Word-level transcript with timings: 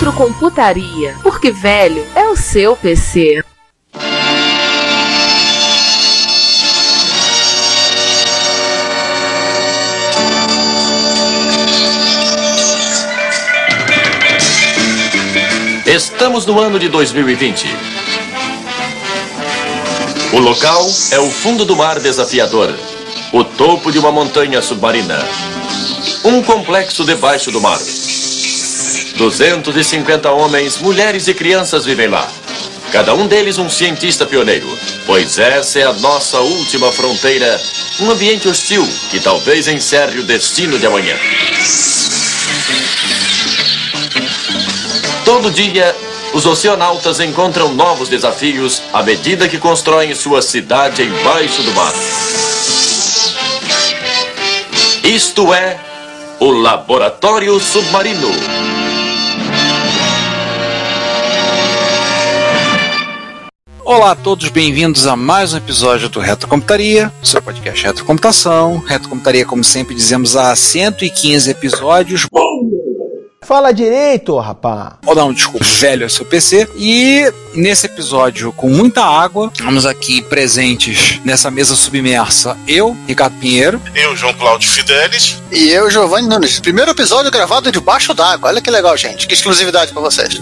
BBC 0.00 0.04
Micro 0.04 0.10
Retrocomputaria, 0.10 1.16
porque 1.22 1.50
velho 1.50 2.06
é 2.14 2.26
o 2.28 2.36
seu 2.36 2.74
PC. 2.74 3.44
Estamos 15.86 16.46
no 16.46 16.58
ano 16.58 16.78
de 16.78 16.88
2020. 16.88 17.66
O 20.32 20.38
local 20.38 20.86
é 21.10 21.18
o 21.18 21.28
fundo 21.28 21.64
do 21.64 21.76
mar 21.76 21.98
desafiador, 21.98 22.72
o 23.32 23.44
topo 23.44 23.90
de 23.90 23.98
uma 23.98 24.12
montanha 24.12 24.62
submarina, 24.62 25.18
um 26.24 26.42
complexo 26.42 27.04
debaixo 27.04 27.50
do 27.50 27.60
mar. 27.60 27.78
250 29.20 30.30
homens, 30.30 30.78
mulheres 30.78 31.28
e 31.28 31.34
crianças 31.34 31.84
vivem 31.84 32.08
lá. 32.08 32.26
Cada 32.90 33.12
um 33.14 33.26
deles 33.26 33.58
um 33.58 33.68
cientista 33.68 34.24
pioneiro, 34.24 34.66
pois 35.04 35.38
essa 35.38 35.78
é 35.78 35.82
a 35.82 35.92
nossa 35.92 36.40
última 36.40 36.90
fronteira, 36.90 37.60
um 38.00 38.10
ambiente 38.10 38.48
hostil 38.48 38.82
que 39.10 39.20
talvez 39.20 39.68
encerre 39.68 40.20
o 40.20 40.22
destino 40.22 40.78
de 40.78 40.86
amanhã. 40.86 41.14
Todo 45.26 45.50
dia, 45.50 45.94
os 46.32 46.46
oceanautas 46.46 47.20
encontram 47.20 47.74
novos 47.74 48.08
desafios 48.08 48.80
à 48.90 49.02
medida 49.02 49.46
que 49.46 49.58
constroem 49.58 50.14
sua 50.14 50.40
cidade 50.40 51.02
embaixo 51.02 51.62
do 51.62 51.72
mar. 51.72 51.92
Isto 55.04 55.52
é 55.52 55.78
o 56.38 56.50
Laboratório 56.50 57.60
Submarino. 57.60 58.69
Olá 63.90 64.12
a 64.12 64.14
todos, 64.14 64.48
bem-vindos 64.50 65.08
a 65.08 65.16
mais 65.16 65.52
um 65.52 65.56
episódio 65.56 66.08
do 66.08 66.20
Retrocomputaria, 66.20 67.12
seu 67.24 67.42
podcast 67.42 67.84
Retrocomputação. 67.84 68.78
Retrocomputaria, 68.86 69.44
como 69.44 69.64
sempre 69.64 69.96
dizemos, 69.96 70.36
há 70.36 70.54
115 70.54 71.50
episódios. 71.50 72.24
Fala 73.42 73.72
direito, 73.72 74.38
rapá. 74.38 74.96
Ou 75.04 75.12
não, 75.16 75.32
desculpa, 75.32 75.66
velho 75.66 76.04
é 76.04 76.08
seu 76.08 76.24
PC. 76.24 76.68
E 76.76 77.32
nesse 77.52 77.86
episódio, 77.86 78.52
com 78.52 78.68
muita 78.68 79.02
água, 79.04 79.50
estamos 79.52 79.84
aqui 79.84 80.22
presentes 80.22 81.20
nessa 81.24 81.50
mesa 81.50 81.74
submersa. 81.74 82.56
Eu, 82.68 82.96
Ricardo 83.08 83.40
Pinheiro. 83.40 83.82
Eu, 83.92 84.14
João 84.14 84.34
Cláudio 84.34 84.70
Fidelis. 84.70 85.42
E 85.50 85.68
eu, 85.68 85.90
Giovanni 85.90 86.28
Nunes. 86.28 86.60
Primeiro 86.60 86.92
episódio 86.92 87.28
gravado 87.28 87.72
debaixo 87.72 88.14
d'água. 88.14 88.50
Olha 88.50 88.60
que 88.60 88.70
legal, 88.70 88.96
gente. 88.96 89.26
Que 89.26 89.34
exclusividade 89.34 89.92
para 89.92 90.00
vocês. 90.00 90.40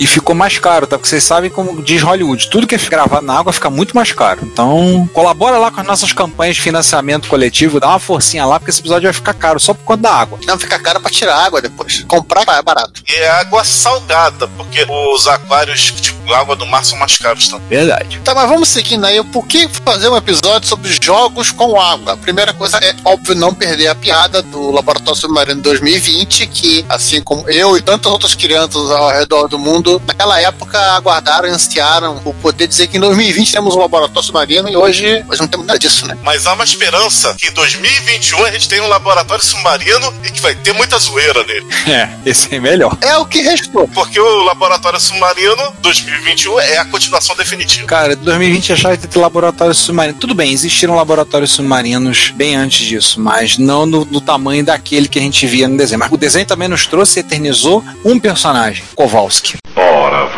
E 0.00 0.06
ficou 0.06 0.34
mais 0.34 0.58
caro, 0.58 0.86
tá? 0.86 0.96
Porque 0.96 1.08
vocês 1.08 1.22
sabem 1.22 1.50
como 1.50 1.82
diz 1.82 2.02
Hollywood, 2.02 2.48
tudo 2.48 2.66
que 2.66 2.74
é 2.74 2.78
gravado 2.78 3.26
na 3.26 3.38
água 3.38 3.52
fica 3.52 3.68
muito 3.68 3.94
mais 3.94 4.12
caro. 4.12 4.40
Então, 4.42 5.08
colabora 5.12 5.58
lá 5.58 5.70
com 5.70 5.80
as 5.80 5.86
nossas 5.86 6.12
campanhas 6.12 6.56
de 6.56 6.62
financiamento 6.62 7.28
coletivo, 7.28 7.78
dá 7.78 7.88
uma 7.88 7.98
forcinha 7.98 8.46
lá, 8.46 8.58
porque 8.58 8.70
esse 8.70 8.80
episódio 8.80 9.04
vai 9.04 9.12
ficar 9.12 9.34
caro 9.34 9.60
só 9.60 9.74
por 9.74 9.84
conta 9.84 10.02
da 10.04 10.14
água. 10.14 10.38
Não, 10.46 10.58
fica 10.58 10.78
caro 10.78 11.00
pra 11.00 11.10
tirar 11.10 11.36
água 11.36 11.60
depois. 11.60 12.02
Comprar 12.08 12.44
é 12.48 12.62
barato. 12.62 13.02
E 13.06 13.14
é 13.14 13.28
água 13.28 13.62
salgada, 13.62 14.48
porque 14.48 14.86
os 14.88 15.28
aquários, 15.28 15.92
tipo, 15.92 16.32
água 16.32 16.56
do 16.56 16.66
mar 16.66 16.84
são 16.84 16.98
mais 16.98 17.16
caros 17.16 17.48
também. 17.48 17.68
Verdade. 17.68 18.20
Tá, 18.24 18.34
mas 18.34 18.48
vamos 18.48 18.68
seguindo 18.68 19.04
aí. 19.04 19.22
Por 19.24 19.46
que 19.46 19.68
fazer 19.84 20.08
um 20.08 20.16
episódio 20.16 20.68
sobre 20.68 20.90
jogos 21.02 21.50
com 21.50 21.80
água? 21.80 22.14
A 22.14 22.16
primeira 22.16 22.52
coisa 22.52 22.78
é, 22.78 22.94
óbvio, 23.04 23.34
não 23.34 23.52
perder 23.52 23.88
a 23.88 23.94
piada 23.94 24.42
do 24.42 24.70
Laboratório 24.70 25.20
Submarino 25.20 25.60
2020, 25.60 26.46
que, 26.46 26.84
assim 26.88 27.20
como 27.20 27.48
eu 27.50 27.76
e 27.76 27.82
tantas 27.82 28.10
outras 28.10 28.34
crianças 28.34 28.90
ao 28.90 29.10
redor 29.10 29.48
do 29.48 29.58
mundo, 29.58 29.89
naquela 29.98 30.40
época 30.40 30.78
aguardaram 30.92 31.48
e 31.48 31.50
ansiaram 31.50 32.18
por 32.18 32.34
poder 32.34 32.66
dizer 32.66 32.86
que 32.86 32.96
em 32.96 33.00
2020 33.00 33.52
temos 33.52 33.74
um 33.74 33.80
laboratório 33.80 34.22
submarino 34.22 34.68
e 34.68 34.76
hoje, 34.76 35.24
hoje 35.28 35.40
não 35.40 35.48
temos 35.48 35.66
nada 35.66 35.78
disso, 35.78 36.06
né? 36.06 36.16
Mas 36.22 36.46
há 36.46 36.52
uma 36.52 36.64
esperança 36.64 37.34
que 37.38 37.48
em 37.48 37.52
2021 37.52 38.44
a 38.44 38.50
gente 38.50 38.68
tem 38.68 38.80
um 38.80 38.88
laboratório 38.88 39.44
submarino 39.44 40.12
e 40.24 40.30
que 40.30 40.40
vai 40.40 40.54
ter 40.54 40.72
muita 40.72 40.98
zoeira 40.98 41.42
nele. 41.44 41.66
É, 41.90 42.08
esse 42.24 42.54
é 42.54 42.60
melhor. 42.60 42.96
É 43.00 43.16
o 43.16 43.26
que 43.26 43.40
restou. 43.40 43.88
Porque 43.88 44.20
o 44.20 44.44
laboratório 44.44 45.00
submarino 45.00 45.72
2021 45.80 46.60
é 46.60 46.78
a 46.78 46.84
continuação 46.84 47.34
definitiva. 47.34 47.86
Cara, 47.86 48.14
2020 48.14 48.72
achava 48.74 48.96
que 48.96 49.04
ia 49.04 49.08
ter 49.08 49.18
laboratório 49.18 49.74
submarino. 49.74 50.16
Tudo 50.18 50.34
bem, 50.34 50.52
existiram 50.52 50.94
laboratórios 50.94 51.50
submarinos 51.50 52.30
bem 52.30 52.54
antes 52.54 52.86
disso, 52.86 53.20
mas 53.20 53.58
não 53.58 53.86
no, 53.86 54.04
no 54.04 54.20
tamanho 54.20 54.64
daquele 54.64 55.08
que 55.08 55.18
a 55.18 55.22
gente 55.22 55.46
via 55.46 55.66
no 55.66 55.76
desenho. 55.76 55.98
Mas 55.98 56.12
o 56.12 56.16
desenho 56.16 56.46
também 56.46 56.68
nos 56.68 56.86
trouxe 56.86 57.18
e 57.18 57.22
eternizou 57.22 57.84
um 58.04 58.18
personagem, 58.18 58.84
Kowalski. 58.94 59.54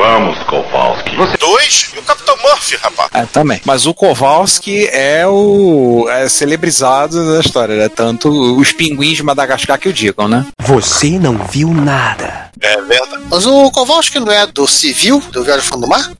Vamos, 0.03 0.37
Kowalski. 0.43 1.15
Você... 1.15 1.37
Dois 1.37 1.93
e 1.95 1.99
o 2.01 2.03
Capitão 2.03 2.37
Murphy, 2.43 2.75
rapaz. 2.75 3.09
É, 3.15 3.25
também. 3.25 3.61
Mas 3.65 3.87
o 3.87 3.95
Kowalski 3.95 4.89
é 4.89 5.25
o 5.29 6.09
é 6.11 6.29
celebrizado 6.29 7.35
da 7.35 7.39
história, 7.39 7.77
né? 7.77 7.89
Tanto 7.89 8.29
os 8.29 8.73
pinguins 8.73 9.19
de 9.19 9.23
Madagascar 9.23 9.79
que 9.79 9.89
o 9.89 9.93
digam, 9.93 10.27
né? 10.27 10.45
Você 10.59 11.21
não 11.21 11.39
viu 11.39 11.73
nada. 11.73 12.51
É 12.61 12.81
verdade. 12.83 13.23
Mas 13.31 13.47
o 13.47 13.71
Kowalski 13.71 14.19
não 14.19 14.33
é 14.33 14.45
do 14.45 14.67
civil, 14.67 15.23
do 15.31 15.45
Viagem 15.45 15.65
Fundo 15.65 15.83
do 15.83 15.89
Mar? 15.89 16.11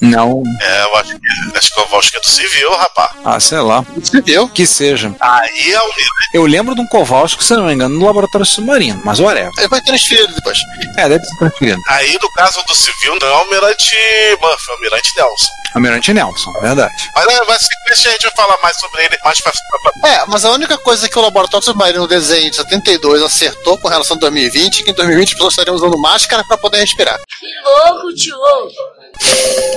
Não. 0.00 0.42
É, 0.60 0.82
eu 0.84 0.96
acho 0.96 1.18
que, 1.18 1.58
acho 1.58 1.74
que 1.74 1.80
o 1.80 1.84
Kowalski 1.84 2.16
é 2.16 2.20
do 2.20 2.28
civil, 2.28 2.70
rapaz. 2.76 3.10
Ah, 3.24 3.38
sei 3.38 3.58
lá. 3.58 3.84
Civil. 4.02 4.48
Que 4.48 4.66
seja. 4.66 5.14
Aí 5.20 5.72
é 5.72 5.80
o 5.80 5.90
Eu 6.34 6.46
lembro 6.46 6.74
de 6.74 6.80
um 6.80 6.86
Kowalski, 6.86 7.44
se 7.44 7.54
não 7.54 7.66
me 7.66 7.74
engano, 7.74 7.98
no 7.98 8.06
laboratório 8.06 8.46
submarino, 8.46 9.00
mas 9.04 9.20
whatever. 9.20 9.50
Ele 9.58 9.68
vai 9.68 9.80
transferido 9.82 10.34
depois. 10.34 10.58
É, 10.96 11.08
deve 11.08 11.24
ser 11.24 11.36
transferido. 11.38 11.80
Aí, 11.88 12.18
no 12.20 12.32
caso 12.32 12.62
do 12.66 12.74
civil, 12.74 13.18
não 13.20 13.28
é 13.28 13.30
o 13.32 13.34
Almirante 13.34 13.96
Murphy, 14.40 14.68
é 14.68 14.70
o 14.70 14.74
Almirante 14.74 15.16
Nelson. 15.16 15.48
Almirante 15.74 16.12
Nelson, 16.12 16.52
verdade. 16.60 16.94
Mas 17.14 17.26
é, 17.26 17.44
vai 17.44 17.58
ser 17.58 18.08
a 18.08 18.12
gente 18.12 18.22
vai 18.22 18.32
falar 18.36 18.58
mais 18.62 18.76
sobre 18.78 19.04
ele 19.04 19.18
mais 19.22 19.40
pra, 19.40 19.52
pra, 19.52 20.10
É, 20.10 20.24
mas 20.26 20.44
a 20.44 20.50
única 20.50 20.78
coisa 20.78 21.08
que 21.08 21.18
o 21.18 21.22
Laboratório 21.22 21.64
Submarino 21.64 22.06
desenho 22.06 22.50
de 22.50 22.56
72 22.56 23.22
acertou 23.22 23.78
com 23.78 23.88
relação 23.88 24.16
a 24.16 24.20
2020 24.20 24.80
é 24.80 24.84
que 24.84 24.90
em 24.90 24.94
2020 24.94 25.28
as 25.28 25.34
pessoas 25.34 25.52
estariam 25.52 25.76
usando 25.76 25.98
máscara 25.98 26.44
para 26.44 26.56
poder 26.56 26.78
respirar. 26.78 27.18
Que 27.38 27.46
louco, 27.64 28.14
tio! 28.14 28.36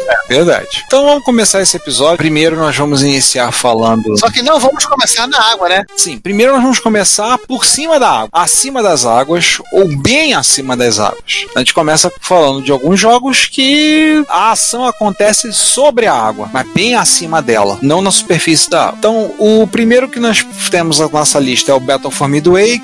É, 0.06 0.28
verdade. 0.28 0.84
Então 0.86 1.06
vamos 1.06 1.24
começar 1.24 1.62
esse 1.62 1.78
episódio. 1.78 2.18
Primeiro 2.18 2.56
nós 2.56 2.76
vamos 2.76 3.02
iniciar 3.02 3.52
falando. 3.52 4.18
Só 4.18 4.30
que 4.30 4.42
não 4.42 4.60
vamos 4.60 4.86
começar 4.86 5.28
na 5.28 5.40
água, 5.52 5.70
né? 5.70 5.86
Sim, 5.96 6.18
primeiro 6.18 6.54
nós 6.54 6.62
vamos 6.62 6.80
começar 6.80 7.38
por 7.40 7.66
cima 7.66 8.00
da 8.00 8.10
água, 8.10 8.30
acima 8.32 8.82
das 8.82 9.06
águas 9.06 9.58
ou 9.72 9.88
bem 9.98 10.34
acima 10.34 10.76
das 10.76 11.00
águas. 11.00 11.46
A 11.56 11.60
gente 11.60 11.74
começa 11.74 12.12
falando 12.22 12.62
de 12.62 12.72
alguns 12.72 13.00
jogos 13.00 13.46
que 13.46 14.24
a 14.30 14.52
ação 14.52 14.86
acontece 14.86 15.52
sobre 15.54 16.06
a 16.06 16.14
água, 16.14 16.50
mas 16.52 16.68
bem 16.74 16.96
acima 16.96 17.42
dela, 17.42 17.78
não 17.82 18.02
na 18.02 18.12
superfície 18.12 18.70
da 18.70 18.88
água. 18.88 18.96
Então, 19.00 19.34
o 19.38 19.68
primeiro 19.68 20.08
que 20.08 20.20
nós 20.20 20.46
temos 20.70 21.00
na 21.00 21.08
nossa 21.08 21.40
lista 21.40 21.72
é 21.72 21.76
o 21.76 21.80
Battle 21.80 22.12
for 22.12 22.28
Midway, 22.28 22.82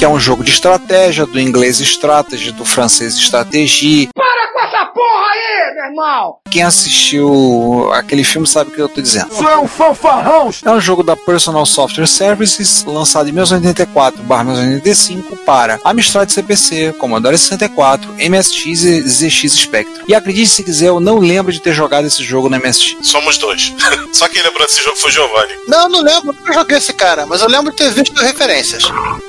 que 0.00 0.04
é 0.06 0.08
um 0.08 0.18
jogo 0.18 0.42
de 0.42 0.50
estratégia, 0.50 1.26
do 1.26 1.38
inglês 1.38 1.78
strategy, 1.78 2.52
do 2.52 2.64
francês 2.64 3.18
stratégie. 3.18 4.08
Para 4.14 4.50
com 4.50 4.60
essa 4.60 4.86
porra 4.86 5.26
aí, 5.30 5.74
meu 5.74 5.84
irmão! 5.84 6.36
Quem 6.50 6.62
assistiu 6.62 7.90
aquele 7.92 8.24
filme 8.24 8.46
sabe 8.46 8.70
o 8.70 8.74
que 8.74 8.80
eu 8.80 8.88
tô 8.88 9.02
dizendo. 9.02 9.30
Isso 9.30 9.46
é 9.46 9.58
um 9.58 9.68
fanfarrão! 9.68 10.48
É 10.64 10.70
um 10.70 10.80
jogo 10.80 11.02
da 11.02 11.14
Personal 11.16 11.66
Software 11.66 12.06
Services, 12.06 12.82
lançado 12.84 13.28
em 13.28 13.32
1984-1985 13.32 15.36
para 15.44 15.78
Amstrad 15.84 16.30
CPC, 16.30 16.94
Commodore 16.98 17.36
64, 17.36 18.14
MSX 18.14 18.84
e 18.84 19.02
ZX 19.02 19.52
Spectrum. 19.52 20.04
E 20.08 20.14
acredite 20.14 20.48
se 20.48 20.64
quiser, 20.64 20.88
eu 20.88 20.98
não 20.98 21.18
lembro 21.18 21.52
de 21.52 21.60
ter 21.60 21.74
jogado 21.74 22.06
esse 22.06 22.24
jogo 22.24 22.48
na 22.48 22.58
MSX. 22.58 22.96
Somos 23.02 23.36
dois. 23.38 23.74
Só 24.12 24.28
quem 24.28 24.42
lembrou 24.42 24.66
desse 24.66 24.82
jogo 24.82 24.96
foi 24.96 25.10
o 25.10 25.12
Giovanni. 25.12 25.52
Não, 25.68 25.88
não 25.88 26.02
lembro, 26.02 26.32
nunca 26.32 26.52
joguei 26.52 26.78
esse 26.78 26.92
cara, 26.92 27.26
mas 27.26 27.40
eu 27.42 27.48
lembro 27.48 27.70
de 27.70 27.76
ter 27.76 27.90
visto 27.90 28.20
referências. 28.20 28.82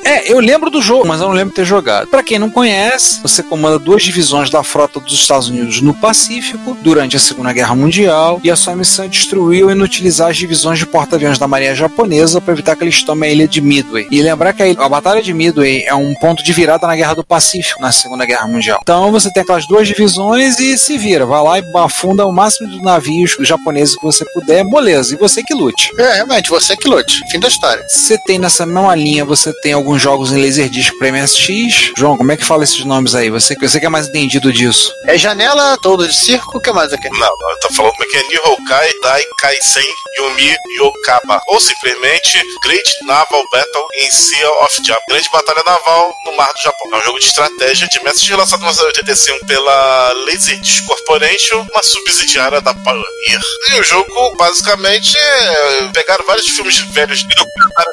É, 0.04 0.32
eu 0.32 0.40
lembro 0.40 0.61
do 0.70 0.82
jogo, 0.82 1.08
mas 1.08 1.20
eu 1.22 1.28
não 1.28 1.34
lembro 1.36 1.50
de 1.50 1.56
ter 1.56 1.66
jogado. 1.66 2.08
Pra 2.08 2.24
quem 2.24 2.38
não 2.40 2.50
conhece, 2.50 3.20
você 3.22 3.42
comanda 3.44 3.80
duas 3.80 4.04
divisões 4.04 4.50
da 4.50 4.64
frota 4.64 5.00
dos 5.00 5.14
Estados 5.14 5.50
Unidos 5.50 5.82
no 5.82 5.94
Pacífico 5.94 6.78
durante 6.82 7.16
a 7.16 7.20
Segunda 7.20 7.52
Guerra 7.54 7.76
Mundial 7.76 8.40
e 8.44 8.52
a 8.52 8.56
sua 8.56 8.76
missão 8.76 9.06
é 9.06 9.08
destruir 9.08 9.64
ou 9.64 9.72
inutilizar 9.72 10.30
as 10.30 10.38
divisões 10.38 10.80
de 10.80 10.86
porta-aviões 10.86 11.38
da 11.40 11.48
Marinha 11.48 11.76
Japonesa 11.76 12.40
para 12.42 12.54
evitar 12.54 12.76
que 12.76 12.84
eles 12.84 13.02
tomem 13.04 13.30
a 13.30 13.34
ilha 13.34 13.48
de 13.48 13.62
Midway. 13.62 14.08
E 14.12 14.22
lembrar 14.22 14.54
que 14.54 14.62
a, 14.64 14.68
ilha- 14.68 14.82
a 14.84 14.90
Batalha 14.90 15.22
de 15.22 15.34
Midway 15.34 15.84
é 15.84 15.96
um 15.96 16.14
ponto 16.16 16.44
de 16.44 16.54
virada 16.54 16.86
na 16.88 16.96
Guerra 16.96 17.16
do 17.16 17.24
Pacífico, 17.24 17.82
na 17.82 17.92
Segunda 17.92 18.26
Guerra 18.26 18.48
Mundial. 18.48 18.80
Então 18.82 19.12
você 19.12 19.32
tem 19.32 19.44
aquelas 19.44 19.66
duas 19.68 19.88
divisões 19.88 20.60
e 20.60 20.78
se 20.78 20.98
vira, 20.98 21.26
vai 21.26 21.42
lá 21.44 21.60
e 21.60 21.64
afunda 21.78 22.26
o 22.26 22.32
máximo 22.32 22.70
de 22.70 22.82
navios 22.82 23.36
japoneses 23.40 23.96
que 23.96 24.04
você 24.04 24.26
puder, 24.34 24.64
moleza, 24.64 25.14
e 25.14 25.18
você 25.18 25.42
que 25.44 25.54
lute. 25.54 25.90
É, 25.98 26.16
realmente, 26.16 26.50
você 26.50 26.76
que 26.76 26.88
lute. 26.88 27.22
Fim 27.32 27.40
da 27.40 27.48
história. 27.48 27.84
Você 27.88 28.18
tem 28.26 28.38
nessa 28.40 28.66
mesma 28.66 28.94
linha, 28.96 29.24
você 29.26 29.52
tem 29.62 29.74
alguns 29.74 30.02
jogos 30.02 30.32
em 30.32 30.40
Laserdisc 30.52 30.98
para 30.98 31.12
MSX. 31.12 31.94
João, 31.98 32.18
como 32.18 32.32
é 32.32 32.38
que 32.38 32.44
fala 32.44 32.64
esses 32.64 32.84
nomes 32.84 33.16
aí? 33.16 33.30
Você, 33.30 33.56
você 33.56 33.80
que 33.80 33.86
é 33.86 33.90
mais 33.90 34.08
entendido 34.08 34.52
disso. 34.52 34.94
É 35.06 35.18
janela, 35.18 35.78
todo 35.82 36.06
de 36.06 36.14
circo, 36.14 36.58
o 36.58 36.62
que 36.62 36.72
mais 36.74 36.92
aqui? 36.92 37.08
Não, 37.10 37.20
não, 37.20 37.60
tá 37.62 37.70
falando 37.74 37.94
como 37.94 38.04
é 38.04 38.08
que 38.08 38.18
é 38.18 38.28
Nihoukai 38.28 38.92
Dai 39.02 39.24
Kaisen 39.40 39.88
Yumi 40.18 40.56
Yokaba. 40.78 41.42
Ou 41.48 41.60
simplesmente 41.60 42.42
Great 42.64 43.06
Naval 43.06 43.44
Battle 43.52 43.88
in 44.00 44.12
Sea 44.12 44.50
of 44.62 44.76
Japan. 44.86 45.02
Grande 45.08 45.30
batalha 45.32 45.64
naval 45.66 46.14
no 46.26 46.36
mar 46.36 46.52
do 46.54 46.62
Japão. 46.62 46.90
É 46.94 46.98
um 46.98 47.04
jogo 47.04 47.20
de 47.20 47.26
estratégia 47.26 47.88
de 47.88 48.04
MSX 48.04 48.30
lançado 48.30 48.60
em 48.60 48.66
1985 48.66 49.46
pela 49.46 50.14
Laserdisc 50.26 50.86
Corporation, 50.86 51.66
uma 51.72 51.84
subsidiária 51.84 52.60
da 52.60 52.74
Pioneer. 52.74 53.42
E 53.72 53.80
o 53.80 53.84
jogo, 53.84 54.36
basicamente, 54.36 55.18
é... 55.18 55.90
pegaram 55.94 56.26
vários 56.26 56.48
filmes 56.48 56.78
velhos 56.92 57.26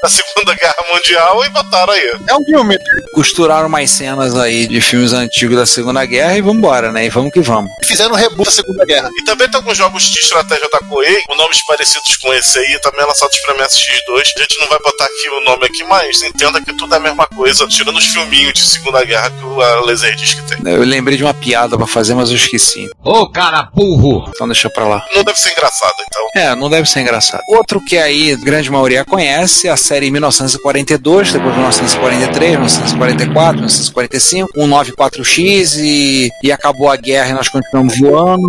da 0.03 0.09
Segunda 0.09 0.55
Guerra 0.55 0.85
Mundial 0.93 1.45
e 1.45 1.49
botaram 1.51 1.93
aí. 1.93 2.19
É 2.27 2.35
um 2.35 2.45
filme. 2.49 2.79
Costuraram 3.13 3.69
mais 3.69 3.91
cenas 3.91 4.35
aí 4.37 4.67
de 4.67 4.81
filmes 4.81 5.13
antigos 5.13 5.57
da 5.57 5.67
Segunda 5.67 6.05
Guerra 6.05 6.37
e 6.39 6.41
vambora, 6.41 6.91
né? 6.91 7.05
E 7.05 7.11
vamos 7.11 7.33
que 7.33 7.41
vamos. 7.41 7.71
Fizeram 7.85 8.13
um 8.13 8.17
reboot 8.17 8.45
da 8.45 8.51
Segunda 8.51 8.85
Guerra. 8.87 9.11
E 9.19 9.25
também 9.25 9.49
tem 9.49 9.59
alguns 9.59 9.77
jogos 9.77 10.05
de 10.05 10.19
estratégia 10.19 10.69
da 10.71 10.79
Koei, 10.81 11.23
com 11.27 11.35
nomes 11.35 11.65
parecidos 11.67 12.17
com 12.17 12.33
esse 12.33 12.59
aí, 12.59 12.81
também 12.81 13.05
lançados 13.05 13.39
pra 13.41 13.55
MSX2. 13.55 14.21
A 14.37 14.41
gente 14.41 14.59
não 14.61 14.69
vai 14.69 14.79
botar 14.79 15.05
aqui 15.05 15.29
o 15.29 15.45
nome 15.45 15.67
aqui, 15.67 15.85
mas 15.85 16.23
entenda 16.23 16.61
que 16.61 16.73
tudo 16.73 16.95
é 16.95 16.97
a 16.97 17.01
mesma 17.01 17.27
coisa, 17.27 17.67
tirando 17.67 17.97
os 17.97 18.07
filminhos 18.07 18.55
de 18.55 18.61
Segunda 18.61 19.05
Guerra 19.05 19.31
que 19.31 19.45
o 19.45 19.61
a 19.61 19.81
Laserdisc 19.81 20.39
tem. 20.45 20.73
Eu 20.73 20.85
lembrei 20.85 21.17
de 21.17 21.25
uma 21.25 21.35
piada 21.35 21.77
pra 21.77 21.87
fazer, 21.87 22.15
mas 22.15 22.31
eu 22.31 22.37
esqueci. 22.37 22.89
Ô, 23.03 23.29
cara 23.29 23.69
burro! 23.75 24.31
Então 24.35 24.47
deixa 24.47 24.71
pra 24.71 24.87
lá. 24.87 25.05
Não 25.15 25.25
deve 25.25 25.39
ser 25.39 25.53
engraçado, 25.53 25.95
então. 26.07 26.29
É, 26.35 26.55
não 26.55 26.71
deve 26.71 26.89
ser 26.89 27.01
engraçado. 27.01 27.43
Outro 27.49 27.81
que 27.85 27.99
aí 27.99 28.33
a 28.33 28.37
grande 28.37 28.71
maioria 28.71 29.05
conhece, 29.05 29.69
a 29.69 29.77
série 29.77 30.11
1942, 30.11 31.33
depois 31.33 31.55
1943, 31.55 32.28
1944, 32.33 33.57
1945, 33.57 34.53
194X 34.57 35.77
e, 35.79 36.31
e 36.43 36.53
acabou 36.53 36.91
a 36.91 36.97
guerra 36.97 37.31
e 37.31 37.33
nós 37.33 37.49
continuamos 37.49 37.99
voando. 37.99 38.49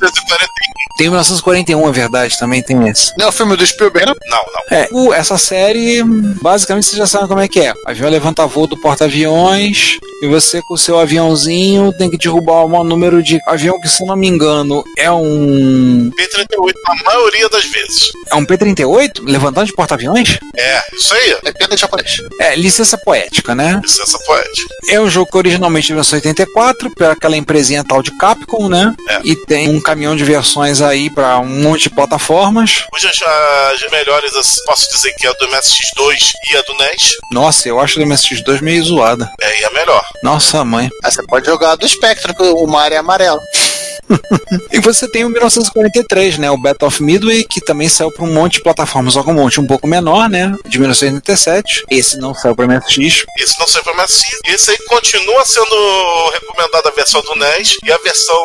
1941. 0.00 0.74
Tem 0.96 1.08
1941, 1.08 1.88
é 1.88 1.92
verdade, 1.92 2.38
também 2.38 2.62
tem 2.62 2.88
esse. 2.88 3.12
Não 3.18 3.26
é 3.26 3.28
o 3.28 3.32
filme 3.32 3.56
do 3.56 3.66
Spielberg, 3.66 4.06
não? 4.06 4.14
Não, 4.30 4.38
não. 4.70 4.78
É, 4.78 4.88
o- 4.92 5.12
essa 5.12 5.36
série, 5.36 6.02
basicamente 6.40 6.84
vocês 6.86 6.96
já 6.98 7.06
sabem 7.06 7.26
como 7.26 7.40
é 7.40 7.48
que 7.48 7.58
é. 7.60 7.72
O 7.72 7.90
avião 7.90 8.08
levanta 8.08 8.46
voo 8.46 8.66
do 8.68 8.76
porta-aviões 8.80 9.98
e 10.22 10.28
você 10.28 10.62
com 10.62 10.74
o 10.74 10.78
seu 10.78 10.98
aviãozinho 10.98 11.92
tem 11.98 12.08
que 12.08 12.16
derrubar 12.16 12.64
o 12.64 12.68
maior 12.68 12.84
número 12.84 13.22
de 13.24 13.40
avião 13.46 13.80
que, 13.80 13.88
se 13.88 14.02
eu 14.02 14.06
não 14.06 14.14
me 14.16 14.28
engano, 14.28 14.84
é 14.96 15.10
um 15.10 16.10
P-38 16.16 16.74
na 16.86 17.02
maioria 17.04 17.48
das 17.48 17.64
vezes. 17.64 18.10
é 18.30 18.34
um 18.36 18.44
P-38 18.44 19.20
levantando 19.24 19.66
de 19.66 19.72
porta-aviões? 19.72 20.38
É, 20.56 20.80
isso 20.96 21.12
aí. 21.12 21.36
É 21.44 21.52
pena 21.52 21.74
de 21.74 21.80
japonês. 21.80 22.18
É, 22.40 22.54
licença 22.54 22.96
poética, 22.98 23.52
né? 23.54 23.80
Licença 23.82 24.16
poética. 24.24 24.74
É 24.90 25.00
um 25.00 25.10
jogo 25.10 25.28
que 25.30 25.36
originalmente 25.38 25.88
de 25.88 25.92
1984, 25.94 26.90
por 26.94 27.06
aquela 27.06 27.36
empresinha 27.36 27.82
tal 27.84 28.00
de 28.02 28.12
Capcom, 28.12 28.68
né? 28.68 28.94
É. 29.08 29.20
E 29.24 29.34
tem 29.46 29.68
um 29.68 29.80
caminhão 29.84 30.16
de 30.16 30.24
versões 30.24 30.80
aí 30.80 31.08
pra 31.10 31.38
um 31.38 31.62
monte 31.62 31.84
de 31.84 31.90
plataformas. 31.90 32.84
Hoje 32.92 33.06
as, 33.06 33.22
as 33.82 33.90
melhores, 33.90 34.34
as- 34.34 34.56
posso 34.66 34.88
dizer 34.90 35.12
que 35.16 35.26
é 35.26 35.30
a 35.30 35.32
do 35.34 35.46
MSX2 35.48 36.32
e 36.50 36.56
a 36.56 36.62
do 36.62 36.74
NES. 36.78 37.10
Nossa, 37.30 37.68
eu 37.68 37.78
acho 37.78 37.98
do 38.00 38.04
MSX2 38.06 38.60
meio 38.62 38.82
zoada. 38.84 39.30
É, 39.40 39.60
e 39.60 39.64
a 39.64 39.70
melhor. 39.70 40.04
Nossa 40.22 40.64
mãe. 40.64 40.88
Aí 41.04 41.12
você 41.12 41.22
pode 41.26 41.46
jogar 41.46 41.72
a 41.72 41.76
do 41.76 41.88
Spectrum, 41.88 42.34
que 42.34 42.42
o 42.42 42.66
mar 42.66 42.90
é 42.90 42.96
amarelo. 42.96 43.40
E 44.72 44.80
você 44.80 45.08
tem 45.08 45.24
o 45.24 45.28
1943, 45.28 46.38
né? 46.38 46.50
O 46.50 46.58
Battle 46.58 46.88
of 46.88 47.02
Midway, 47.02 47.44
que 47.44 47.60
também 47.60 47.88
saiu 47.88 48.10
para 48.10 48.24
um 48.24 48.32
monte 48.32 48.54
de 48.54 48.62
plataformas, 48.62 49.14
só 49.14 49.20
um 49.20 49.34
monte 49.34 49.60
um 49.60 49.66
pouco 49.66 49.86
menor, 49.86 50.28
né? 50.28 50.54
De 50.66 50.78
1987. 50.78 51.84
Esse 51.90 52.18
não 52.18 52.34
saiu 52.34 52.54
para 52.54 52.66
MSX. 52.66 53.24
Esse 53.38 53.58
não 53.58 53.66
saiu 53.66 53.84
pra 53.84 53.94
MSX. 53.94 54.24
Esse 54.46 54.70
aí 54.72 54.78
continua 54.88 55.44
sendo 55.44 56.30
recomendada 56.30 56.88
a 56.88 56.92
versão 56.92 57.20
do 57.22 57.34
NES 57.36 57.76
e 57.84 57.92
a 57.92 57.98
versão 57.98 58.36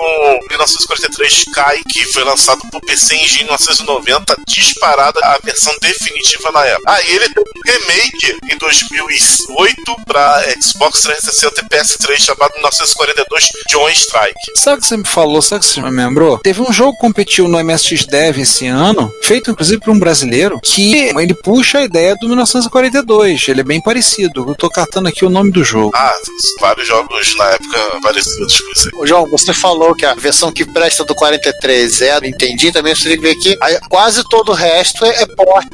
1943 0.50 1.45
Kai, 1.53 1.81
que 1.89 2.05
foi 2.05 2.23
lançado 2.23 2.62
pro 2.69 2.81
PC 2.81 3.15
Engine 3.15 3.44
1990, 3.45 4.35
disparada 4.47 5.19
a 5.23 5.39
versão 5.44 5.75
definitiva 5.81 6.51
na 6.51 6.65
época. 6.65 6.91
Ah, 6.91 7.01
e 7.01 7.15
ele 7.15 7.29
tem 7.29 7.44
um 7.44 7.71
remake 7.71 8.38
em 8.51 8.57
2008 8.57 9.95
pra 10.05 10.44
Xbox 10.62 11.01
360 11.01 11.62
e 11.62 11.69
PS3 11.69 12.19
chamado 12.19 12.53
1942 12.53 13.50
John 13.69 13.89
Strike. 13.89 14.39
Sabe 14.55 14.77
o 14.77 14.81
que 14.81 14.88
você 14.88 14.97
me 14.97 15.05
falou? 15.07 15.41
Sabe 15.50 15.66
o 15.66 15.68
que 15.68 15.74
você 15.74 15.81
me 15.81 15.90
lembrou? 15.90 16.38
Teve 16.38 16.62
um 16.62 16.72
jogo 16.72 16.94
que 16.94 17.00
competiu 17.00 17.48
no 17.48 17.57
MSX 17.57 18.06
Dev 18.06 18.38
esse 18.38 18.68
ano, 18.68 19.12
feito 19.24 19.50
inclusive 19.50 19.81
por 19.81 19.90
um 19.90 19.98
brasileiro, 19.98 20.60
que 20.62 20.94
ele 20.94 21.34
puxa 21.34 21.80
a 21.80 21.84
ideia 21.84 22.16
do 22.18 22.28
1942. 22.28 23.48
Ele 23.48 23.62
é 23.62 23.63
bem 23.63 23.81
parecido. 23.81 24.46
Eu 24.48 24.54
tô 24.54 24.69
catando 24.69 25.10
aqui 25.10 25.25
o 25.25 25.30
nome 25.30 25.51
do 25.51 25.63
jogo. 25.63 25.92
Ah, 25.96 26.13
vários 26.60 26.88
jogos 26.88 27.36
na 27.36 27.46
época 27.46 27.80
parecidos 28.04 28.62
com 28.62 28.72
isso 28.74 28.92
João, 29.06 29.28
você 29.28 29.51
falou 29.51 29.96
que 29.96 30.06
a 30.06 30.13
versão 30.13 30.51
que 30.51 30.63
presta 30.63 31.04
do 31.04 31.16
43 31.16 32.01
é, 32.04 32.18
entendi 32.28 32.72
também, 32.72 32.94
você 32.94 33.10
tem 33.10 33.18
que 33.18 33.24
ver 33.24 33.36
que 33.36 33.57
quase 33.90 34.24
todo 34.30 34.50
o 34.50 34.56
resto 34.56 35.04
é, 35.04 35.24
é 35.24 35.25
porte. 35.25 35.68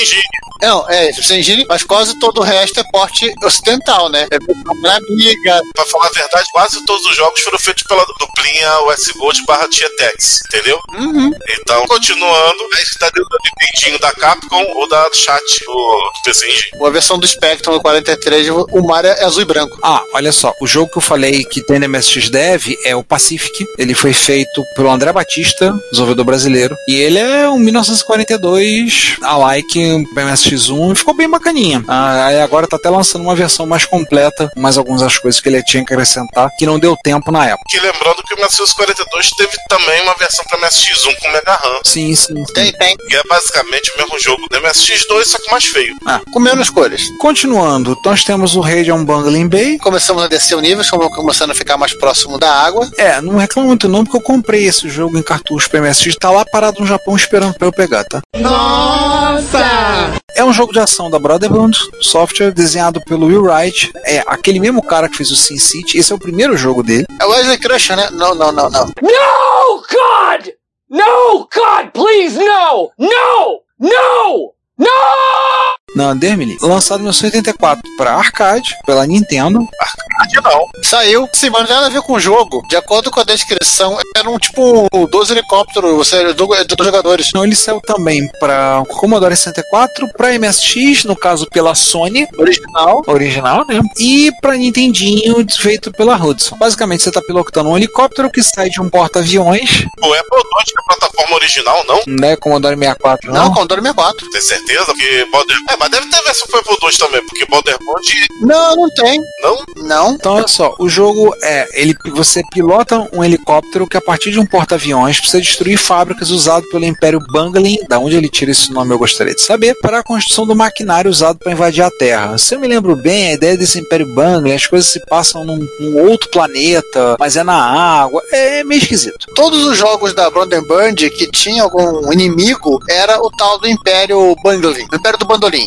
Engine. 0.00 0.22
Não, 0.62 0.88
é, 0.88 1.12
sem 1.12 1.40
engine, 1.40 1.66
mas 1.68 1.82
quase 1.82 2.18
todo 2.18 2.40
o 2.40 2.44
resto 2.44 2.80
é 2.80 2.84
porte 2.90 3.30
ocidental, 3.44 4.08
né? 4.08 4.26
É 4.30 4.38
pra 4.38 4.96
amiga. 4.96 5.60
Pra 5.74 5.84
falar 5.86 6.06
a 6.06 6.10
verdade, 6.10 6.48
quase 6.52 6.84
todos 6.84 7.04
os 7.06 7.16
jogos 7.16 7.40
foram 7.40 7.58
feitos 7.58 7.82
pela 7.84 8.04
duplinha 8.18 8.80
US 8.86 9.12
Gold 9.16 9.42
barra 9.46 9.68
Tietex, 9.68 10.40
entendeu? 10.46 10.80
Uhum. 10.92 11.32
Então, 11.60 11.86
continuando, 11.86 12.68
aí 12.74 12.82
está 12.82 13.06
dentro 13.06 13.24
do 13.24 13.38
Nintendinho 13.44 13.98
da 14.00 14.12
Capcom 14.12 14.64
ou 14.74 14.88
da 14.88 15.08
Chat 15.12 15.64
do 15.64 16.12
PC 16.24 16.46
Engine. 16.46 16.84
A 16.84 16.90
versão 16.90 17.18
do 17.18 17.26
Spectrum 17.26 17.74
do 17.74 17.80
43, 17.80 18.48
o 18.48 18.82
mar 18.82 19.04
é 19.04 19.24
azul 19.24 19.42
e 19.42 19.44
branco. 19.44 19.78
Ah, 19.82 20.02
olha 20.14 20.32
só, 20.32 20.52
o 20.60 20.66
jogo 20.66 20.90
que 20.90 20.98
eu 20.98 21.02
falei 21.02 21.44
que 21.44 21.62
tem 21.62 21.78
no 21.78 21.88
MSX 21.88 22.30
Dev 22.30 22.66
é 22.84 22.94
o 22.94 23.02
Pacific. 23.02 23.66
Ele 23.78 23.94
foi 23.94 24.12
feito 24.12 24.62
pelo 24.74 24.90
André 24.90 25.12
Batista, 25.12 25.74
desenvolvedor 25.90 26.24
brasileiro. 26.24 26.76
E 26.88 26.94
ele 26.94 27.18
é 27.18 27.48
um 27.48 27.58
1942 27.58 29.16
alike 29.22 29.80
MSX1 30.14 30.92
e 30.92 30.94
ficou 30.96 31.14
bem 31.14 31.28
bacaninha. 31.28 31.84
Ah, 31.88 32.26
aí 32.26 32.40
agora 32.40 32.66
tá 32.66 32.76
até 32.76 32.90
lançando 32.90 33.22
uma 33.22 33.34
versão 33.34 33.66
mais 33.66 33.84
completa, 33.84 34.50
mais 34.56 34.78
algumas 34.78 35.00
das 35.00 35.18
coisas 35.18 35.40
que 35.40 35.48
ele 35.48 35.62
tinha 35.62 35.84
que 35.84 35.92
acrescentar, 35.92 36.50
que 36.58 36.66
não 36.66 36.78
deu 36.78 36.96
tempo 37.02 37.30
na 37.30 37.46
época. 37.46 37.64
Que 37.68 37.78
lembrando 37.78 38.22
que 38.22 38.34
o 38.34 38.36
1942 38.36 39.05
teve 39.36 39.52
também 39.68 40.02
uma 40.02 40.14
versão 40.14 40.44
para 40.48 40.58
MSX1 40.60 41.16
com 41.20 41.30
Mega 41.32 41.54
RAM. 41.54 41.80
Sim, 41.84 42.14
sim. 42.14 42.34
sim. 42.44 42.52
Tem, 42.54 42.72
tem. 42.72 42.96
E 43.10 43.16
é 43.16 43.22
basicamente 43.28 43.92
o 43.92 43.96
mesmo 43.98 44.18
jogo 44.18 44.46
do 44.48 44.56
MSX2, 44.60 45.24
só 45.24 45.38
que 45.38 45.50
mais 45.50 45.64
feio. 45.64 45.94
Ah, 46.06 46.20
Com 46.32 46.40
menos 46.40 46.70
cores. 46.70 47.02
continuando, 47.18 47.96
nós 48.04 48.24
temos 48.24 48.56
o 48.56 48.60
Radeon 48.60 49.04
Bungling 49.04 49.48
Bay. 49.48 49.78
Começamos 49.78 50.22
a 50.22 50.28
descer 50.28 50.54
o 50.54 50.60
nível, 50.60 50.82
estamos 50.82 51.08
começando 51.14 51.50
a 51.50 51.54
ficar 51.54 51.76
mais 51.76 51.92
próximo 51.94 52.38
da 52.38 52.50
água. 52.52 52.88
É, 52.98 53.20
não 53.20 53.36
reclamo 53.36 53.68
muito 53.68 53.88
não, 53.88 54.04
porque 54.04 54.16
eu 54.16 54.20
comprei 54.22 54.64
esse 54.66 54.88
jogo 54.88 55.18
em 55.18 55.22
cartucho 55.22 55.68
para 55.70 55.80
MSX, 55.80 56.16
tá 56.16 56.30
lá 56.30 56.44
parado 56.44 56.80
no 56.80 56.86
Japão 56.86 57.16
esperando 57.16 57.54
pra 57.54 57.66
eu 57.68 57.72
pegar, 57.72 58.04
tá? 58.04 58.20
Nossa! 58.36 60.16
É 60.36 60.44
um 60.44 60.52
jogo 60.52 60.70
de 60.70 60.78
ação 60.78 61.10
da 61.10 61.18
Brotherhood 61.18 61.78
Software, 62.02 62.52
desenhado 62.52 63.00
pelo 63.00 63.26
Will 63.26 63.42
Wright. 63.42 63.90
É 64.04 64.22
aquele 64.26 64.60
mesmo 64.60 64.82
cara 64.82 65.08
que 65.08 65.16
fez 65.16 65.30
o 65.30 65.36
Sin 65.36 65.56
City. 65.58 65.96
Esse 65.96 66.12
é 66.12 66.14
o 66.14 66.18
primeiro 66.18 66.54
jogo 66.58 66.82
dele. 66.82 67.06
É 67.18 67.24
o 67.24 67.30
Wesley 67.30 67.56
Crusher, 67.56 67.96
né? 67.96 68.10
Não, 68.12 68.34
não, 68.34 68.52
não, 68.52 68.68
não. 68.68 68.84
No, 69.00 69.82
God! 69.90 70.48
No, 70.90 71.48
God, 71.52 71.90
please, 71.94 72.38
no! 72.38 72.92
No! 72.98 73.62
No! 73.80 74.52
No! 74.78 75.55
Não, 75.96 76.14
Deus 76.16 76.36
me 76.36 76.44
livre. 76.44 76.66
Lançado 76.66 76.98
em 76.98 77.04
1984 77.04 77.82
para 77.96 78.14
arcade, 78.14 78.76
pela 78.84 79.06
Nintendo. 79.06 79.66
Arcade 79.80 80.36
não. 80.44 80.66
Saiu, 80.82 81.26
sim, 81.32 81.48
mas 81.48 81.60
não 81.62 81.66
tem 81.66 81.74
nada 81.74 81.86
a 81.86 81.90
ver 81.90 82.02
com 82.02 82.12
o 82.12 82.20
jogo. 82.20 82.62
De 82.68 82.76
acordo 82.76 83.10
com 83.10 83.18
a 83.20 83.24
descrição, 83.24 83.98
era 84.14 84.28
um 84.28 84.38
tipo 84.38 84.86
12 85.10 85.32
helicópteros, 85.32 85.96
você 85.96 86.34
dois 86.34 86.66
jogadores. 86.84 87.30
Não, 87.32 87.44
ele 87.44 87.56
saiu 87.56 87.80
também 87.80 88.28
para 88.38 88.82
Commodore 88.88 89.34
64, 89.34 90.06
para 90.12 90.38
MSX, 90.38 91.04
no 91.04 91.16
caso 91.16 91.46
pela 91.50 91.74
Sony, 91.74 92.26
Original. 92.38 93.02
original, 93.06 93.66
né? 93.66 93.80
E 93.98 94.30
para 94.42 94.56
Nintendinho, 94.56 95.46
feito 95.58 95.90
pela 95.92 96.14
Hudson. 96.16 96.56
Basicamente, 96.56 97.02
você 97.04 97.10
tá 97.10 97.22
pilotando 97.26 97.70
um 97.70 97.76
helicóptero 97.76 98.30
que 98.30 98.42
sai 98.42 98.68
de 98.68 98.80
um 98.82 98.90
porta-aviões, 98.90 99.86
O 100.02 100.12
Apple 100.12 100.38
II 100.38 100.64
tinha 100.66 100.82
plataforma 100.86 101.36
original, 101.36 101.84
não? 101.86 102.00
né? 102.06 102.36
Commodore 102.36 102.76
64, 102.76 103.32
Não, 103.32 103.44
não? 103.46 103.54
Commodore 103.54 103.80
64. 103.80 104.30
Tem 104.30 104.40
certeza? 104.42 104.84
Porque 104.86 105.26
Border... 105.32 105.56
É, 105.70 105.76
mas 105.86 105.90
deve 105.90 106.10
ter 106.10 106.22
versão 106.22 106.46
pro 106.48 106.58
Apple 106.60 106.76
II 106.82 106.98
também, 106.98 107.26
porque 107.26 107.46
Borderbond 107.46 108.26
Não, 108.40 108.76
não 108.76 108.90
tem. 108.90 109.20
não. 109.42 109.56
Não. 109.76 110.14
Então, 110.14 110.34
olha 110.34 110.48
só, 110.48 110.74
o 110.78 110.88
jogo 110.88 111.34
é, 111.42 111.68
ele, 111.80 111.94
você 112.12 112.42
pilota 112.50 113.08
um 113.12 113.22
helicóptero 113.22 113.86
que 113.86 113.96
a 113.96 114.00
partir 114.00 114.32
de 114.32 114.40
um 114.40 114.46
porta-aviões 114.46 115.20
precisa 115.20 115.40
destruir 115.40 115.78
fábricas 115.78 116.30
usado 116.30 116.68
pelo 116.70 116.84
Império 116.84 117.20
Bangling, 117.30 117.78
da 117.88 117.98
onde 117.98 118.16
ele 118.16 118.28
tira 118.28 118.50
esse 118.50 118.72
nome 118.72 118.92
eu 118.92 118.98
gostaria 118.98 119.34
de 119.34 119.40
saber, 119.40 119.74
para 119.80 120.00
a 120.00 120.02
construção 120.02 120.46
do 120.46 120.56
maquinário 120.56 121.10
usado 121.10 121.38
para 121.38 121.52
invadir 121.52 121.82
a 121.82 121.90
Terra. 121.90 122.38
Se 122.38 122.54
eu 122.54 122.60
me 122.60 122.66
lembro 122.66 122.96
bem, 122.96 123.28
a 123.28 123.32
ideia 123.34 123.56
desse 123.56 123.78
Império 123.78 124.12
Bangling, 124.14 124.52
as 124.52 124.66
coisas 124.66 124.88
se 124.88 125.00
passam 125.06 125.44
num, 125.44 125.66
num 125.80 126.08
outro 126.08 126.28
planeta, 126.30 127.16
mas 127.18 127.36
é 127.36 127.44
na 127.44 127.54
água, 127.54 128.22
é 128.32 128.64
meio 128.64 128.80
esquisito. 128.82 129.26
Todos 129.34 129.64
os 129.64 129.76
jogos 129.76 130.14
da 130.14 130.30
Broadband 130.30 130.94
que 130.94 131.30
tinha 131.30 131.62
algum 131.62 132.12
inimigo 132.12 132.80
era 132.88 133.20
o 133.22 133.30
tal 133.30 133.58
do 133.58 133.68
Império 133.68 134.34
Bandolim. 134.42 134.86
O 134.92 134.96
Império 134.96 135.18
do 135.18 135.26
Bandolim. 135.26 135.66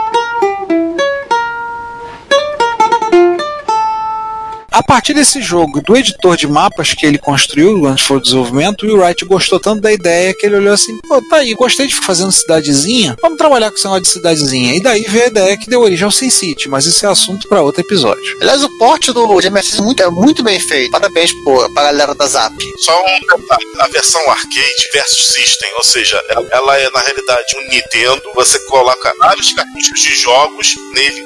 A 4.81 4.83
partir 4.83 5.13
desse 5.13 5.43
jogo, 5.43 5.79
do 5.79 5.95
editor 5.95 6.35
de 6.35 6.47
mapas 6.47 6.95
que 6.95 7.05
ele 7.05 7.19
construiu 7.19 7.85
antes 7.85 8.03
foi 8.03 8.17
o 8.17 8.19
desenvolvimento, 8.19 8.83
o 8.87 8.97
Wright 8.97 9.23
gostou 9.25 9.59
tanto 9.59 9.79
da 9.79 9.93
ideia 9.93 10.33
que 10.33 10.43
ele 10.43 10.55
olhou 10.55 10.73
assim: 10.73 10.97
pô, 11.07 11.21
tá 11.29 11.35
aí, 11.37 11.53
gostei 11.53 11.85
de 11.85 11.93
ficar 11.93 12.07
fazendo 12.07 12.31
cidadezinha, 12.31 13.15
vamos 13.21 13.37
trabalhar 13.37 13.69
com 13.69 13.77
esse 13.77 13.85
negócio 13.85 14.01
de 14.01 14.09
cidadezinha. 14.09 14.73
E 14.75 14.81
daí 14.81 15.03
veio 15.03 15.25
a 15.25 15.27
ideia 15.27 15.57
que 15.57 15.69
deu 15.69 15.81
origem 15.81 16.03
ao 16.03 16.09
Sin 16.09 16.31
City, 16.31 16.67
mas 16.67 16.87
isso 16.87 17.05
é 17.05 17.09
assunto 17.09 17.47
para 17.47 17.61
outro 17.61 17.79
episódio. 17.79 18.37
Aliás, 18.41 18.63
o 18.63 18.77
porte 18.79 19.13
do 19.13 19.27
GMS 19.37 19.77
é 19.77 19.81
muito, 19.81 20.01
é 20.01 20.09
muito 20.09 20.41
bem 20.41 20.59
feito. 20.59 20.91
Parabéns 20.91 21.31
pô, 21.43 21.69
pra 21.75 21.83
galera 21.83 22.15
da 22.15 22.25
Zap. 22.25 22.55
Só 22.79 22.99
um 23.05 23.37
detalhe, 23.37 23.65
a 23.81 23.87
versão 23.87 24.31
arcade 24.31 24.89
versus 24.93 25.27
System, 25.27 25.69
ou 25.77 25.83
seja, 25.83 26.19
ela, 26.27 26.47
ela 26.51 26.77
é 26.79 26.89
na 26.89 27.01
realidade 27.01 27.55
um 27.55 27.69
Nintendo, 27.69 28.23
você 28.33 28.57
coloca 28.65 29.13
vários 29.19 29.53
cartuchos 29.53 30.01
de 30.01 30.15
jogos 30.15 30.75
nele 30.93 31.23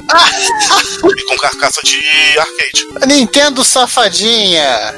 e 1.17 1.23
com 1.23 1.37
carcaça 1.37 1.81
de 1.83 1.97
arcade. 2.37 2.85
Nintendo 3.07 3.44
safadinha. 3.63 4.95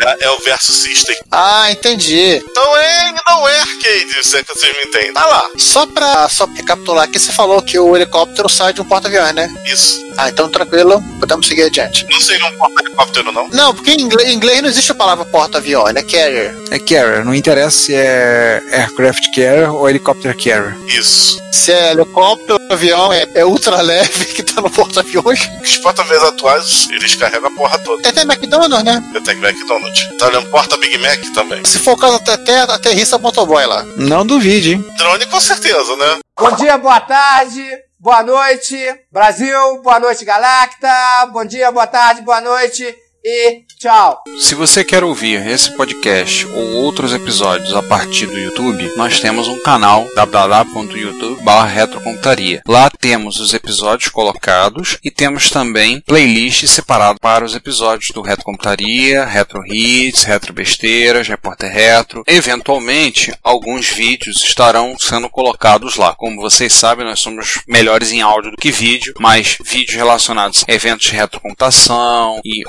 É, 0.00 0.24
é 0.24 0.30
o 0.30 0.38
versus 0.40 0.76
System. 0.82 1.16
Ah, 1.30 1.70
entendi. 1.70 2.42
Então 2.44 2.76
é, 2.76 3.14
não 3.26 3.48
é 3.48 3.60
arcade, 3.60 4.26
se 4.26 4.36
é 4.36 4.42
que 4.42 4.54
vocês 4.54 4.76
me 4.76 4.84
entendem. 4.84 5.12
Tá 5.12 5.26
lá, 5.26 5.50
Só 5.56 5.86
pra, 5.86 6.28
só 6.28 6.46
pra 6.46 6.56
recapitular 6.56 7.04
aqui, 7.04 7.18
você 7.18 7.32
falou 7.32 7.62
que 7.62 7.78
o 7.78 7.96
helicóptero 7.96 8.48
sai 8.48 8.72
de 8.72 8.80
um 8.80 8.84
porta-aviões, 8.84 9.34
né? 9.34 9.48
isso. 9.66 10.03
Ah, 10.16 10.28
então 10.28 10.48
tranquilo, 10.48 11.02
podemos 11.18 11.46
seguir 11.46 11.64
adiante. 11.64 12.06
Não 12.10 12.20
seria 12.20 12.46
um 12.46 12.56
porta-helicóptero, 12.56 13.32
não? 13.32 13.48
Não, 13.48 13.74
porque 13.74 13.90
em 13.92 14.00
inglês, 14.00 14.28
em 14.28 14.34
inglês 14.34 14.62
não 14.62 14.68
existe 14.68 14.92
a 14.92 14.94
palavra 14.94 15.24
porta-aviões, 15.24 15.94
né? 15.94 16.02
Carrier. 16.02 16.54
É 16.70 16.78
carrier, 16.78 17.24
não 17.24 17.34
interessa 17.34 17.76
se 17.76 17.94
é 17.94 18.62
aircraft 18.72 19.34
carrier 19.34 19.72
ou 19.72 19.88
helicopter 19.88 20.36
carrier. 20.36 20.76
Isso. 20.86 21.42
Se 21.50 21.72
é 21.72 21.92
helicóptero, 21.92 22.58
avião 22.70 23.12
é, 23.12 23.26
é 23.34 23.44
ultra 23.44 23.80
leve 23.80 24.24
que 24.26 24.42
tá 24.42 24.60
no 24.60 24.70
porta-aviões. 24.70 25.48
Os 25.62 25.76
porta-aviões 25.78 26.22
atuais, 26.22 26.88
eles 26.90 27.14
carregam 27.14 27.48
a 27.48 27.50
porra 27.52 27.78
toda. 27.78 28.02
Tem 28.02 28.10
até 28.10 28.22
McDonald's, 28.22 28.84
né? 28.84 29.02
Até 29.16 29.34
que 29.34 29.44
McDonald's. 29.44 30.08
Tá 30.18 30.26
olhando 30.26 30.50
porta 30.50 30.76
Big 30.76 30.98
Mac 30.98 31.20
também. 31.32 31.64
Se 31.64 31.78
for 31.78 31.92
o 31.92 31.96
caso, 31.96 32.16
até, 32.16 32.32
até 32.32 32.60
aterrissa 32.60 33.18
motoboy 33.18 33.64
lá. 33.66 33.84
Não 33.96 34.26
duvide, 34.26 34.74
hein? 34.74 34.84
Drone 34.96 35.26
com 35.26 35.40
certeza, 35.40 35.96
né? 35.96 36.18
Bom 36.38 36.50
dia, 36.56 36.76
boa 36.76 37.00
tarde, 37.00 37.64
boa 38.04 38.22
noite, 38.22 38.76
Brasil, 39.10 39.80
boa 39.82 39.98
noite, 39.98 40.26
Galacta, 40.26 41.24
bom 41.32 41.42
dia, 41.42 41.72
boa 41.72 41.86
tarde, 41.86 42.20
boa 42.20 42.38
noite 42.38 42.94
e 43.24 43.62
tchau. 43.78 44.22
Se 44.38 44.54
você 44.54 44.84
quer 44.84 45.02
ouvir 45.02 45.46
esse 45.46 45.74
podcast 45.76 46.44
ou 46.46 46.82
outros 46.82 47.14
episódios 47.14 47.74
a 47.74 47.82
partir 47.82 48.26
do 48.26 48.38
YouTube, 48.38 48.92
nós 48.96 49.18
temos 49.20 49.48
um 49.48 49.58
canal 49.60 50.06
www.youtube.com/retrocomputaria. 50.14 52.62
Lá 52.68 52.90
temos 52.90 53.40
os 53.40 53.54
episódios 53.54 54.10
colocados 54.10 54.98
e 55.02 55.10
temos 55.10 55.48
também 55.50 56.00
playlists 56.00 56.70
separadas 56.70 57.18
para 57.20 57.44
os 57.44 57.54
episódios 57.54 58.10
do 58.10 58.20
Retro 58.20 58.44
Computaria, 58.44 59.24
Retro 59.24 59.62
Hits, 59.66 60.24
Retro 60.24 60.52
Besteiras, 60.52 61.26
Repórter 61.26 61.72
Retro. 61.72 62.22
Eventualmente, 62.26 63.32
alguns 63.42 63.88
vídeos 63.88 64.42
estarão 64.42 64.94
sendo 64.98 65.30
colocados 65.30 65.96
lá. 65.96 66.14
Como 66.14 66.42
vocês 66.42 66.72
sabem, 66.72 67.06
nós 67.06 67.20
somos 67.20 67.60
melhores 67.66 68.12
em 68.12 68.20
áudio 68.20 68.50
do 68.50 68.56
que 68.56 68.70
vídeo, 68.70 69.14
mas 69.18 69.56
vídeos 69.64 69.96
relacionados 69.96 70.64
a 70.68 70.72
eventos 70.72 71.06
de 71.06 71.12
retrocomputação 71.12 72.40
e 72.44 72.62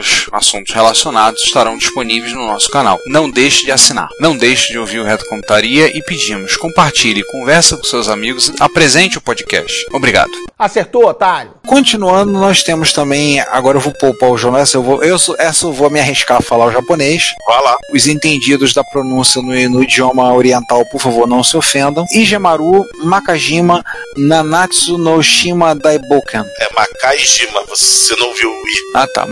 outros 0.00 0.28
assuntos 0.32 0.74
relacionados 0.74 1.42
estarão 1.42 1.76
disponíveis 1.76 2.32
no 2.32 2.46
nosso 2.46 2.70
canal. 2.70 2.98
Não 3.06 3.30
deixe 3.30 3.64
de 3.64 3.70
assinar. 3.70 4.08
Não 4.18 4.36
deixe 4.36 4.72
de 4.72 4.78
ouvir 4.78 4.98
o 4.98 5.04
Reto 5.04 5.26
Computaria 5.26 5.96
e 5.96 6.02
pedimos, 6.02 6.56
compartilhe, 6.56 7.22
conversa 7.24 7.76
com 7.76 7.84
seus 7.84 8.08
amigos, 8.08 8.52
apresente 8.58 9.18
o 9.18 9.20
podcast. 9.20 9.86
Obrigado. 9.92 10.30
Acertou, 10.58 11.06
otário? 11.06 11.52
Continuando, 11.66 12.32
nós 12.32 12.62
temos 12.62 12.92
também, 12.92 13.40
agora 13.40 13.76
eu 13.78 13.80
vou 13.80 13.92
poupar 13.92 14.30
o 14.30 14.36
João, 14.36 14.56
essa 14.56 14.76
eu 14.76 14.82
vou, 14.82 15.02
eu, 15.02 15.16
essa 15.38 15.66
eu 15.66 15.72
vou 15.72 15.90
me 15.90 16.00
arriscar 16.00 16.38
a 16.38 16.42
falar 16.42 16.66
o 16.66 16.72
japonês. 16.72 17.32
Vai 17.46 17.62
lá. 17.62 17.76
Os 17.92 18.06
entendidos 18.06 18.72
da 18.72 18.82
pronúncia 18.84 19.40
no, 19.42 19.52
no 19.68 19.82
idioma 19.82 20.32
oriental, 20.32 20.84
por 20.86 21.00
favor, 21.00 21.26
não 21.26 21.44
se 21.44 21.56
ofendam. 21.56 22.04
Igemaru, 22.12 22.84
Makajima, 23.04 23.84
Nanatsu 24.16 24.98
no 24.98 25.22
Shima 25.22 25.74
Daiboken. 25.74 26.44
É 26.58 26.68
Makaijima, 26.74 27.64
você 27.68 28.14
não 28.16 28.34
viu 28.34 28.50
o 28.50 28.68
I. 28.68 28.72
Ah 28.94 29.06
tá, 29.06 29.26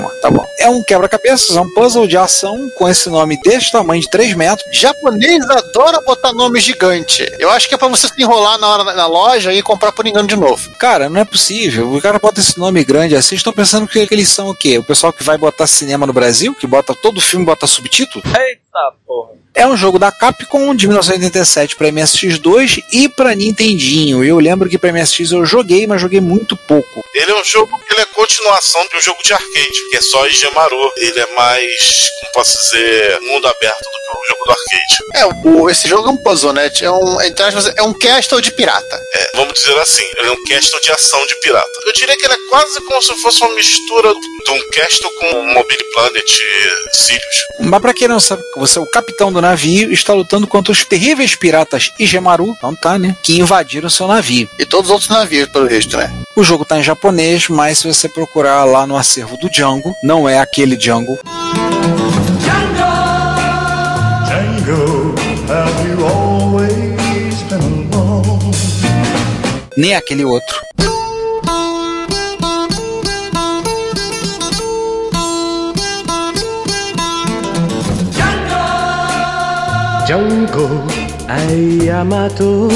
Makaijima, 0.00 0.10
tá 0.20 0.30
bom. 0.30 0.44
É 0.58 0.68
um 0.68 0.82
quebra-cabeças, 0.82 1.56
é 1.56 1.60
um 1.60 1.68
puzzle 1.72 2.06
de 2.06 2.16
ação 2.16 2.70
com 2.76 2.88
esse 2.88 3.08
nome 3.08 3.38
desse 3.42 3.70
tamanho 3.70 4.00
de 4.00 4.10
3 4.10 4.34
metros. 4.34 4.66
Japonês 4.72 5.48
adora 5.48 6.00
botar 6.02 6.32
nome 6.32 6.58
gigante. 6.60 7.30
Eu 7.38 7.50
acho 7.50 7.68
que 7.68 7.74
é 7.74 7.78
pra 7.78 7.88
você 7.88 8.08
se 8.08 8.22
enrolar 8.22 8.58
na 8.58 8.68
hora 8.68 8.84
na 8.84 9.06
loja 9.06 9.52
e 9.52 9.62
comprar 9.62 9.92
por 9.92 10.06
engano 10.06 10.26
de 10.26 10.36
novo. 10.36 10.70
Cara, 10.78 11.08
não 11.08 11.20
é 11.20 11.24
possível. 11.24 11.92
O 11.92 12.00
cara 12.00 12.18
bota 12.18 12.40
esse 12.40 12.58
nome 12.58 12.82
grande 12.84 13.14
assim. 13.14 13.34
Estão 13.34 13.52
pensando 13.52 13.86
que, 13.86 14.06
que 14.06 14.14
eles 14.14 14.28
são 14.28 14.48
o 14.48 14.54
quê? 14.54 14.78
O 14.78 14.84
pessoal 14.84 15.12
que 15.12 15.22
vai 15.22 15.36
botar 15.36 15.66
cinema 15.66 16.06
no 16.06 16.12
Brasil? 16.12 16.54
Que 16.54 16.66
bota 16.66 16.94
todo 16.94 17.20
filme 17.20 17.44
bota 17.44 17.66
subtítulo? 17.66 18.24
Eita 18.26 18.69
porra. 19.06 19.30
É 19.52 19.66
um 19.66 19.76
jogo 19.76 19.98
da 19.98 20.12
Capcom 20.12 20.74
de 20.74 20.86
1987 20.86 21.74
para 21.76 21.88
MSX2 21.88 22.82
e 22.92 23.08
para 23.08 23.34
Nintendinho. 23.34 24.24
Eu 24.24 24.38
lembro 24.38 24.68
que 24.68 24.78
para 24.78 24.92
MSX 24.92 25.32
eu 25.32 25.44
joguei, 25.44 25.86
mas 25.86 26.00
joguei 26.00 26.20
muito 26.20 26.56
pouco. 26.56 27.04
Ele 27.14 27.30
é 27.32 27.34
um 27.40 27.44
jogo 27.44 27.76
que 27.86 27.92
ele 27.92 28.02
é 28.02 28.04
continuação 28.06 28.80
de 28.88 28.96
um 28.96 29.00
jogo 29.02 29.20
de 29.24 29.32
arcade, 29.32 29.90
que 29.90 29.96
é 29.96 30.00
só 30.00 30.26
Igemaru. 30.26 30.92
Ele 30.96 31.18
é 31.20 31.26
mais, 31.34 32.08
como 32.20 32.32
posso 32.32 32.58
dizer, 32.62 33.20
mundo 33.22 33.46
aberto 33.48 33.78
do 33.82 33.90
que 33.90 34.18
o 34.18 34.26
jogo 34.28 34.44
do 34.44 34.50
arcade. 34.52 34.96
É, 35.14 35.26
o- 35.48 35.68
esse 35.70 35.88
jogo 35.88 36.08
é 36.08 36.12
um 36.12 36.16
puzzle, 36.16 36.52
né? 36.52 36.70
É 36.80 36.90
um, 36.90 37.20
entre 37.22 37.42
aspas, 37.42 37.72
é 37.76 37.82
um 37.82 37.92
castle 37.92 38.40
de 38.40 38.52
pirata. 38.52 39.02
É, 39.14 39.30
vamos 39.36 39.54
dizer 39.54 39.76
assim, 39.78 40.04
ele 40.16 40.28
é 40.28 40.32
um 40.32 40.44
castle 40.44 40.80
de 40.80 40.92
ação 40.92 41.26
de 41.26 41.34
pirata. 41.40 41.68
Eu 41.86 41.92
diria 41.92 42.16
que 42.16 42.24
ele 42.24 42.34
é 42.34 42.48
quase 42.48 42.80
como 42.82 43.02
se 43.02 43.14
fosse 43.20 43.42
uma 43.42 43.54
mistura 43.54 44.12
de 44.44 44.50
um 44.52 44.68
castle 44.70 45.10
com 45.18 45.26
um 45.40 45.54
Mobile 45.54 45.84
Planet 45.92 46.30
e 46.30 46.96
Sirius. 46.96 47.36
Mas 47.58 47.80
pra 47.80 47.92
quem 47.92 48.06
não 48.08 48.20
sabe, 48.20 48.42
você 48.60 48.78
é 48.78 48.82
o 48.82 48.86
capitão 48.86 49.32
do 49.32 49.40
navio 49.40 49.90
está 49.90 50.12
lutando 50.12 50.46
contra 50.46 50.70
os 50.70 50.84
terríveis 50.84 51.34
piratas 51.34 51.90
Igemaru, 51.98 52.54
então 52.56 52.76
tá, 52.76 52.98
né? 52.98 53.16
Que 53.22 53.40
invadiram 53.40 53.88
seu 53.88 54.06
navio. 54.06 54.46
E 54.58 54.66
todos 54.66 54.90
os 54.90 54.92
outros 54.92 55.08
navios, 55.08 55.48
pelo 55.48 55.66
visto, 55.66 55.96
né? 55.96 56.12
O 56.36 56.44
jogo 56.44 56.66
tá 56.66 56.78
em 56.78 56.82
japonês, 56.82 57.48
mas 57.48 57.78
se 57.78 57.88
você 57.88 58.06
procurar 58.06 58.64
lá 58.64 58.86
no 58.86 58.98
acervo 58.98 59.38
do 59.38 59.48
Django, 59.48 59.94
não 60.04 60.28
é 60.28 60.38
aquele 60.38 60.76
Django. 60.76 61.18
Nem 69.74 69.94
aquele 69.94 70.24
outro. 70.26 70.60
lungo 80.50 80.84
hai 81.26 81.88
amato 81.88 82.68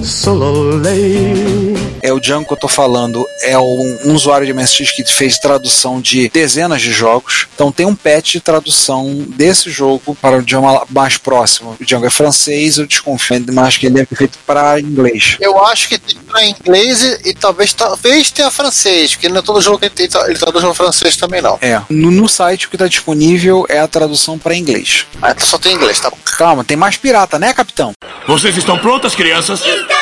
solo 0.00 0.76
lei. 0.78 1.79
É 2.02 2.12
o 2.12 2.20
Django 2.20 2.46
que 2.46 2.52
eu 2.52 2.56
tô 2.56 2.68
falando, 2.68 3.26
é 3.42 3.58
um, 3.58 3.98
um 4.04 4.14
usuário 4.14 4.46
de 4.46 4.52
MSX 4.52 4.92
que 4.92 5.04
fez 5.04 5.38
tradução 5.38 6.00
de 6.00 6.28
dezenas 6.28 6.82
de 6.82 6.92
jogos. 6.92 7.46
Então 7.54 7.70
tem 7.72 7.86
um 7.86 7.94
patch 7.94 8.32
de 8.32 8.40
tradução 8.40 9.24
desse 9.28 9.70
jogo 9.70 10.16
para 10.20 10.38
o 10.38 10.40
idioma 10.40 10.82
mais 10.90 11.16
próximo. 11.16 11.76
O 11.80 11.84
Django 11.84 12.06
é 12.06 12.10
francês, 12.10 12.78
eu 12.78 12.86
desconfio, 12.86 13.44
mas 13.52 13.76
que 13.76 13.86
ele 13.86 14.00
é 14.00 14.06
feito 14.06 14.38
para 14.46 14.80
inglês. 14.80 15.36
Eu 15.40 15.64
acho 15.64 15.88
que 15.88 15.98
tem 15.98 16.18
pra 16.18 16.44
inglês 16.44 17.02
e, 17.02 17.30
e 17.30 17.34
talvez, 17.34 17.72
talvez 17.72 18.30
tenha 18.30 18.50
francês, 18.50 19.14
porque 19.14 19.28
não 19.28 19.38
é 19.38 19.42
todo 19.42 19.60
jogo 19.60 19.78
que 19.78 19.86
ele, 19.86 20.10
ele 20.26 20.38
traduz 20.38 20.64
no 20.64 20.74
francês 20.74 21.16
também, 21.16 21.40
não. 21.40 21.58
É, 21.60 21.80
no, 21.88 22.10
no 22.10 22.28
site 22.28 22.66
o 22.66 22.70
que 22.70 22.76
está 22.76 22.86
disponível 22.86 23.66
é 23.68 23.78
a 23.78 23.86
tradução 23.86 24.38
para 24.38 24.56
inglês. 24.56 25.06
Ah, 25.20 25.30
então 25.30 25.46
só 25.46 25.58
tem 25.58 25.74
inglês, 25.74 26.00
tá 26.00 26.10
bom. 26.10 26.18
Calma, 26.24 26.64
tem 26.64 26.76
mais 26.76 26.96
pirata, 26.96 27.38
né, 27.38 27.52
capitão? 27.52 27.92
Vocês 28.26 28.56
estão 28.56 28.78
prontas, 28.78 29.14
crianças? 29.14 29.60
Capitão! 29.60 29.99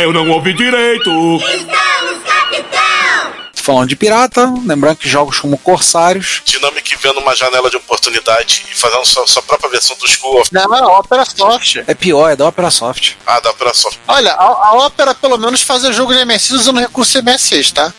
Eu 0.00 0.12
não 0.12 0.30
ouvi 0.30 0.54
direito. 0.54 1.10
Estamos, 1.38 2.22
capitão! 2.24 3.32
Falando 3.52 3.88
de 3.88 3.96
pirata, 3.96 4.48
lembrando 4.64 4.96
que 4.96 5.08
jogos 5.08 5.40
como 5.40 5.58
Corsários, 5.58 6.40
Dynamic 6.46 6.96
vendo 7.02 7.18
uma 7.18 7.34
janela 7.34 7.68
de 7.68 7.76
oportunidade 7.78 8.64
e 8.70 8.78
fazendo 8.78 9.04
sua, 9.04 9.26
sua 9.26 9.42
própria 9.42 9.68
versão 9.68 9.96
do 9.96 10.06
School 10.06 10.40
of... 10.40 10.54
Não, 10.54 10.68
não, 10.68 11.00
Opera 11.00 11.24
Soft. 11.24 11.78
é 11.84 11.94
pior, 11.94 12.30
é 12.30 12.36
da 12.36 12.46
Opera 12.46 12.70
Soft. 12.70 13.14
Ah, 13.26 13.40
da 13.40 13.50
Operação. 13.50 13.90
Olha, 14.06 14.32
a, 14.34 14.44
a 14.68 14.86
Opera 14.86 15.16
pelo 15.16 15.36
menos 15.36 15.62
faz 15.62 15.82
jogo 15.92 16.14
de 16.14 16.24
MSX 16.24 16.50
usando 16.52 16.78
recurso 16.78 17.20
MSX, 17.20 17.72
tá? 17.72 17.92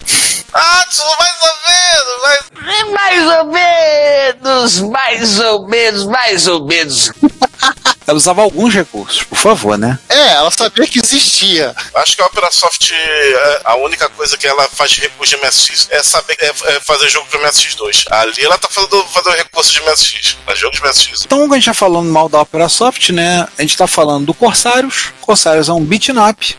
Ah, 0.53 0.86
mais 1.20 1.38
ou 1.41 1.56
menos, 1.68 2.22
mas... 2.24 2.89
Mais 2.91 3.27
ou 3.27 3.46
menos, 3.46 4.79
mais 4.79 5.39
ou 5.39 5.68
menos, 5.68 6.06
mais 6.06 6.48
ou 6.48 6.65
menos. 6.65 7.12
Ela 8.10 8.18
usava 8.18 8.41
alguns 8.41 8.74
recursos, 8.74 9.22
por 9.22 9.38
favor, 9.38 9.77
né? 9.77 10.00
É, 10.10 10.29
ela 10.29 10.50
sabia 10.50 10.88
que 10.88 11.00
existia. 11.00 11.75
Acho 11.94 12.15
que 12.15 12.24
a 12.24 12.25
Operasoft, 12.25 12.91
é, 12.91 13.62
a 13.63 13.75
única 13.75 14.10
coisa 14.10 14.36
que 14.36 14.48
ela 14.48 14.68
faz 14.68 14.89
de 14.89 15.01
recurso 15.01 15.38
de 15.38 15.46
MSX 15.46 15.88
é 15.91 16.01
saber 16.01 16.36
é, 16.39 16.48
é 16.48 16.79
fazer 16.79 17.08
jogo 17.08 17.27
pro 17.27 17.39
MSX2. 17.39 18.06
Ali 18.10 18.44
ela 18.44 18.58
tá 18.58 18.68
fazendo, 18.68 19.06
fazendo 19.13 19.36
recurso 19.36 19.72
de 19.72 19.82
MSX, 19.82 20.38
mas 20.48 20.58
jogos 20.58 20.79
de 20.79 20.88
MSX. 20.88 21.25
Então, 21.25 21.38
quando 21.38 21.53
a 21.53 21.56
gente 21.58 21.65
tá 21.65 21.74
falando 21.75 22.10
mal 22.10 22.27
da 22.27 22.41
Opera 22.41 22.68
Soft, 22.68 23.10
né? 23.12 23.48
A 23.56 23.62
gente 23.62 23.77
tá 23.77 23.86
falando 23.86 24.25
do 24.25 24.34
Corsários. 24.34 25.13
Corsários 25.22 25.70
é 25.70 25.74
um 25.74 25.86
beat'em 25.86 26.18
up. 26.18 26.58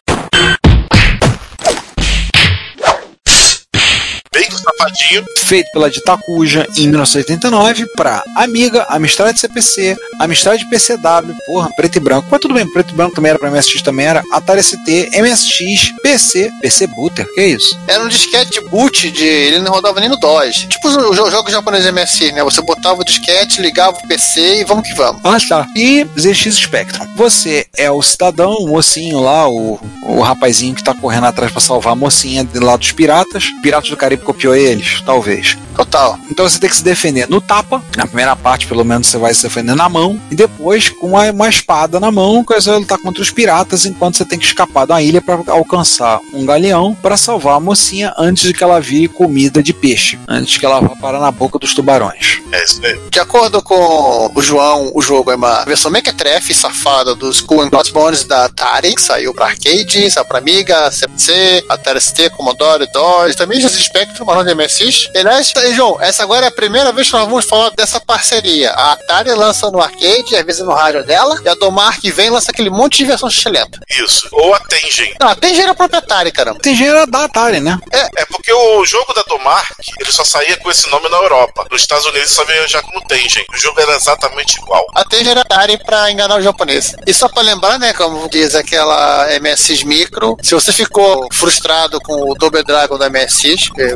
Feito 5.39 5.71
pela 5.73 5.91
Ditacuja 5.91 6.67
em 6.77 6.89
1989 6.89 7.87
para 7.97 8.23
Amiga, 8.37 8.87
Amstrad 8.89 9.37
CPC, 9.37 9.97
Amstrad 10.21 10.63
PCW, 10.69 11.35
porra, 11.47 11.71
preto 11.75 11.97
e 11.97 12.01
branco. 12.01 12.29
Mas 12.31 12.41
tudo 12.41 12.55
bem, 12.55 12.71
preto 12.71 12.93
e 12.93 12.97
branco 12.97 13.15
também 13.15 13.31
era 13.31 13.39
para 13.39 13.51
MSX 13.51 13.83
também 13.83 14.07
era, 14.07 14.23
Atari 14.33 14.63
ST, 14.63 15.11
MSX, 15.21 15.93
PC, 16.03 16.51
PC 16.61 16.87
Booter, 16.87 17.27
que 17.35 17.45
isso? 17.45 17.79
Era 17.89 18.05
um 18.05 18.09
disquete 18.09 18.61
boot 18.69 19.11
de. 19.11 19.25
Ele 19.25 19.61
não 19.61 19.73
rodava 19.73 20.01
nem 20.01 20.09
no 20.09 20.17
DOS. 20.17 20.67
Tipo 20.69 20.89
os 20.89 21.11
os 21.11 21.31
jogos 21.31 21.53
japoneses 21.53 21.93
MSX, 21.93 22.33
né? 22.33 22.45
Você 22.45 22.63
botava 22.63 23.01
o 23.01 23.05
disquete, 23.05 23.61
ligava 23.61 23.99
o 23.99 24.09
PC 24.09 24.61
e 24.61 24.65
vamos 24.65 24.87
que 24.87 24.95
vamos. 24.95 25.21
Ah, 25.25 25.39
tá. 25.49 25.67
E 25.77 26.07
ZX 26.19 26.55
Spectrum. 26.55 27.07
Você 27.17 27.67
é 27.77 27.91
o 27.91 28.03
cidadão, 28.03 28.55
o 28.55 28.69
mocinho 28.69 29.21
lá, 29.21 29.49
o, 29.49 29.79
o 30.03 30.21
rapazinho 30.21 30.75
que 30.75 30.85
tá 30.85 30.95
correndo 30.95 31.27
atrás 31.27 31.51
para 31.51 31.61
salvar 31.61 31.93
a 31.93 31.97
mocinha 31.97 32.45
de 32.45 32.59
lá 32.59 32.77
dos 32.77 32.93
piratas. 32.93 33.47
Piratas 33.63 33.91
do 33.91 33.97
Caribe 33.97 34.23
copiou 34.23 34.55
eles, 34.71 35.03
talvez. 35.05 35.57
Total. 35.77 36.19
Então 36.31 36.49
você 36.49 36.59
tem 36.59 36.69
que 36.69 36.77
se 36.77 36.85
defender 36.85 37.29
no 37.29 37.41
tapa. 37.41 37.83
Na 37.97 38.07
primeira 38.07 38.37
parte, 38.37 38.67
pelo 38.67 38.85
menos, 38.85 39.07
você 39.07 39.19
vai 39.19 39.33
se 39.33 39.43
defender 39.43 39.75
na 39.75 39.89
mão. 39.89 40.21
E 40.31 40.35
depois, 40.35 40.89
com 40.89 41.09
uma, 41.09 41.31
uma 41.31 41.49
espada 41.49 41.99
na 41.99 42.11
mão, 42.11 42.45
que 42.45 42.55
você 42.55 42.71
vai 42.71 42.79
lutar 42.79 42.99
contra 42.99 43.23
os 43.23 43.31
piratas, 43.31 43.87
enquanto 43.87 44.17
você 44.17 44.25
tem 44.25 44.39
que 44.39 44.45
escapar 44.45 44.87
da 44.87 45.01
ilha 45.01 45.21
para 45.21 45.41
alcançar 45.49 46.21
um 46.33 46.45
galeão 46.45 46.95
para 46.95 47.17
salvar 47.17 47.57
a 47.57 47.61
mocinha 47.61 48.15
antes 48.19 48.45
de 48.45 48.55
que 48.55 48.63
ela 48.63 48.81
vire 48.81 49.09
comida 49.09 49.63
de 49.63 49.73
peixe. 49.73 50.19
Antes 50.29 50.57
que 50.57 50.67
ela 50.67 50.81
vá 50.81 50.95
parar 50.97 51.21
na 51.21 51.31
boca 51.31 51.59
dos 51.59 51.75
tubarões. 51.75 52.41
É 52.53 52.65
isso 52.65 52.85
aí. 52.85 53.01
De 53.11 53.21
acordo 53.21 53.63
com 53.63 54.31
o 54.35 54.43
João, 54.43 54.93
o 54.95 55.01
jogo 55.01 55.31
é 55.31 55.37
uma 55.37 55.65
versão 55.65 55.91
mequetrefe 55.91 56.53
safada 56.53 57.15
do 57.15 57.31
Skull 57.31 57.63
and 57.63 57.71
Crossbones 57.71 58.25
da 58.25 58.45
Atari, 58.45 58.95
que 58.95 59.03
saiu 59.03 59.33
pra 59.33 59.47
arcade, 59.47 60.11
saiu 60.11 60.27
pra 60.27 60.39
Amiga, 60.39 60.91
CPC, 60.91 61.65
Atari 61.69 62.01
ST, 62.01 62.31
Commodore, 62.31 62.87
DOS, 62.93 63.35
também 63.37 63.61
já 63.61 63.69
Spectrum, 63.69 64.25
mas 64.25 64.37
não 64.37 64.45
de 64.45 64.55
MSX. 64.61 65.11
E, 65.15 65.19
aliás, 65.19 65.53
tá, 65.53 65.61
João, 65.73 66.01
essa 66.01 66.23
agora 66.23 66.47
é 66.47 66.49
a 66.49 66.53
primeira 66.53 66.93
vez 66.93 67.09
que 67.09 67.15
nós 67.15 67.27
vamos 67.27 67.45
falar 67.45 67.71
dessa 67.71 68.01
parceria. 68.01 68.71
A 68.71 68.93
Atari 68.93 69.31
lança 69.33 69.71
no 69.71 69.81
arcade, 69.81 70.37
às 70.37 70.45
vezes 70.45 70.63
no 70.63 70.73
rádio 70.73 71.05
dela, 71.05 71.41
e 71.45 71.49
a 71.49 71.55
Domar 71.55 72.01
que 72.01 72.11
vem 72.11 72.31
lança 72.31 72.51
aquele 72.51 72.71
monte 72.71 72.99
de 72.99 73.05
versão 73.05 73.31
xilenta. 73.31 73.81
Isso. 73.89 74.29
Ou 74.33 74.55
a 74.55 74.61
Tengen. 74.61 75.15
Não, 75.21 75.29
a 75.29 75.35
Tengen 75.35 75.63
era 75.63 75.75
proprietária, 75.75 76.31
caramba. 76.31 76.61
Tem 76.61 76.75
gênero 76.75 77.07
da 77.07 77.25
Atari, 77.25 77.61
né? 77.61 77.79
É 77.93 78.25
porque 78.27 78.53
o 78.53 78.85
jogo 78.85 79.13
da 79.15 79.23
Domark, 79.23 79.77
ele 79.99 80.13
só 80.13 80.25
saía 80.25 80.57
com 80.59 80.71
esse 80.71 80.89
nome 80.91 81.09
na 81.09 81.17
Europa. 81.17 81.67
Nos 81.71 81.83
Estados 81.83 82.07
Unidos 82.07 82.31
só 82.31 82.45
veio 82.45 82.69
já 82.69 82.83
como 82.83 83.07
Tengen. 83.07 83.45
O 83.53 83.57
jogo 83.57 83.81
era 83.81 83.95
exatamente 83.95 84.59
igual. 84.59 84.85
A 84.95 85.05
Tengen 85.05 85.31
era 85.31 85.41
Atari 85.43 85.79
pra 85.85 86.11
enganar 86.11 86.39
o 86.39 86.43
japonês. 86.43 86.95
E 87.07 87.15
só 87.15 87.29
pra 87.29 87.43
lembrar, 87.43 87.79
né, 87.79 87.93
como 87.93 88.29
diz 88.29 88.55
aquela 88.55 89.27
MSX 89.41 89.83
Micro, 89.85 90.37
se 90.43 90.55
você 90.55 90.73
ficou 90.73 91.29
frustrado 91.33 92.01
com 92.01 92.31
o 92.31 92.35
Double 92.35 92.63
Dragon 92.63 92.99
da 92.99 93.09
MSX, 93.09 93.71
que 93.71 93.83
é 93.83 93.95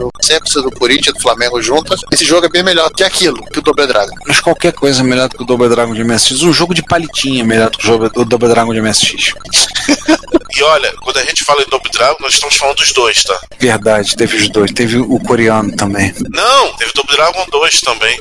sexo 0.55 0.63
do 0.63 0.71
Corinthians 0.71 1.09
e 1.09 1.13
do 1.13 1.21
Flamengo 1.21 1.61
juntas, 1.61 2.01
esse 2.13 2.25
jogo 2.25 2.47
é 2.47 2.49
bem 2.49 2.63
melhor 2.63 2.91
que 2.91 3.03
aquilo, 3.03 3.45
que 3.47 3.59
o 3.59 3.63
Double 3.63 3.87
Dragon. 3.87 4.15
Mas 4.27 4.41
qualquer 4.41 4.73
coisa 4.73 5.01
é 5.01 5.05
melhor 5.05 5.29
do 5.29 5.37
que 5.37 5.43
o 5.43 5.47
Double 5.47 5.69
Dragon 5.69 5.93
de 5.93 6.05
MSX. 6.05 6.43
Um 6.43 6.53
jogo 6.53 6.75
de 6.75 6.83
palitinha 6.83 7.43
é 7.43 7.45
melhor 7.45 7.71
do 7.71 7.79
que 7.79 7.85
o 7.85 7.87
jogo 7.87 8.09
do 8.09 8.25
Double 8.25 8.49
Dragon 8.49 8.73
de 8.73 8.81
MSX. 8.81 9.35
E 10.57 10.63
olha, 10.63 10.93
quando 11.03 11.17
a 11.17 11.25
gente 11.25 11.43
fala 11.43 11.63
em 11.63 11.69
Double 11.69 11.91
Dragon, 11.91 12.17
nós 12.21 12.35
estamos 12.35 12.55
falando 12.57 12.77
dos 12.77 12.93
dois, 12.93 13.25
tá? 13.25 13.39
Verdade, 13.59 14.15
teve 14.17 14.37
os 14.37 14.49
dois. 14.49 14.71
Teve 14.71 14.99
o 14.99 15.19
coreano 15.19 15.75
também. 15.75 16.15
Não, 16.31 16.77
teve 16.77 16.93
Double 16.95 17.17
Dragon 17.17 17.45
2 17.51 17.81
também. 17.81 18.21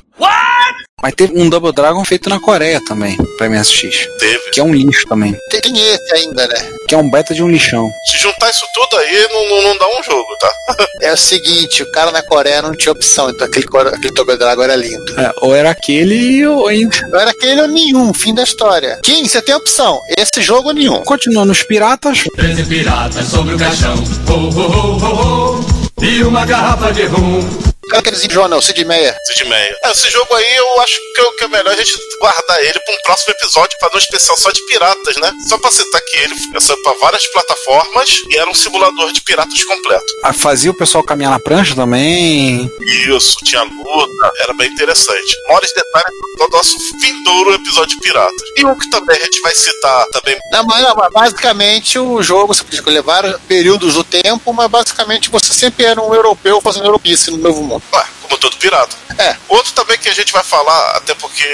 Mas 1.04 1.13
teve 1.16 1.34
um 1.36 1.50
Double 1.50 1.74
Dragon 1.74 2.04
feito 2.06 2.30
na 2.30 2.39
Coreia 2.39 2.80
também, 2.88 3.18
pra 3.38 3.50
MSX. 3.50 4.08
Teve. 4.18 4.52
Que 4.52 4.62
é 4.62 4.63
um 4.63 4.74
lixo 4.74 5.06
também. 5.06 5.36
Tem 5.50 5.78
esse 5.78 6.16
ainda, 6.16 6.48
né? 6.48 6.56
Que 6.88 6.96
é 6.96 6.98
um 6.98 7.12
beta 7.12 7.36
de 7.36 7.44
um 7.44 7.50
lixão. 7.50 7.92
Se 8.10 8.18
juntar 8.18 8.50
isso 8.50 8.66
tudo 8.74 8.96
aí, 8.98 9.28
não, 9.34 9.50
não, 9.50 9.63
não 9.63 9.78
dá 9.78 10.00
um 10.00 10.02
jogo, 10.02 10.38
tá? 10.39 10.54
É 11.02 11.12
o 11.12 11.18
seguinte, 11.18 11.84
o 11.84 11.92
cara 11.92 12.12
na 12.12 12.24
Coreia 12.24 12.62
não 12.62 12.72
tinha 12.74 12.94
opção, 12.94 13.30
então 13.30 13.46
aquele, 13.46 13.66
aquele 13.94 14.13
Double 14.13 14.38
Dragon 14.38 14.63
era 14.63 14.76
lindo. 14.78 15.20
É, 15.20 15.34
ou 15.42 15.54
era 15.54 15.72
aquele 15.72 16.48
ou 16.48 16.68
ainda. 16.68 16.96
Não 17.10 17.20
era 17.20 17.32
aquele 17.32 17.62
ou 17.62 17.68
nenhum, 17.68 18.13
fim 18.13 18.34
da 18.34 18.44
história. 18.44 18.98
Kim, 19.04 19.28
você 19.28 19.42
tem 19.42 19.54
opção, 19.54 20.00
esse 20.18 20.42
jogo 20.42 20.70
ou 20.70 20.74
nenhum. 20.74 21.04
Continuando 21.04 21.52
os 21.52 21.63
piratas, 21.63 22.24
Treze 22.38 22.63
piratas 22.63 23.28
sobre 23.28 23.56
o 23.56 23.58
caixão. 23.60 23.96
Ho, 24.30 24.32
ho, 24.32 24.62
ho, 24.62 24.98
ho, 24.98 25.60
ho. 25.60 25.84
E 26.02 26.24
uma 26.24 26.46
garrafa 26.46 26.94
de 26.94 27.04
rum. 27.06 27.72
O 27.93 27.95
cara 27.95 28.03
quer 28.03 28.12
dizer, 28.12 28.32
João, 28.32 28.47
não, 28.47 28.60
Sid 28.62 28.84
Meier. 28.86 29.15
Sid 29.27 29.45
Meier. 29.45 29.77
É, 29.84 29.91
esse 29.91 30.10
jogo 30.10 30.34
aí 30.34 30.56
eu 30.56 30.82
acho 30.82 30.95
que, 31.13 31.21
é 31.21 31.23
o- 31.25 31.32
que 31.36 31.43
é 31.43 31.47
melhor 31.47 31.73
a 31.73 31.75
gente 31.77 31.93
guardar 32.19 32.60
ele 32.63 32.79
pra 32.79 32.93
um 32.95 32.97
próximo 33.03 33.32
episódio, 33.34 33.77
fazer 33.79 33.95
um 33.95 33.99
especial 33.99 34.36
só 34.38 34.49
de 34.51 34.65
piratas, 34.65 35.15
né? 35.17 35.32
Só 35.47 35.58
pra 35.60 35.69
citar 35.71 36.01
que 36.01 36.17
ele 36.17 36.36
saiu 36.60 36.82
pra 36.82 36.93
várias 36.93 37.25
plataformas 37.27 38.10
e 38.29 38.38
era 38.38 38.49
um 38.49 38.53
simulador 38.56 39.12
de 39.12 39.21
piratas 39.21 39.63
completo. 39.63 40.06
ah, 40.23 40.34
fazia 40.34 40.71
o 40.71 40.73
pessoal 40.73 41.03
caminhar 41.03 41.32
na 41.32 41.39
prancha 41.39 41.75
também. 41.75 42.67
Isso, 43.08 43.36
tinha 43.43 43.62
luta, 43.63 44.32
era 44.39 44.53
bem 44.53 44.71
interessante. 44.71 45.36
Maiores 45.47 45.71
detalhes 45.73 46.08
do 46.38 46.47
nosso 46.49 46.77
vindouro 46.99 47.53
episódio 47.53 47.95
de 47.95 48.01
piratas. 48.01 48.41
E 48.58 48.65
um 48.65 48.77
que 48.77 48.89
também 48.89 49.17
a 49.17 49.23
gente 49.25 49.39
vai 49.41 49.53
citar 49.53 50.08
também. 50.08 50.38
Não, 50.51 50.63
mas, 50.65 50.82
não, 50.82 50.95
mas 50.95 51.12
basicamente 51.13 51.99
o 51.99 52.21
jogo, 52.23 52.53
você 52.53 52.63
podia 52.63 52.79
escolher 52.79 53.01
vários 53.01 53.39
períodos 53.47 53.93
do 53.93 54.03
tempo, 54.03 54.51
mas 54.53 54.67
basicamente 54.69 55.29
você 55.29 55.53
sempre 55.53 55.86
era 55.86 56.01
um 56.01 56.13
europeu 56.13 56.60
fazendo 56.62 56.86
europice 56.86 57.29
no 57.32 57.38
novo 57.38 57.62
mundo. 57.62 57.83
Ué, 57.91 58.06
como 58.22 58.38
todo 58.38 58.58
pirata. 58.58 58.96
É. 59.17 59.36
Outro 59.48 59.74
também 59.74 59.98
que 59.98 60.10
a 60.10 60.13
gente 60.13 60.32
vai 60.32 60.43
falar, 60.43 60.98
até 60.98 61.13
porque 61.13 61.46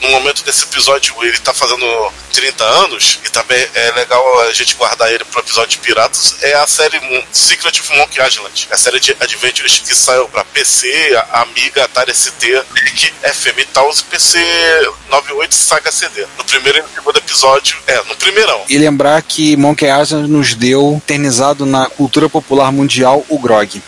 no 0.00 0.10
momento 0.10 0.42
desse 0.44 0.64
episódio 0.64 1.14
ele 1.22 1.38
tá 1.38 1.52
fazendo 1.52 1.86
30 2.32 2.64
anos, 2.64 3.20
e 3.24 3.30
também 3.30 3.68
é 3.74 3.92
legal 3.92 4.40
a 4.42 4.52
gente 4.52 4.74
guardar 4.74 5.12
ele 5.12 5.24
pro 5.24 5.40
episódio 5.40 5.70
de 5.70 5.78
Piratas, 5.78 6.36
é 6.42 6.54
a 6.54 6.66
série 6.66 6.98
Secret 7.32 7.78
of 7.80 7.96
Monkey 7.96 8.20
Island. 8.20 8.68
É 8.70 8.74
a 8.74 8.78
série 8.78 9.00
de 9.00 9.16
Adventures 9.20 9.78
que 9.78 9.94
saiu 9.94 10.28
pra 10.28 10.44
PC, 10.44 10.88
Amiga, 11.32 11.84
Atari 11.84 12.14
ST, 12.14 12.46
NIC, 12.84 13.12
FM 13.22 13.66
Taos 13.72 14.00
e 14.00 14.04
PC 14.04 14.38
98 15.08 15.54
Saga 15.54 15.92
CD. 15.92 16.26
No 16.36 16.44
primeiro 16.44 16.78
e 16.78 16.82
no 16.82 16.88
segundo 16.88 17.18
episódio, 17.18 17.76
é, 17.86 18.02
no 18.04 18.16
primeirão. 18.16 18.64
E 18.68 18.78
lembrar 18.78 19.20
que 19.22 19.56
Monkey 19.56 19.86
Island 19.86 20.28
nos 20.28 20.54
deu, 20.54 21.00
eternizado 21.02 21.64
na 21.64 21.86
cultura 21.86 22.28
popular 22.28 22.72
mundial, 22.72 23.24
o 23.28 23.38
grog. 23.38 23.82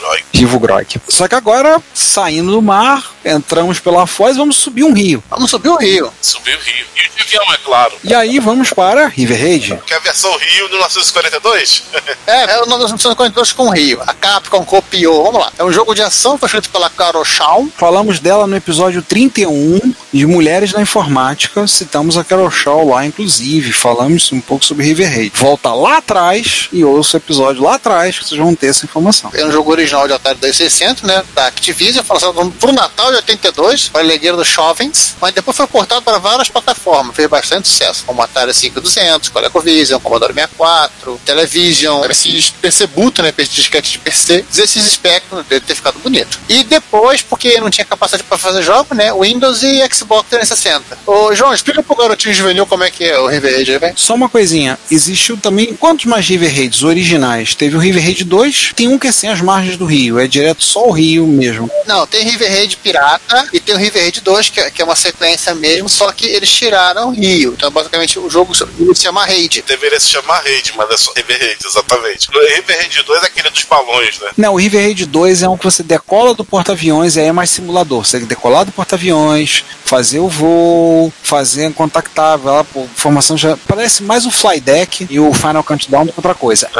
Grog. 0.00 0.24
Vivo 0.32 0.58
grog. 0.58 1.00
Só 1.08 1.28
que 1.28 1.34
agora, 1.34 1.82
saindo 1.92 2.50
do 2.50 2.62
mar, 2.62 3.12
entramos 3.24 3.78
pela 3.78 4.06
foz, 4.06 4.36
vamos 4.36 4.56
subir 4.56 4.84
um 4.84 4.92
rio. 4.92 5.22
Vamos 5.28 5.50
subir 5.50 5.68
o 5.68 5.76
rio. 5.76 6.12
Subiu 6.20 6.56
o 6.56 6.60
Rio. 6.60 6.86
E 6.96 7.16
de 7.16 7.22
avião, 7.22 7.52
é 7.52 7.56
claro. 7.58 7.92
E 8.02 8.14
aí 8.14 8.38
vamos 8.38 8.72
para 8.72 9.06
River 9.06 9.38
Raid. 9.38 9.80
Que 9.86 9.94
é 9.94 9.96
a 9.96 10.00
versão 10.00 10.30
Rio 10.36 10.64
de 10.66 10.72
1942? 10.72 11.82
É, 12.26 12.52
é 12.52 12.62
o 12.62 12.66
nome 12.66 12.82
das 12.82 12.92
1942 12.92 13.52
com 13.52 13.68
o 13.68 13.70
Rio. 13.70 14.00
A 14.06 14.14
Capcom 14.14 14.64
copiou, 14.64 15.24
vamos 15.24 15.40
lá. 15.40 15.52
É 15.58 15.64
um 15.64 15.72
jogo 15.72 15.94
de 15.94 16.02
ação, 16.02 16.38
foi 16.38 16.46
escrito 16.46 16.70
pela 16.70 16.88
Carol 16.88 17.24
Shaw. 17.24 17.66
Falamos 17.76 18.20
dela 18.20 18.46
no 18.46 18.54
episódio 18.56 19.02
31 19.02 19.94
de 20.12 20.26
mulheres 20.26 20.72
na 20.72 20.82
informática, 20.82 21.66
citamos 21.66 22.16
a 22.16 22.24
Carol 22.24 22.50
Shaw 22.50 22.88
lá, 22.88 23.06
inclusive, 23.06 23.72
falamos 23.72 24.32
um 24.32 24.40
pouco 24.40 24.64
sobre 24.64 24.84
River 24.84 25.08
Raid. 25.08 25.32
Volta 25.34 25.72
lá 25.72 25.98
atrás 25.98 26.68
e 26.72 26.84
ouça 26.84 27.16
o 27.16 27.20
episódio 27.20 27.62
lá 27.62 27.74
atrás 27.74 28.18
que 28.18 28.24
vocês 28.24 28.40
vão 28.40 28.54
ter 28.54 28.68
essa 28.68 28.84
informação. 28.84 29.30
É 29.34 29.44
um 29.44 29.52
jogo 29.52 29.70
original 29.70 30.06
de 30.06 30.14
Atari 30.14 30.38
2600, 30.38 31.02
né? 31.04 31.22
Da 31.34 31.46
Activision, 31.46 32.04
lançado 32.08 32.50
pro 32.58 32.72
Natal 32.72 33.10
de 33.10 33.16
82, 33.16 33.88
para 33.88 34.02
Legueiro 34.02 34.36
dos 34.36 34.48
Jovens, 34.48 35.16
mas 35.20 35.32
depois 35.32 35.56
foi 35.56 35.66
portado 35.66 36.02
para 36.02 36.18
várias 36.18 36.48
plataformas, 36.48 37.14
fez 37.14 37.28
bastante 37.28 37.68
sucesso, 37.68 38.04
como 38.04 38.22
Atari 38.22 38.52
5200, 38.52 39.28
ColecoVision, 39.28 40.00
Commodore 40.00 40.34
64, 40.34 41.20
Television, 41.24 42.02
PC, 42.02 42.52
PC 42.60 42.86
Boot, 42.88 43.22
né? 43.22 43.32
Disquete 43.40 43.92
de 43.92 43.98
PC, 43.98 44.44
esses 44.56 44.90
Spectrum, 44.92 45.42
deve 45.48 45.64
ter 45.64 45.74
ficado 45.74 45.98
bonito. 45.98 46.38
E 46.48 46.62
depois, 46.64 47.22
porque 47.22 47.60
não 47.60 47.70
tinha 47.70 47.84
capacidade 47.84 48.24
para 48.24 48.38
fazer 48.38 48.62
jogo, 48.62 48.94
né? 48.94 49.12
Windows 49.12 49.62
e 49.62 49.80
Xbox 50.00 50.28
360. 50.30 50.98
Ô, 51.06 51.34
João, 51.34 51.52
explica 51.52 51.82
pro 51.82 51.94
garotinho 51.94 52.34
juvenil 52.34 52.66
como 52.66 52.84
é 52.84 52.90
que 52.90 53.04
é 53.04 53.18
o 53.18 53.26
River 53.26 53.54
Raid, 53.54 53.78
velho. 53.78 53.94
Só 53.96 54.14
uma 54.14 54.28
coisinha, 54.28 54.78
existiu 54.90 55.36
também, 55.36 55.74
quantos 55.74 56.06
mais 56.06 56.26
River 56.26 56.54
Raids 56.54 56.82
originais? 56.82 57.54
Teve 57.54 57.76
o 57.76 57.78
River 57.78 58.02
Raid 58.02 58.24
2, 58.24 58.72
tem 58.74 58.88
um 58.88 58.98
que 58.98 59.08
é 59.08 59.12
sem 59.12 59.28
as 59.28 59.40
margens 59.40 59.76
do 59.76 59.84
rio, 59.84 60.18
é 60.18 60.26
direto 60.26 60.64
só 60.64 60.86
o 60.88 60.90
rio 60.90 61.26
mesmo. 61.26 61.70
Não, 61.86 62.06
tem 62.06 62.24
River 62.24 62.50
Raid 62.50 62.76
Pirata 62.76 63.48
e 63.52 63.60
tem 63.60 63.74
o 63.74 63.78
River 63.78 64.02
Raid 64.02 64.20
2, 64.20 64.48
que 64.48 64.60
é, 64.60 64.70
que 64.70 64.82
é 64.82 64.84
uma 64.84 64.96
sequência 64.96 65.54
mesmo, 65.54 65.88
só 65.88 66.10
que 66.12 66.26
eles 66.26 66.50
tiraram 66.50 67.08
o 67.08 67.12
rio. 67.12 67.54
Então, 67.56 67.70
basicamente, 67.70 68.18
o 68.18 68.30
jogo 68.30 68.54
se 68.54 68.64
chama 69.02 69.24
Raid. 69.24 69.62
Deveria 69.66 70.00
se 70.00 70.08
chamar 70.08 70.42
Raid, 70.42 70.72
mas 70.76 70.90
é 70.90 70.96
só 70.96 71.12
River 71.16 71.38
Raid, 71.38 71.58
exatamente. 71.64 72.28
O 72.30 72.40
River 72.56 72.78
Raid 72.78 73.02
2 73.02 73.22
é 73.22 73.26
aquele 73.26 73.50
dos 73.50 73.64
balões, 73.64 74.18
né? 74.20 74.30
Não, 74.36 74.54
o 74.54 74.56
River 74.56 74.82
Raid 74.82 75.06
2 75.06 75.42
é 75.42 75.48
um 75.48 75.56
que 75.56 75.64
você 75.64 75.82
decola 75.82 76.34
do 76.34 76.44
porta-aviões 76.44 77.16
e 77.16 77.20
aí 77.20 77.26
é 77.26 77.32
mais 77.32 77.50
simulador. 77.50 78.04
Você 78.04 78.18
tem 78.18 78.26
que 78.26 78.34
decolar 78.34 78.64
do 78.64 78.72
porta-aviões, 78.72 79.64
fazer 79.90 80.20
o 80.20 80.28
voo, 80.28 81.12
fazer 81.20 81.74
contactar, 81.74 82.38
lá, 82.44 82.62
pô, 82.62 82.86
formação 82.94 83.36
já. 83.36 83.58
Parece 83.66 84.04
mais 84.04 84.24
o 84.24 84.30
Fly 84.30 84.60
Deck 84.60 85.08
e 85.10 85.18
o 85.18 85.34
Final 85.34 85.64
Countdown 85.64 86.06
do 86.06 86.12
que 86.12 86.18
outra 86.20 86.32
coisa. 86.32 86.70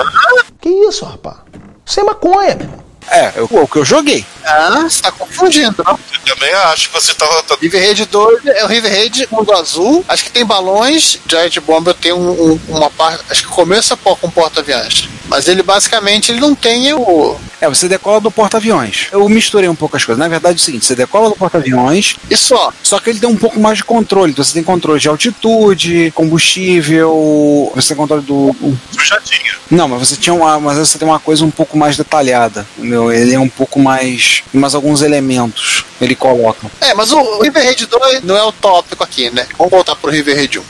Que 0.61 0.68
isso, 0.68 1.05
rapaz? 1.05 1.38
Isso 1.85 1.99
é 1.99 2.05
maconha, 2.05 2.55
meu 2.55 2.66
irmão. 2.66 2.89
É, 3.08 3.32
eu- 3.36 3.48
o 3.50 3.66
que 3.68 3.76
eu 3.78 3.84
joguei. 3.84 4.24
Ah, 4.44 4.86
você 4.88 5.02
tá 5.02 5.12
confundindo, 5.12 5.82
não? 5.84 5.98
Eu 6.26 6.34
também 6.34 6.52
acho 6.54 6.88
que 6.88 6.94
você 6.94 7.14
tá. 7.14 7.26
tá... 7.42 7.56
River 7.60 7.82
Raid 7.82 8.04
2 8.06 8.46
é 8.46 8.64
o 8.64 8.68
River 8.68 8.90
Raid 8.92 9.28
mundo 9.30 9.52
azul. 9.52 10.04
Acho 10.08 10.24
que 10.24 10.30
tem 10.30 10.44
balões. 10.44 11.18
Giant 11.28 11.58
Bomber 11.60 11.94
tem 11.94 12.12
um, 12.12 12.30
um- 12.52 12.60
uma 12.68 12.90
parte. 12.90 13.22
Acho 13.30 13.42
que 13.42 13.48
começa 13.48 13.96
com 13.96 14.30
porta-aviões. 14.30 15.08
Mas 15.28 15.46
ele 15.46 15.62
basicamente 15.62 16.32
ele 16.32 16.40
não 16.40 16.54
tem 16.54 16.92
o. 16.92 17.36
É, 17.60 17.68
você 17.68 17.86
decola 17.88 18.20
do 18.20 18.30
porta-aviões. 18.30 19.06
Eu 19.12 19.28
misturei 19.28 19.68
um 19.68 19.74
pouco 19.76 19.96
as 19.96 20.04
coisas. 20.04 20.18
Na 20.18 20.26
verdade 20.28 20.54
é 20.54 20.56
o 20.56 20.60
seguinte, 20.60 20.84
você 20.86 20.94
decola 20.96 21.28
do 21.28 21.36
porta-aviões. 21.36 22.16
E 22.28 22.36
só. 22.36 22.72
Só 22.82 22.98
que 22.98 23.10
ele 23.10 23.20
tem 23.20 23.28
um 23.28 23.36
pouco 23.36 23.60
mais 23.60 23.78
de 23.78 23.84
controle. 23.84 24.32
Então 24.32 24.44
você 24.44 24.54
tem 24.54 24.62
controle 24.64 24.98
de 24.98 25.08
altitude, 25.08 26.10
combustível, 26.14 27.70
você 27.74 27.88
tem 27.88 27.96
controle 27.96 28.22
do. 28.22 28.56
Sujadinha. 28.92 29.54
Não, 29.70 29.86
mas 29.88 30.08
você 30.08 30.16
tinha 30.16 30.34
uma. 30.34 30.58
Mas 30.58 30.78
você 30.78 30.98
tem 30.98 31.06
uma 31.06 31.20
coisa 31.20 31.44
um 31.44 31.50
pouco 31.50 31.76
mais 31.78 31.96
detalhada. 31.96 32.66
Entendeu? 32.78 32.99
Ele 33.12 33.34
é 33.34 33.38
um 33.38 33.48
pouco 33.48 33.78
mais. 33.78 34.42
Mais 34.52 34.74
alguns 34.74 35.00
elementos. 35.00 35.84
Ele 36.00 36.16
coloca. 36.16 36.66
É, 36.80 36.92
mas 36.92 37.12
o 37.12 37.40
River 37.40 37.64
Raid 37.64 37.86
2 37.86 38.24
não 38.24 38.36
é 38.36 38.42
o 38.42 38.50
tópico 38.50 39.04
aqui, 39.04 39.30
né? 39.30 39.46
Vamos 39.56 39.70
voltar 39.70 39.94
pro 39.94 40.10
River 40.10 40.34
Raid 40.34 40.58
1. 40.58 40.64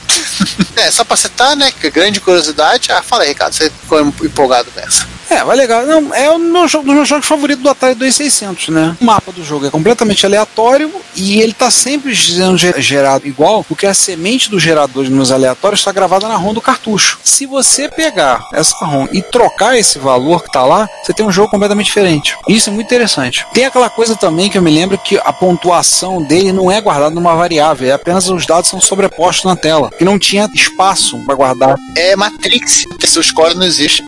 é, 0.77 0.91
só 0.91 1.03
pra 1.03 1.17
citar, 1.17 1.55
né? 1.55 1.71
Que 1.71 1.89
grande 1.89 2.21
curiosidade. 2.21 2.91
Ah, 2.91 3.01
fala 3.01 3.23
aí, 3.23 3.29
Ricardo, 3.29 3.53
você 3.53 3.71
ficou 3.71 3.99
empolgado 3.99 4.69
nessa. 4.75 5.07
É, 5.31 5.45
vai 5.45 5.55
legal. 5.55 5.85
Não, 5.85 6.13
é 6.13 6.29
o 6.29 6.37
meu 6.37 6.67
jogo, 6.67 6.85
dos 6.85 6.93
meus 6.93 7.07
jogos 7.07 7.25
favoritos 7.25 7.63
do 7.63 7.69
Atari 7.69 7.95
2600, 7.95 8.67
né? 8.69 8.97
O 8.99 9.05
mapa 9.05 9.31
do 9.31 9.43
jogo 9.45 9.65
é 9.65 9.69
completamente 9.69 10.25
aleatório 10.25 10.91
e 11.15 11.39
ele 11.41 11.53
tá 11.53 11.71
sempre 11.71 12.13
sendo 12.15 12.57
ge- 12.57 12.73
gerado 12.79 13.25
igual, 13.25 13.63
porque 13.63 13.85
a 13.87 13.93
semente 13.93 14.49
do 14.51 14.59
gerador 14.59 15.05
de 15.05 15.09
números 15.09 15.31
aleatórios 15.31 15.79
está 15.79 15.91
gravada 15.93 16.27
na 16.27 16.35
ROM 16.35 16.53
do 16.53 16.59
cartucho. 16.59 17.17
Se 17.23 17.45
você 17.45 17.87
pegar 17.87 18.45
essa 18.53 18.75
ROM 18.85 19.07
e 19.13 19.21
trocar 19.21 19.77
esse 19.77 19.97
valor 19.97 20.43
que 20.43 20.51
tá 20.51 20.63
lá, 20.65 20.89
você 21.01 21.13
tem 21.13 21.25
um 21.25 21.31
jogo 21.31 21.49
completamente 21.49 21.85
diferente. 21.85 22.35
Isso 22.47 22.69
é 22.69 22.73
muito 22.73 22.87
interessante. 22.87 23.45
Tem 23.53 23.63
aquela 23.65 23.89
coisa 23.89 24.17
também 24.17 24.49
que 24.49 24.57
eu 24.57 24.61
me 24.61 24.69
lembro 24.71 24.97
que 24.97 25.17
a 25.23 25.31
pontuação 25.31 26.21
dele 26.21 26.51
não 26.51 26.69
é 26.69 26.81
guardada 26.81 27.15
numa 27.15 27.35
variável, 27.35 27.87
é 27.87 27.93
apenas 27.93 28.27
os 28.29 28.45
dados 28.45 28.69
são 28.69 28.81
sobrepostos 28.81 29.45
na 29.45 29.55
tela, 29.55 29.89
que 29.97 30.03
não 30.03 30.19
tinha 30.19 30.49
espaço 30.53 31.17
para 31.25 31.35
guardar. 31.35 31.77
É 31.95 32.17
Matrix, 32.17 32.85
que 32.99 33.07
seu 33.07 33.23
score 33.23 33.55
não 33.55 33.63
existe. 33.63 34.03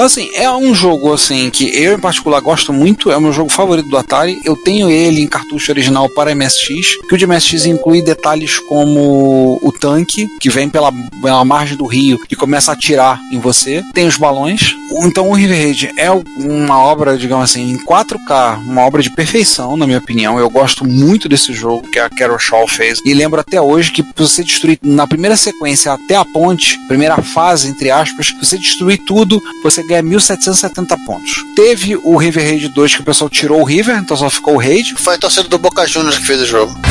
Então, 0.00 0.06
assim, 0.06 0.30
é 0.32 0.50
um 0.50 0.74
jogo 0.74 1.12
assim 1.12 1.50
que 1.50 1.76
eu, 1.76 1.92
em 1.92 2.00
particular, 2.00 2.40
gosto 2.40 2.72
muito. 2.72 3.10
É 3.10 3.18
o 3.18 3.20
meu 3.20 3.34
jogo 3.34 3.52
favorito 3.52 3.86
do 3.90 3.98
Atari. 3.98 4.40
Eu 4.46 4.56
tenho 4.56 4.88
ele 4.88 5.20
em 5.20 5.26
cartucho 5.26 5.70
original 5.70 6.08
para 6.08 6.34
MSX. 6.34 6.96
Que 7.06 7.14
o 7.14 7.18
de 7.18 7.26
MSX 7.26 7.66
inclui 7.66 8.00
detalhes 8.00 8.58
como 8.58 9.60
o 9.62 9.70
tanque, 9.70 10.26
que 10.40 10.48
vem 10.48 10.70
pela, 10.70 10.90
pela 11.20 11.44
margem 11.44 11.76
do 11.76 11.84
rio 11.84 12.18
e 12.30 12.34
começa 12.34 12.70
a 12.70 12.74
atirar 12.74 13.20
em 13.30 13.38
você. 13.38 13.84
Tem 13.92 14.06
os 14.06 14.16
balões. 14.16 14.74
Então, 15.02 15.28
o 15.28 15.34
River 15.34 15.58
Raid 15.58 15.92
é 15.98 16.10
uma 16.10 16.78
obra, 16.78 17.18
digamos 17.18 17.44
assim, 17.44 17.70
em 17.70 17.78
4K, 17.84 18.58
uma 18.66 18.80
obra 18.80 19.02
de 19.02 19.10
perfeição, 19.10 19.76
na 19.76 19.86
minha 19.86 19.98
opinião. 19.98 20.38
Eu 20.38 20.48
gosto 20.48 20.82
muito 20.82 21.28
desse 21.28 21.52
jogo 21.52 21.86
que 21.88 21.98
a 21.98 22.08
Carol 22.08 22.38
Shaw 22.38 22.66
fez. 22.66 23.00
E 23.04 23.12
lembro 23.12 23.38
até 23.38 23.60
hoje 23.60 23.92
que 23.92 24.04
você 24.16 24.42
destruir 24.42 24.78
na 24.82 25.06
primeira 25.06 25.36
sequência 25.36 25.92
até 25.92 26.16
a 26.16 26.24
ponte, 26.24 26.78
primeira 26.88 27.20
fase, 27.20 27.68
entre 27.68 27.90
aspas, 27.90 28.34
você 28.40 28.56
destruir 28.56 28.98
tudo, 29.04 29.42
você 29.62 29.89
ganha 29.90 30.02
1770 30.02 30.96
pontos. 30.98 31.44
Teve 31.54 31.96
o 31.96 32.16
River 32.16 32.44
Raid 32.44 32.68
2 32.68 32.94
que 32.94 33.00
o 33.00 33.04
pessoal 33.04 33.28
tirou 33.28 33.60
o 33.60 33.64
River, 33.64 33.96
então 33.96 34.16
só 34.16 34.30
ficou 34.30 34.54
o 34.54 34.58
Raid. 34.58 34.94
Foi 34.96 35.16
a 35.16 35.18
torcida 35.18 35.48
do 35.48 35.58
Boca 35.58 35.86
Juniors 35.86 36.18
que 36.18 36.26
fez 36.26 36.40
o 36.40 36.46
jogo. 36.46 36.74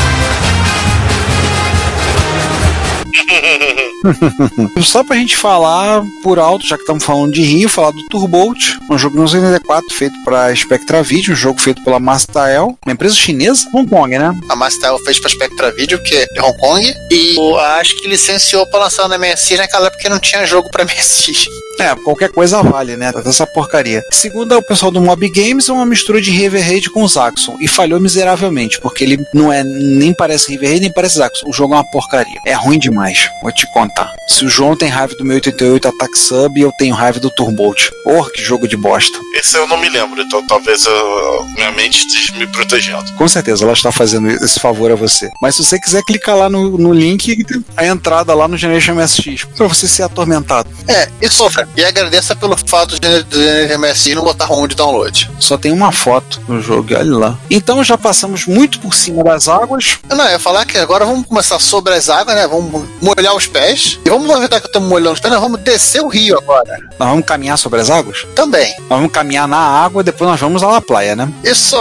Só 4.82 5.04
pra 5.04 5.16
gente 5.16 5.36
falar 5.36 6.02
por 6.22 6.38
alto, 6.38 6.66
já 6.66 6.76
que 6.76 6.82
estamos 6.82 7.04
falando 7.04 7.32
de 7.32 7.42
Rio, 7.42 7.68
falar 7.68 7.90
do 7.90 8.06
Turbolt, 8.08 8.76
um 8.88 8.96
jogo 8.96 9.14
de 9.14 9.20
1984 9.20 9.94
feito 9.94 10.14
pra 10.24 10.54
Spectra 10.54 11.02
Video, 11.02 11.32
um 11.32 11.36
jogo 11.36 11.60
feito 11.60 11.82
pela 11.82 12.00
Mastael, 12.00 12.78
uma 12.84 12.92
empresa 12.92 13.14
chinesa, 13.14 13.68
Hong 13.74 13.88
Kong, 13.88 14.18
né? 14.18 14.32
A 14.48 14.56
Mastel 14.56 14.98
fez 15.00 15.18
pra 15.18 15.28
Spectra 15.28 15.72
Video, 15.72 16.02
que 16.02 16.14
é 16.14 16.26
de 16.26 16.40
Hong 16.40 16.58
Kong, 16.58 16.94
e 17.10 17.36
acho 17.78 18.00
que 18.00 18.08
licenciou 18.08 18.66
pra 18.66 18.80
lançar 18.80 19.08
na 19.08 19.18
MSX 19.18 19.58
naquela 19.58 19.86
época 19.86 20.02
que 20.02 20.08
não 20.08 20.18
tinha 20.18 20.46
jogo 20.46 20.70
pra 20.70 20.84
MSX. 20.84 21.46
É, 21.80 21.94
qualquer 21.96 22.30
coisa 22.30 22.62
vale, 22.62 22.96
né? 22.96 23.12
Toda 23.12 23.28
essa 23.28 23.46
porcaria. 23.46 24.02
Segundo 24.10 24.56
o 24.56 24.62
pessoal 24.62 24.90
do 24.92 25.00
Mob 25.00 25.28
Games, 25.30 25.68
é 25.68 25.72
uma 25.72 25.86
mistura 25.86 26.20
de 26.20 26.30
River 26.30 26.62
Raid 26.64 26.90
com 26.90 27.06
Zaxxon. 27.06 27.56
E 27.60 27.66
falhou 27.68 28.00
miseravelmente, 28.00 28.80
porque 28.80 29.04
ele 29.04 29.18
não 29.32 29.52
é 29.52 29.62
nem 29.64 30.12
parece 30.12 30.50
River 30.50 30.68
Raid, 30.68 30.80
nem 30.82 30.92
parece 30.92 31.16
Zaxxon. 31.18 31.48
O 31.48 31.52
jogo 31.52 31.74
é 31.74 31.76
uma 31.78 31.90
porcaria. 31.90 32.38
É 32.46 32.52
ruim 32.52 32.78
demais. 32.78 33.28
Vou 33.42 33.52
te 33.52 33.66
contar. 33.72 34.12
Se 34.28 34.44
o 34.44 34.48
João 34.48 34.76
tem 34.76 34.88
raiva 34.88 35.14
do 35.16 35.24
meu 35.24 35.34
88 35.36 35.88
Attack 35.88 36.18
Sub, 36.18 36.60
eu 36.60 36.72
tenho 36.78 36.94
raiva 36.94 37.18
do 37.18 37.30
Turbolt. 37.30 37.88
Porra, 38.04 38.30
que 38.30 38.42
jogo 38.42 38.68
de 38.68 38.76
bosta. 38.76 39.18
Esse 39.34 39.56
eu 39.56 39.66
não 39.66 39.78
me 39.78 39.88
lembro, 39.88 40.20
então 40.20 40.46
talvez 40.46 40.84
eu- 40.86 41.44
minha 41.56 41.72
mente 41.72 42.06
esteja 42.06 42.32
me 42.38 42.46
protegendo. 42.46 43.12
Com 43.14 43.26
certeza, 43.28 43.64
ela 43.64 43.72
está 43.72 43.90
fazendo 43.90 44.28
esse 44.30 44.58
favor 44.60 44.90
a 44.92 44.94
você. 44.94 45.30
Mas 45.40 45.54
se 45.56 45.64
você 45.64 45.78
quiser 45.80 46.02
clicar 46.02 46.36
lá 46.36 46.48
no, 46.48 46.76
no 46.78 46.92
link, 46.92 47.44
tem 47.44 47.64
a 47.76 47.86
entrada 47.86 48.34
lá 48.34 48.46
no 48.46 48.56
Generation 48.56 48.94
MSX, 48.94 49.44
pra 49.56 49.66
você 49.66 49.86
ser 49.88 50.02
atormentado. 50.02 50.68
É, 50.88 51.08
e 51.20 51.28
sofra. 51.28 51.68
E 51.76 51.84
agradeça 51.84 52.34
pelo 52.34 52.56
fato 52.56 52.98
de 52.98 53.22
do 53.22 53.38
MSX 53.78 54.14
não 54.14 54.24
botar 54.24 54.44
ROM 54.44 54.66
de 54.66 54.74
download. 54.74 55.30
Só 55.38 55.56
tem 55.56 55.72
uma 55.72 55.92
foto 55.92 56.40
no 56.48 56.60
jogo, 56.60 56.94
olha 56.94 57.16
lá. 57.16 57.38
Então 57.50 57.82
já 57.82 57.96
passamos 57.96 58.46
muito 58.46 58.80
por 58.80 58.94
cima 58.94 59.22
das 59.22 59.48
águas. 59.48 59.98
Não, 60.08 60.24
eu 60.24 60.32
ia 60.32 60.38
falar 60.38 60.64
que 60.64 60.78
agora 60.78 61.04
vamos 61.04 61.26
começar 61.26 61.58
sobre 61.58 61.94
as 61.94 62.08
águas, 62.08 62.36
né? 62.36 62.46
Vamos 62.46 62.88
molhar 63.00 63.34
os 63.34 63.46
pés. 63.46 63.98
E 64.04 64.10
vamos 64.10 64.28
aproveitar 64.28 64.60
que 64.60 64.66
estamos 64.66 64.88
molhando 64.88 65.12
os 65.12 65.20
pés, 65.20 65.32
nós 65.32 65.42
vamos 65.42 65.60
descer 65.60 66.02
o 66.02 66.08
rio 66.08 66.36
agora. 66.38 66.78
Nós 66.98 67.08
vamos 67.08 67.24
caminhar 67.24 67.56
sobre 67.56 67.80
as 67.80 67.90
águas? 67.90 68.26
Também. 68.34 68.74
Nós 68.80 68.88
vamos 68.88 69.12
caminhar 69.12 69.46
na 69.46 69.58
água, 69.58 70.02
depois 70.02 70.28
nós 70.30 70.40
vamos 70.40 70.62
à 70.62 70.68
La 70.68 70.80
Playa, 70.80 71.14
né? 71.14 71.32
Isso. 71.44 71.76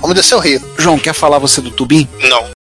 Vamos 0.00 0.14
descer 0.14 0.36
o 0.36 0.38
rio. 0.38 0.62
João, 0.78 0.98
quer 0.98 1.12
falar 1.12 1.38
você 1.38 1.60
do 1.60 1.70
Tubim? 1.70 2.08
Não. 2.28 2.55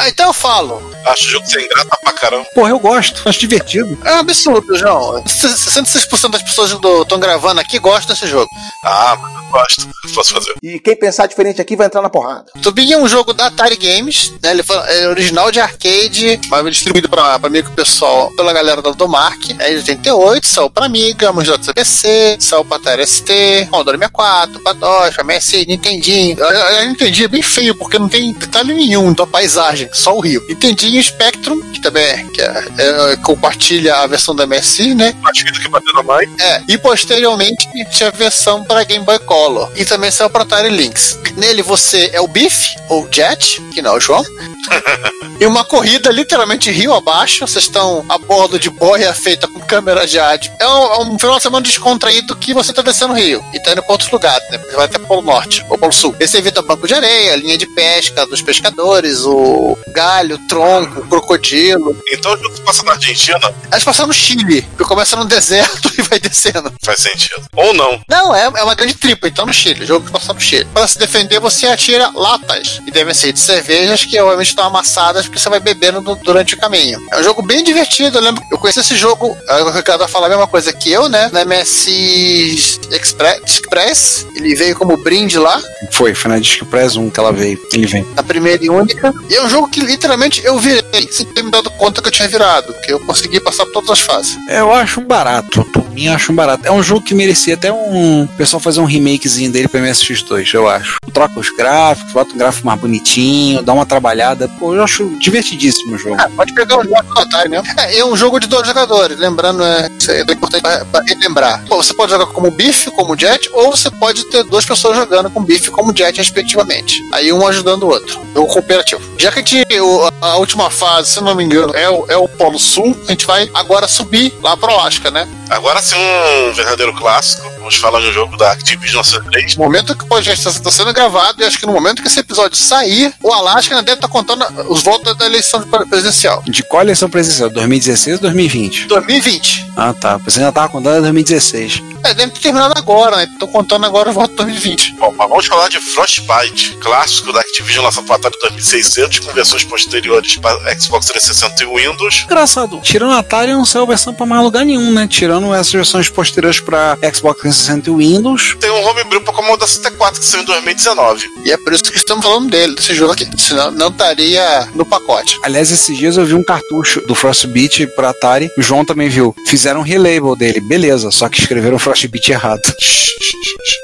Ah, 0.00 0.08
então 0.08 0.28
eu 0.28 0.32
falo. 0.32 0.90
Acho 1.06 1.24
o 1.24 1.30
jogo 1.32 1.46
sem 1.46 1.68
graça 1.68 1.88
pra 2.02 2.12
caramba. 2.12 2.46
Porra, 2.54 2.70
eu 2.70 2.78
gosto, 2.78 3.28
acho 3.28 3.38
divertido. 3.38 3.98
É 4.02 4.14
um 4.14 4.18
absurdo, 4.20 4.76
João. 4.76 5.22
66% 5.24 6.30
das 6.30 6.42
pessoas 6.42 6.72
que 6.72 6.86
estão 6.86 7.20
gravando 7.20 7.60
aqui 7.60 7.78
gostam 7.78 8.14
desse 8.14 8.26
jogo. 8.26 8.48
Ah, 8.82 9.18
mas 9.20 9.34
eu 9.34 9.50
gosto. 9.50 9.90
Posso 10.14 10.32
fazer. 10.34 10.54
E 10.62 10.78
quem 10.80 10.96
pensar 10.96 11.26
diferente 11.26 11.60
aqui 11.60 11.76
vai 11.76 11.86
entrar 11.86 12.00
na 12.00 12.08
porrada. 12.08 12.46
Tubing 12.62 12.92
é 12.92 12.98
um 12.98 13.06
jogo 13.06 13.34
da 13.34 13.46
Atari 13.46 13.76
Games, 13.76 14.32
né? 14.42 14.52
Ele 14.52 14.62
foi 14.62 14.76
é 14.76 15.08
original 15.08 15.50
de 15.50 15.60
arcade, 15.60 16.40
mas 16.48 16.60
foi 16.62 16.70
distribuído 16.70 17.08
pra, 17.08 17.38
pra 17.38 17.48
amigo 17.48 17.70
pessoal 17.72 18.30
pela 18.32 18.52
galera 18.52 18.80
da 18.80 18.90
Domark. 18.92 19.50
É 19.58 19.70
de 19.70 19.76
88, 19.76 20.46
saiu 20.46 20.70
pra 20.70 20.86
Amiga, 20.86 21.30
do 21.32 21.74
PC, 21.74 22.38
saiu 22.40 22.64
pra 22.64 22.78
Atari 22.78 23.06
ST, 23.06 23.68
Commodore 23.70 23.98
64, 23.98 24.60
pra 24.60 24.72
DOS, 24.72 25.14
pra 25.14 25.24
MSI, 25.24 25.66
Nintendinho. 25.66 26.42
A, 26.42 26.78
a 26.80 26.84
Nintendinho 26.86 27.26
é 27.26 27.28
bem 27.28 27.42
feio 27.42 27.74
porque 27.74 27.98
não 27.98 28.08
tem 28.08 28.32
detalhe 28.32 28.72
nenhum, 28.72 29.10
então 29.10 29.24
a 29.24 29.28
paisagem. 29.28 29.89
Só 29.92 30.16
o 30.16 30.20
Rio. 30.20 30.44
Nintendinho 30.48 31.02
Spectrum, 31.02 31.60
que 31.72 31.80
também 31.80 32.04
é, 32.04 32.24
que 32.24 32.40
é, 32.40 32.64
é, 32.78 33.16
compartilha 33.16 33.96
a 33.96 34.06
versão 34.06 34.34
da 34.34 34.46
MSI, 34.46 34.94
né? 34.94 35.14
Partido 35.22 35.58
que 35.60 35.68
bateu 35.68 35.92
na 35.94 36.02
mãe. 36.02 36.26
É, 36.38 36.62
e 36.68 36.78
posteriormente 36.78 37.68
tinha 37.90 38.08
a 38.08 38.12
versão 38.12 38.64
para 38.64 38.84
Game 38.84 39.04
Boy 39.04 39.18
Color. 39.20 39.70
E 39.76 39.84
também 39.84 40.10
saiu 40.10 40.30
para 40.30 40.42
Atari 40.42 40.70
Lynx. 40.70 41.18
Nele 41.36 41.62
você 41.62 42.10
é 42.12 42.20
o 42.20 42.28
Biff, 42.28 42.76
ou 42.88 43.08
Jet, 43.10 43.60
que 43.72 43.82
não 43.82 43.92
é 43.92 43.96
o 43.96 44.00
João. 44.00 44.24
e 45.40 45.46
uma 45.46 45.64
corrida 45.64 46.10
literalmente 46.10 46.70
rio 46.70 46.94
abaixo. 46.94 47.46
Vocês 47.46 47.64
estão 47.64 48.04
a 48.08 48.18
bordo 48.18 48.58
de 48.58 48.70
boia 48.70 49.12
feita 49.14 49.46
com 49.46 49.59
câmera 49.70 50.04
de 50.04 50.18
ad. 50.18 50.52
É 50.58 50.66
um, 50.66 50.82
é 50.94 50.98
um 51.02 51.18
final 51.18 51.36
de 51.36 51.42
semana 51.44 51.62
descontraído 51.62 52.34
que 52.34 52.52
você 52.52 52.72
tá 52.72 52.82
descendo 52.82 53.12
o 53.12 53.16
rio 53.16 53.44
e 53.54 53.60
tá 53.60 53.70
indo 53.70 53.82
pra 53.84 53.92
outros 53.92 54.10
lugares, 54.10 54.42
né? 54.50 54.58
Você 54.58 54.74
vai 54.76 54.86
até 54.86 54.98
Polo 54.98 55.22
Norte 55.22 55.64
ou 55.70 55.78
Polo 55.78 55.92
Sul. 55.92 56.14
Esse 56.18 56.36
evita 56.36 56.60
banco 56.60 56.88
de 56.88 56.94
areia, 56.94 57.36
linha 57.36 57.56
de 57.56 57.66
pesca 57.66 58.26
dos 58.26 58.42
pescadores, 58.42 59.20
o 59.24 59.78
galho, 59.88 60.34
o 60.36 60.48
tronco, 60.48 61.00
o 61.02 61.06
crocodilo. 61.08 61.96
Então 62.10 62.34
o 62.34 62.36
jogo 62.36 62.60
passa 62.62 62.82
na 62.82 62.92
Argentina? 62.92 63.38
Elas 63.70 63.84
passam 63.84 64.06
no 64.08 64.12
Chile, 64.12 64.62
que 64.76 64.84
começa 64.84 65.14
no 65.16 65.24
deserto 65.30 65.90
e 65.96 66.02
vai 66.02 66.18
descendo. 66.18 66.72
Faz 66.82 67.00
sentido. 67.00 67.42
Ou 67.54 67.72
não. 67.72 68.00
Não, 68.08 68.34
é, 68.34 68.44
é 68.44 68.62
uma 68.64 68.74
grande 68.74 68.94
tripa, 68.94 69.28
então 69.28 69.46
no 69.46 69.54
Chile. 69.54 69.84
O 69.84 69.86
jogo 69.86 70.06
que 70.06 70.12
passa 70.12 70.32
no 70.32 70.40
Chile. 70.40 70.66
Para 70.74 70.88
se 70.88 70.98
defender, 70.98 71.38
você 71.38 71.66
atira 71.68 72.10
latas. 72.14 72.80
E 72.86 72.90
devem 72.90 73.14
ser 73.14 73.32
de 73.32 73.38
cervejas 73.40 74.04
que 74.04 74.18
obviamente 74.20 74.48
estão 74.48 74.64
amassadas 74.66 75.26
porque 75.26 75.38
você 75.38 75.48
vai 75.48 75.60
bebendo 75.60 76.00
do- 76.00 76.16
durante 76.16 76.54
o 76.54 76.58
caminho. 76.58 76.98
É 77.12 77.20
um 77.20 77.22
jogo 77.22 77.40
bem 77.42 77.62
divertido. 77.62 78.18
Eu 78.18 78.22
lembro, 78.22 78.42
eu 78.50 78.58
conheci 78.58 78.80
esse 78.80 78.96
jogo, 78.96 79.36
aí 79.48 79.59
o 79.66 79.70
Ricardo 79.70 80.00
vai 80.00 80.08
falar 80.08 80.26
a 80.26 80.30
mesma 80.30 80.46
coisa 80.46 80.72
que 80.72 80.90
eu, 80.90 81.08
né? 81.08 81.30
Na 81.32 81.44
MSI 81.44 82.80
Express, 82.90 83.40
Express. 83.44 84.26
Ele 84.34 84.54
veio 84.54 84.76
como 84.76 84.96
brinde 84.96 85.38
lá. 85.38 85.60
Foi, 85.92 86.14
foi 86.14 86.30
na 86.30 86.38
Disc 86.38 86.64
Press 86.64 86.96
1 86.96 87.10
que 87.10 87.20
ela 87.20 87.32
veio. 87.32 87.58
Ele 87.72 87.86
vem. 87.86 88.06
a 88.16 88.22
primeira 88.22 88.64
e 88.64 88.70
única. 88.70 89.12
E 89.28 89.34
é 89.34 89.42
um 89.42 89.48
jogo 89.48 89.68
que 89.68 89.80
literalmente 89.80 90.42
eu 90.44 90.58
virei, 90.58 91.08
sem 91.10 91.26
ter 91.26 91.42
me 91.42 91.50
dado 91.50 91.70
conta 91.72 92.00
que 92.02 92.08
eu 92.08 92.12
tinha 92.12 92.28
virado, 92.28 92.72
que 92.82 92.92
eu 92.92 93.00
consegui 93.00 93.40
passar 93.40 93.64
por 93.66 93.72
todas 93.72 93.90
as 93.90 94.00
fases. 94.00 94.36
Eu 94.48 94.72
acho 94.72 95.00
um 95.00 95.04
barato. 95.06 95.64
Por 95.66 95.88
mim, 95.90 96.04
eu 96.06 96.14
acho 96.14 96.32
um 96.32 96.34
barato. 96.34 96.66
É 96.66 96.72
um 96.72 96.82
jogo 96.82 97.02
que 97.02 97.14
merecia 97.14 97.54
até 97.54 97.72
um. 97.72 98.24
O 98.24 98.28
pessoal 98.28 98.60
fazer 98.60 98.80
um 98.80 98.84
remakezinho 98.84 99.50
dele 99.50 99.68
pra 99.68 99.80
MSX2, 99.80 100.54
eu 100.54 100.68
acho. 100.68 100.96
Troca 101.12 101.38
os 101.40 101.50
gráficos, 101.50 102.12
bota 102.12 102.34
um 102.34 102.38
gráfico 102.38 102.66
mais 102.66 102.80
bonitinho, 102.80 103.62
dá 103.62 103.72
uma 103.72 103.86
trabalhada. 103.86 104.48
Pô, 104.58 104.74
eu 104.74 104.82
acho 104.82 105.06
divertidíssimo 105.18 105.94
o 105.94 105.98
jogo. 105.98 106.16
Ah, 106.18 106.28
pode 106.36 106.54
pegar 106.54 106.78
o 106.78 106.84
jogo 106.84 107.02
do 107.02 107.20
Atari 107.20 107.48
mesmo. 107.48 107.66
É, 107.78 107.98
é 107.98 108.04
um 108.04 108.16
jogo 108.16 108.38
de 108.38 108.46
dois 108.46 108.66
jogadores, 108.66 109.18
lembrando, 109.18 109.49
é, 109.64 109.88
é 110.08 110.20
importante 110.32 110.62
pra, 110.62 110.84
pra 110.84 111.02
relembrar. 111.06 111.64
Pô, 111.68 111.76
você 111.82 111.92
pode 111.94 112.12
jogar 112.12 112.26
como 112.26 112.50
Biff, 112.50 112.90
como 112.92 113.18
Jet, 113.18 113.48
ou 113.52 113.70
você 113.70 113.90
pode 113.90 114.24
ter 114.30 114.44
duas 114.44 114.64
pessoas 114.64 114.96
jogando 114.96 115.30
com 115.30 115.42
Biff 115.42 115.68
e 115.68 115.70
como 115.70 115.96
Jet, 115.96 116.16
respectivamente. 116.18 117.02
Aí 117.12 117.32
um 117.32 117.46
ajudando 117.46 117.84
o 117.84 117.88
outro. 117.88 118.20
Jogo 118.34 118.46
cooperativo. 118.52 119.00
Já 119.18 119.30
que 119.32 119.40
a, 119.40 119.44
gente, 119.44 119.80
o- 119.80 120.12
a 120.20 120.36
última 120.36 120.70
fase, 120.70 121.10
se 121.10 121.20
não 121.20 121.34
me 121.34 121.44
engano, 121.44 121.74
é 121.74 121.88
o, 121.90 122.06
é 122.08 122.16
o 122.16 122.28
Polo 122.28 122.58
Sul, 122.58 122.96
a 123.08 123.10
gente 123.10 123.26
vai 123.26 123.50
agora 123.54 123.86
subir 123.88 124.32
lá 124.42 124.56
pro 124.56 124.70
Alasca, 124.70 125.10
né? 125.10 125.26
Agora 125.48 125.80
sim, 125.82 125.96
um 125.96 126.52
verdadeiro 126.52 126.94
clássico. 126.94 127.48
Vamos 127.58 127.74
falar 127.76 128.00
de 128.00 128.06
um 128.08 128.12
jogo 128.12 128.36
da 128.36 128.52
Activision 128.52 129.02
3. 129.30 129.56
No 129.56 129.64
momento 129.64 129.94
que 129.96 130.04
o 130.04 130.06
podcast 130.06 130.48
está 130.48 130.70
sendo 130.70 130.92
gravado, 130.92 131.42
e 131.42 131.44
acho 131.44 131.58
que 131.58 131.66
no 131.66 131.72
momento 131.72 132.00
que 132.02 132.08
esse 132.08 132.18
episódio 132.20 132.56
sair, 132.56 133.12
o 133.22 133.32
Alasca 133.32 133.74
ainda 133.74 133.82
deve 133.84 133.98
estar 133.98 134.08
contando 134.08 134.44
os 134.68 134.82
votos 134.82 135.16
da 135.16 135.26
eleição 135.26 135.60
presidencial. 135.88 136.42
De 136.46 136.62
qual 136.62 136.82
eleição 136.82 137.10
presidencial? 137.10 137.50
2016 137.50 138.16
ou 138.16 138.22
2020? 138.22 138.86
2020. 138.86 139.39
Ah, 139.76 139.92
tá. 139.92 140.16
Você 140.18 140.40
ainda 140.40 140.52
tava 140.52 140.68
contando 140.68 140.98
em 140.98 141.02
2016. 141.02 141.82
É, 142.04 142.14
deve 142.14 142.32
ter 142.32 142.40
terminado 142.40 142.74
agora, 142.76 143.16
né? 143.16 143.28
Tô 143.38 143.46
contando 143.46 143.84
agora 143.86 144.10
de 144.12 144.34
2020. 144.34 144.94
Bom, 144.94 145.14
mas 145.16 145.28
vamos 145.28 145.46
falar 145.46 145.68
de 145.68 145.78
Frostbite, 145.78 146.76
clássico 146.80 147.32
da 147.32 147.40
Activision 147.40 147.84
lançado 147.84 148.06
para 148.06 148.16
Atari 148.16 148.36
2600, 148.40 149.18
com 149.20 149.32
versões 149.32 149.64
posteriores 149.64 150.36
para 150.36 150.56
Xbox 150.78 151.06
360 151.06 151.62
e 151.62 151.66
Windows. 151.66 152.22
Engraçado, 152.24 152.80
tirando 152.82 153.12
Atari 153.12 153.52
não 153.52 153.64
saiu 153.64 153.86
versão 153.86 154.14
pra 154.14 154.26
mais 154.26 154.42
lugar 154.42 154.64
nenhum, 154.64 154.92
né? 154.92 155.06
Tirando 155.06 155.52
essas 155.54 155.72
versões 155.72 156.08
posteriores 156.08 156.60
pra 156.60 156.96
Xbox 157.14 157.40
360 157.40 157.90
e 157.90 157.94
Windows. 157.94 158.56
Tem 158.58 158.70
um 158.70 158.88
homebrew 158.88 159.20
para 159.20 159.34
Commodore 159.34 159.68
64 159.68 160.20
que 160.20 160.26
saiu 160.26 160.42
em 160.42 160.46
2019. 160.46 161.28
E 161.44 161.52
é 161.52 161.56
por 161.56 161.72
isso 161.72 161.84
que 161.84 161.96
estamos 161.96 162.24
falando 162.24 162.50
dele, 162.50 162.74
desse 162.74 162.94
jogo 162.94 163.12
aqui. 163.12 163.28
Senão 163.36 163.70
não 163.70 163.88
estaria 163.88 164.68
no 164.74 164.84
pacote. 164.84 165.38
Aliás, 165.42 165.70
esses 165.70 165.96
dias 165.96 166.16
eu 166.16 166.24
vi 166.24 166.34
um 166.34 166.42
cartucho 166.42 167.00
do 167.06 167.14
Frostbite 167.14 167.86
pra 167.88 168.10
Atari. 168.10 168.50
O 168.56 168.62
João 168.62 168.84
também 168.84 169.08
viu. 169.08 169.34
Fizeram 169.46 169.80
um 169.80 169.84
relabel 169.84 170.34
dele, 170.34 170.60
beleza. 170.60 171.10
Só 171.10 171.28
que 171.28 171.38
escreveram 171.40 171.78
Frostbite 171.78 171.89
errado. 172.30 172.62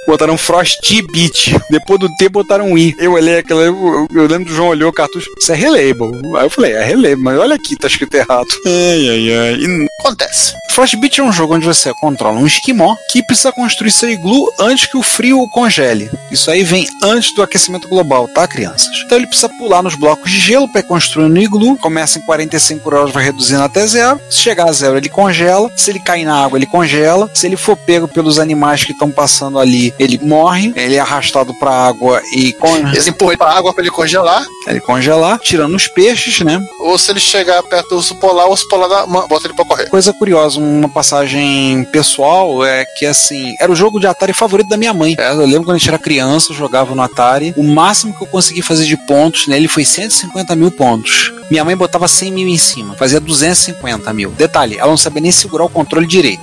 botaram 0.07 0.39
Frostbite. 0.39 1.57
Depois 1.71 2.01
do 2.01 2.09
T 2.17 2.29
botaram 2.29 2.73
um 2.73 2.79
I. 2.79 2.95
Eu 2.99 3.13
olhei 3.13 3.39
aquela. 3.39 3.63
Eu, 3.63 4.07
eu 4.13 4.27
lembro 4.27 4.47
do 4.47 4.55
João 4.55 4.69
olhou 4.69 4.91
o 4.91 4.93
cartucho. 4.93 5.29
Isso 5.41 5.53
é 5.53 5.55
relabel. 5.55 6.13
Aí 6.37 6.47
eu 6.47 6.51
falei, 6.51 6.73
é 6.73 6.85
relabel, 6.85 7.19
mas 7.19 7.39
olha 7.39 7.55
aqui, 7.55 7.77
tá 7.77 7.87
escrito 7.87 8.15
errado. 8.15 8.49
Ai, 8.65 9.09
ai, 9.09 9.35
ai. 9.35 9.55
E 9.55 9.87
Acontece. 10.01 10.55
Frostbite 10.71 11.21
é 11.21 11.25
um 11.25 11.33
jogo 11.33 11.55
onde 11.55 11.67
você 11.67 11.91
controla 11.95 12.39
um 12.39 12.47
esquimó 12.47 12.95
que 13.11 13.23
precisa 13.23 13.51
construir 13.51 13.91
seu 13.91 14.11
iglu 14.11 14.53
antes 14.59 14.87
que 14.87 14.97
o 14.97 15.03
frio 15.03 15.41
o 15.41 15.49
congele. 15.49 16.11
Isso 16.31 16.51
aí 16.51 16.63
vem 16.63 16.87
antes 17.03 17.35
do 17.35 17.43
aquecimento 17.43 17.89
global, 17.89 18.29
tá, 18.29 18.47
crianças? 18.47 18.87
Então 19.05 19.17
ele 19.17 19.27
precisa 19.27 19.49
pular 19.49 19.83
nos 19.83 19.95
blocos 19.95 20.31
de 20.31 20.39
gelo 20.39 20.69
para 20.69 20.83
construir 20.83 21.31
no 21.31 21.39
iglu. 21.39 21.79
Começa 21.79 22.19
em 22.19 22.23
45 22.23 22.89
graus, 22.89 23.11
vai 23.11 23.25
reduzindo 23.25 23.63
até 23.63 23.87
zero. 23.87 24.21
Se 24.29 24.39
chegar 24.39 24.69
a 24.69 24.73
zero, 24.73 24.99
ele 24.99 25.09
congela. 25.09 25.73
Se 25.75 25.91
ele 25.91 25.99
cair 25.99 26.27
na 26.27 26.45
água, 26.45 26.59
ele 26.59 26.67
congela. 26.67 27.31
Se 27.33 27.47
ele 27.47 27.57
for 27.57 27.75
pego 27.75 27.96
pelos 28.07 28.39
animais 28.39 28.85
que 28.85 28.93
estão 28.93 29.11
passando 29.11 29.59
ali, 29.59 29.93
ele 29.99 30.19
morre. 30.23 30.73
Ele 30.77 30.97
é 30.97 31.01
arrastado 31.01 31.55
para 31.55 31.71
água 31.71 32.21
e 32.33 32.53
con... 32.55 32.77
Eles 32.89 33.07
empurram 33.07 33.37
pra 33.39 33.53
água 33.53 33.73
pra 33.73 33.83
ele 33.83 33.91
congelar. 33.91 34.45
ele 34.67 34.81
congelar, 34.81 35.39
tirando 35.39 35.75
os 35.75 35.87
peixes, 35.89 36.41
né? 36.41 36.61
Ou 36.81 36.99
se 36.99 37.11
ele 37.11 37.21
chegar 37.21 37.63
perto 37.63 37.91
do 37.91 37.97
urso 37.97 38.15
polar, 38.17 38.47
o 38.47 38.51
urso 38.51 38.69
polar 38.69 38.89
dá- 38.89 39.07
bota 39.07 39.47
ele 39.47 39.55
pra 39.55 39.65
correr. 39.65 39.87
Coisa 39.89 40.13
curiosa, 40.13 40.59
uma 40.61 40.89
passagem 40.89 41.85
pessoal 41.93 42.65
é 42.65 42.85
que 42.99 43.07
assim, 43.07 43.55
era 43.61 43.71
o 43.71 43.77
jogo 43.77 43.99
de 44.01 44.07
Atari 44.07 44.33
favorito 44.33 44.69
da 44.69 44.77
minha 44.77 44.93
mãe. 44.93 45.15
É, 45.19 45.31
Eu 45.31 45.47
lembro 45.47 45.65
quando 45.65 45.77
a 45.77 45.79
gente 45.79 45.89
era 45.89 45.99
criança, 45.99 46.53
jogava 46.53 46.95
no 46.95 47.03
Atari. 47.03 47.55
O 47.57 47.63
máximo 47.63 48.15
que 48.17 48.23
eu 48.23 48.27
consegui 48.27 48.63
fazer 48.63 48.85
de 48.85 48.97
pontos 48.97 49.47
nele 49.47 49.69
foi 49.69 49.85
150 49.85 50.55
mil 50.57 50.71
pontos. 50.71 51.33
Minha 51.51 51.65
mãe 51.65 51.77
botava 51.77 52.09
100 52.09 52.33
mil 52.33 52.49
em 52.49 52.59
cima, 52.59 52.95
fazia 52.97 53.21
250 53.21 54.13
mil. 54.13 54.31
Detalhe, 54.33 54.77
ela 54.79 54.89
não 54.91 54.97
sabia 54.97 55.23
nem 55.23 55.31
segurar 55.33 55.65
o 55.65 55.69
controle 55.69 56.07
direito. 56.07 56.43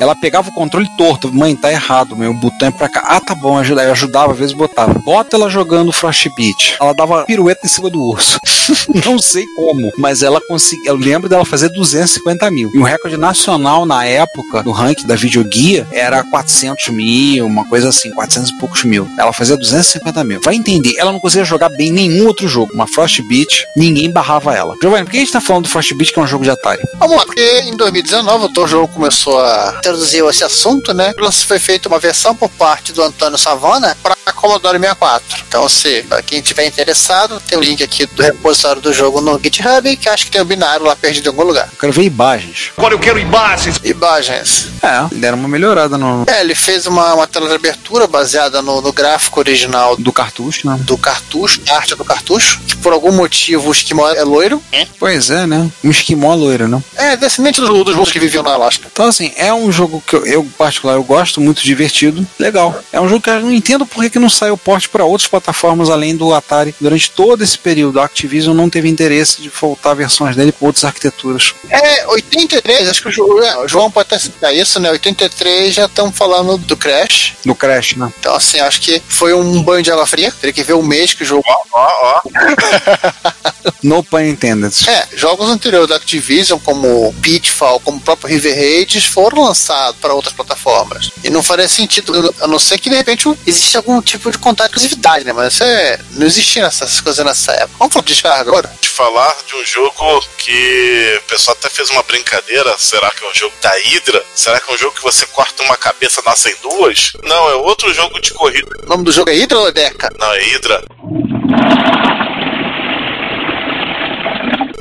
Ela 0.00 0.14
pegava 0.14 0.48
o 0.48 0.52
controle 0.52 0.88
torto. 0.96 1.32
Mãe, 1.32 1.54
tá 1.56 1.70
errado, 1.70 2.16
meu. 2.16 2.30
O 2.30 2.34
botão 2.34 2.68
é 2.68 2.70
pra 2.70 2.88
cá. 2.88 3.02
Ah, 3.06 3.20
tá 3.20 3.34
bom, 3.34 3.58
ajuda. 3.58 3.82
Eu 3.82 3.92
ajudava, 3.92 4.32
às 4.32 4.38
vezes 4.38 4.54
botava. 4.54 4.94
Bota 4.94 5.36
ela 5.36 5.48
jogando 5.50 5.92
Frostbite. 5.92 6.76
Ela 6.80 6.92
dava 6.92 7.24
pirueta 7.24 7.66
em 7.66 7.68
cima 7.68 7.90
do 7.90 8.02
urso. 8.02 8.38
Não 9.04 9.18
sei 9.18 9.44
como, 9.56 9.92
mas 9.98 10.22
ela 10.22 10.40
conseguia. 10.40 10.90
Eu 10.90 10.96
lembro 10.96 11.28
dela 11.28 11.44
fazer 11.44 11.68
250 11.68 12.50
mil. 12.50 12.70
E 12.74 12.78
o 12.78 12.82
recorde 12.82 13.16
nacional 13.16 13.84
na 13.84 14.04
época 14.04 14.62
do 14.62 14.70
ranking 14.70 15.06
da 15.06 15.14
videoguia 15.14 15.86
era 15.90 16.22
400 16.22 16.88
mil, 16.88 17.46
uma 17.46 17.64
coisa 17.66 17.88
assim, 17.88 18.10
400 18.10 18.50
e 18.50 18.58
poucos 18.58 18.84
mil. 18.84 19.08
Ela 19.18 19.32
fazia 19.32 19.56
250 19.56 20.24
mil. 20.24 20.40
Vai 20.42 20.54
entender, 20.54 20.96
ela 20.96 21.12
não 21.12 21.20
conseguia 21.20 21.44
jogar 21.44 21.68
bem 21.68 21.90
nenhum 21.90 22.26
outro 22.26 22.46
jogo. 22.48 22.72
Uma 22.72 22.86
Frostbite, 22.86 23.66
ninguém 23.76 24.10
barrava 24.10 24.54
ela. 24.54 24.74
Giovanni, 24.80 25.04
por 25.04 25.10
que 25.10 25.16
a 25.16 25.20
gente 25.20 25.32
tá 25.32 25.40
falando 25.40 25.64
do 25.64 25.68
Frostbite, 25.68 26.12
que 26.12 26.18
é 26.18 26.22
um 26.22 26.26
jogo 26.26 26.44
de 26.44 26.50
Atari? 26.50 26.82
Vamos 26.98 27.16
lá, 27.16 27.24
porque 27.24 27.62
em 27.66 27.76
2019 27.76 28.52
o 28.56 28.66
jogo 28.66 28.88
começou 28.88 29.38
a 29.40 29.80
introduzir 29.82 30.24
esse 30.24 30.44
assunto, 30.44 30.94
né? 30.94 31.12
Foi 31.46 31.58
feita 31.58 31.88
uma 31.88 31.98
versão 31.98 32.34
por 32.34 32.48
parte 32.48 32.92
do 32.92 33.02
Antônio 33.02 33.36
Savana 33.36 33.96
para 34.00 34.14
Commodore 34.32 34.78
64. 34.78 35.44
Então, 35.48 35.68
se 35.68 36.02
pra 36.04 36.22
quem 36.22 36.40
tiver 36.40 36.66
interessado, 36.66 37.40
tem 37.40 37.58
o 37.58 37.60
link 37.60 37.82
aqui 37.82 38.06
do 38.06 38.22
repositório 38.22 38.80
do 38.80 38.92
jogo 38.92 39.20
no 39.20 39.38
GitHub, 39.38 39.96
que 39.96 40.08
acho 40.08 40.26
que 40.26 40.30
tem 40.30 40.40
o 40.40 40.44
binário 40.44 40.86
lá 40.86 40.94
perdido 40.94 41.26
em 41.26 41.28
algum 41.28 41.42
lugar. 41.42 41.68
Eu 41.72 41.78
quero 41.78 41.92
ver 41.92 42.04
imagens. 42.04 42.70
Agora 42.76 42.94
eu 42.94 42.98
quero 42.98 43.18
imagens. 43.18 43.80
Imagens. 43.82 44.68
É, 44.82 45.14
deram 45.14 45.38
uma 45.38 45.48
melhorada 45.48 45.98
no, 45.98 46.24
É, 46.26 46.40
ele 46.40 46.54
fez 46.54 46.86
uma, 46.86 47.14
uma 47.14 47.26
tela 47.26 47.48
de 47.48 47.54
abertura 47.54 48.06
baseada 48.06 48.62
no, 48.62 48.80
no 48.80 48.92
gráfico 48.92 49.40
original 49.40 49.96
do 49.96 50.12
cartucho, 50.12 50.68
né? 50.68 50.76
do 50.80 50.96
cartucho, 50.96 51.60
da 51.60 51.76
arte 51.76 51.94
do 51.94 52.04
cartucho, 52.04 52.60
que 52.66 52.76
por 52.76 52.92
algum 52.92 53.12
motivo 53.12 53.68
o 53.68 53.72
esquimó 53.72 54.08
é 54.10 54.22
loiro. 54.22 54.62
Pois 54.98 55.30
é, 55.30 55.46
né? 55.46 55.70
Um 55.82 55.90
esquimó 55.90 56.34
loiro, 56.34 56.68
né? 56.68 56.82
É, 56.96 57.16
descendente 57.16 57.60
dos, 57.60 57.68
dos 57.68 57.94
monstros 57.94 58.12
que 58.12 58.20
viviam 58.20 58.42
na 58.42 58.52
Alasca. 58.52 58.88
Então, 58.92 59.06
assim, 59.06 59.32
é 59.36 59.52
um 59.52 59.71
jogo 59.72 60.02
que 60.06 60.14
eu, 60.14 60.26
eu, 60.26 60.44
particular, 60.56 60.94
eu 60.94 61.04
gosto, 61.04 61.40
muito 61.40 61.62
divertido, 61.62 62.26
legal. 62.38 62.78
É 62.92 63.00
um 63.00 63.08
jogo 63.08 63.22
que 63.22 63.30
eu 63.30 63.40
não 63.40 63.52
entendo 63.52 63.86
por 63.86 64.02
que, 64.02 64.10
que 64.10 64.18
não 64.18 64.28
saiu 64.28 64.56
porte 64.56 64.88
para 64.88 65.04
outras 65.04 65.28
plataformas 65.28 65.90
além 65.90 66.16
do 66.16 66.32
Atari. 66.32 66.74
Durante 66.80 67.10
todo 67.10 67.42
esse 67.42 67.58
período, 67.58 68.00
a 68.00 68.04
Activision 68.04 68.54
não 68.54 68.68
teve 68.68 68.88
interesse 68.88 69.42
de 69.42 69.48
voltar 69.48 69.94
versões 69.94 70.36
dele 70.36 70.52
para 70.52 70.66
outras 70.66 70.84
arquiteturas. 70.84 71.54
É, 71.68 72.06
83, 72.08 72.88
acho 72.88 73.02
que 73.02 73.08
o, 73.08 73.68
João 73.68 73.90
pode 73.90 74.06
até 74.06 74.18
citar 74.18 74.54
isso, 74.54 74.78
né? 74.80 74.90
83 74.90 75.74
já 75.74 75.86
estamos 75.86 76.16
falando 76.16 76.56
do 76.58 76.76
Crash. 76.76 77.34
Do 77.44 77.54
Crash, 77.54 77.96
né? 77.96 78.12
Então, 78.18 78.34
assim, 78.34 78.60
acho 78.60 78.80
que 78.80 79.02
foi 79.08 79.32
um 79.34 79.62
banho 79.62 79.82
de 79.82 79.90
água 79.90 80.06
fria. 80.06 80.32
Teria 80.40 80.52
que 80.52 80.62
ver 80.62 80.74
o 80.74 80.82
mês 80.82 81.14
que 81.14 81.22
o 81.22 81.26
jogo. 81.26 81.44
Ó, 81.46 81.62
ó, 81.74 82.20
ó. 82.24 83.51
no 83.82 84.02
pun 84.02 84.20
intended. 84.20 84.72
É, 84.88 85.06
jogos 85.16 85.48
anteriores 85.48 85.88
da 85.88 85.96
Activision, 85.96 86.58
como 86.58 87.14
Pitfall, 87.20 87.80
como 87.80 87.98
o 87.98 88.00
próprio 88.00 88.28
River 88.28 88.54
Raid, 88.54 89.00
foram 89.08 89.44
lançados 89.44 90.00
para 90.00 90.14
outras 90.14 90.34
plataformas. 90.34 91.10
E 91.22 91.30
não 91.30 91.42
faria 91.42 91.68
sentido, 91.68 92.34
a 92.40 92.46
não 92.46 92.58
ser 92.58 92.78
que 92.78 92.90
de 92.90 92.96
repente 92.96 93.28
existe 93.46 93.76
algum 93.76 94.00
tipo 94.00 94.30
de 94.30 94.38
contato 94.38 94.70
de 94.70 94.76
exclusividade, 94.76 95.24
né? 95.24 95.32
Mas 95.32 95.54
isso 95.54 95.64
é, 95.64 95.98
não 96.12 96.26
existia 96.26 96.64
essas 96.64 97.00
coisas 97.00 97.24
nessa 97.24 97.52
época. 97.52 97.76
Vamos 97.78 97.92
falar 97.92 98.04
de 98.04 98.12
descarga 98.12 98.50
agora? 98.50 98.72
De 98.80 98.88
falar 98.88 99.36
de 99.46 99.54
um 99.54 99.64
jogo 99.64 100.22
que 100.38 101.20
o 101.24 101.28
pessoal 101.28 101.56
até 101.58 101.68
fez 101.68 101.90
uma 101.90 102.02
brincadeira. 102.02 102.74
Será 102.78 103.10
que 103.10 103.24
é 103.24 103.28
um 103.28 103.34
jogo 103.34 103.54
da 103.62 103.70
Hydra? 103.70 104.24
Será 104.34 104.60
que 104.60 104.70
é 104.70 104.74
um 104.74 104.78
jogo 104.78 104.96
que 104.96 105.02
você 105.02 105.26
corta 105.26 105.62
uma 105.62 105.76
cabeça 105.76 106.20
e 106.20 106.24
nascem 106.24 106.54
duas? 106.62 107.12
Não, 107.22 107.50
é 107.50 107.54
outro 107.54 107.92
jogo 107.94 108.20
de 108.20 108.32
corrida. 108.32 108.68
O 108.84 108.88
nome 108.88 109.04
do 109.04 109.12
jogo 109.12 109.30
é 109.30 109.34
Hydra 109.34 109.58
ou 109.58 109.68
é 109.68 109.72
Deca? 109.72 110.10
Não, 110.18 110.32
é 110.32 110.42
Hydra. 110.42 110.84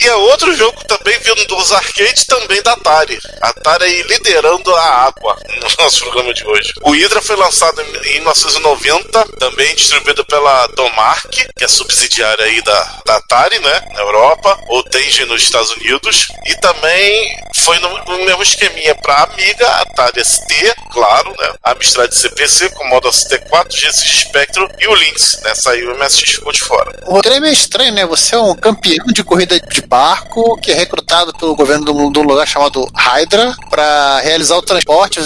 E 0.01 0.07
é 0.07 0.15
outro 0.15 0.55
jogo 0.55 0.83
também 0.85 1.17
vindo 1.19 1.45
dos 1.45 1.71
arcades, 1.71 2.25
também 2.25 2.61
da 2.63 2.73
Atari. 2.73 3.19
A 3.41 3.49
Atari 3.49 3.83
aí 3.83 4.01
liderando 4.03 4.75
a 4.75 4.83
água 5.05 5.37
no 5.61 5.83
nosso 5.83 6.03
programa 6.03 6.33
de 6.33 6.45
hoje. 6.45 6.73
O 6.81 6.91
Hydra 6.91 7.21
foi 7.21 7.35
lançado 7.35 7.81
em 7.81 8.13
1990, 8.13 9.25
também 9.37 9.75
distribuído 9.75 10.25
pela 10.25 10.67
Domark, 10.67 11.29
que 11.29 11.63
é 11.63 11.67
subsidiária 11.67 12.45
aí 12.45 12.61
da, 12.63 13.01
da 13.05 13.17
Atari, 13.17 13.59
né, 13.59 13.81
na 13.93 14.01
Europa, 14.01 14.59
ou 14.69 14.83
Tengen 14.83 15.25
nos 15.25 15.43
Estados 15.43 15.71
Unidos, 15.71 16.27
e 16.45 16.55
também 16.55 17.37
foi 17.55 17.77
no, 17.79 17.89
no 18.05 18.25
mesmo 18.25 18.41
esqueminha 18.41 18.95
para 18.95 19.23
Amiga, 19.23 19.67
Atari 19.67 20.23
ST, 20.25 20.73
claro, 20.91 21.29
né, 21.39 21.53
Amstrad 21.65 22.11
CPC, 22.11 22.69
Commodore 22.71 23.13
ST4, 23.13 23.71
Genesis 23.71 24.21
Spectrum 24.21 24.67
e 24.79 24.87
o 24.87 24.95
Lynx, 24.95 25.39
né, 25.43 25.53
saiu 25.53 25.91
o 25.91 25.97
MSX 25.97 26.31
ficou 26.31 26.51
de 26.51 26.59
fora. 26.59 26.99
O 27.05 27.13
roteiro 27.13 27.37
é 27.37 27.39
meio 27.39 27.53
estranho, 27.53 27.93
né? 27.93 28.05
Você 28.05 28.35
é 28.35 28.37
um 28.37 28.55
campeão 28.55 29.05
de 29.07 29.23
corrida 29.23 29.59
de 29.59 29.81
barco 29.91 30.55
que 30.61 30.71
é 30.71 30.73
recrutado 30.73 31.33
pelo 31.33 31.53
governo 31.53 31.83
de 31.83 32.19
um 32.19 32.23
lugar 32.23 32.47
chamado 32.47 32.87
Hydra 32.95 33.53
para 33.69 34.21
realizar 34.21 34.55
o 34.55 34.61
transporte 34.61 35.19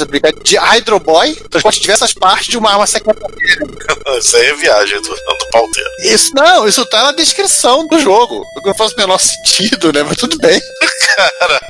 de 0.44 0.58
Hydro 0.58 1.00
Boy, 1.00 1.36
transporte 1.52 1.76
de 1.76 1.82
diversas 1.84 2.12
partes 2.14 2.48
de 2.48 2.58
uma 2.58 2.72
arma 2.72 2.88
secreta. 2.88 3.22
isso 4.18 4.36
aí 4.36 4.48
é 4.48 4.54
viagem 4.56 5.00
do, 5.04 5.10
do 5.10 5.50
pauteiro. 5.52 5.90
Isso 6.00 6.34
não, 6.34 6.68
isso 6.68 6.84
tá 6.88 7.04
na 7.04 7.12
descrição 7.12 7.86
do 7.88 8.00
jogo. 8.00 8.44
O 8.58 8.62
que 8.62 8.68
não 8.68 8.74
faz 8.76 8.94
o 8.94 8.98
menor 8.98 9.20
sentido, 9.20 9.94
né? 9.94 10.02
Mas 10.02 10.18
tudo 10.18 10.36
bem. 10.40 10.60
Cara, 11.16 11.62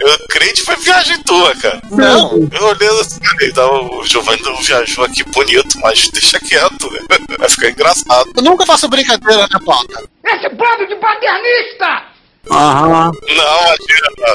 eu 0.00 0.18
creio 0.28 0.52
que 0.52 0.62
foi 0.62 0.76
viagem 0.76 1.22
tua, 1.22 1.54
cara. 1.56 1.80
Não. 1.90 2.46
Eu 2.52 2.64
olhando 2.66 3.00
assim, 3.00 3.20
então, 3.42 4.00
o 4.00 4.04
Giovanni 4.04 4.42
viajou 4.60 5.04
aqui 5.04 5.22
bonito, 5.24 5.78
mas 5.80 6.10
deixa 6.10 6.38
quieto, 6.40 6.90
né? 6.90 7.00
Vai 7.38 7.48
ficar 7.48 7.70
engraçado. 7.70 8.30
Eu 8.36 8.42
nunca 8.42 8.66
faço 8.66 8.88
brincadeira 8.88 9.48
na 9.50 9.60
pauta. 9.60 10.04
Esse 10.26 10.48
bando 10.50 10.86
de 10.88 10.96
paternista! 10.96 12.15
Aham. 12.50 13.12
Não, 13.36 13.60
adianta. 13.72 14.26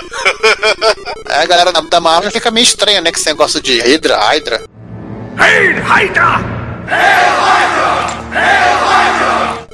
É, 1.30 1.43
a 1.43 1.45
galera 1.45 1.71
da, 1.71 1.80
da 1.80 2.02
Marvel 2.02 2.30
fica 2.30 2.52
meio 2.52 2.63
estranha, 2.63 3.00
né? 3.00 3.10
Com 3.12 3.17
esse 3.17 3.26
negócio 3.28 3.62
de 3.62 3.80
Hydra, 3.80 4.17
Hydra. 4.17 4.62
Hey, 5.39 5.80
Hydra! 5.80 6.43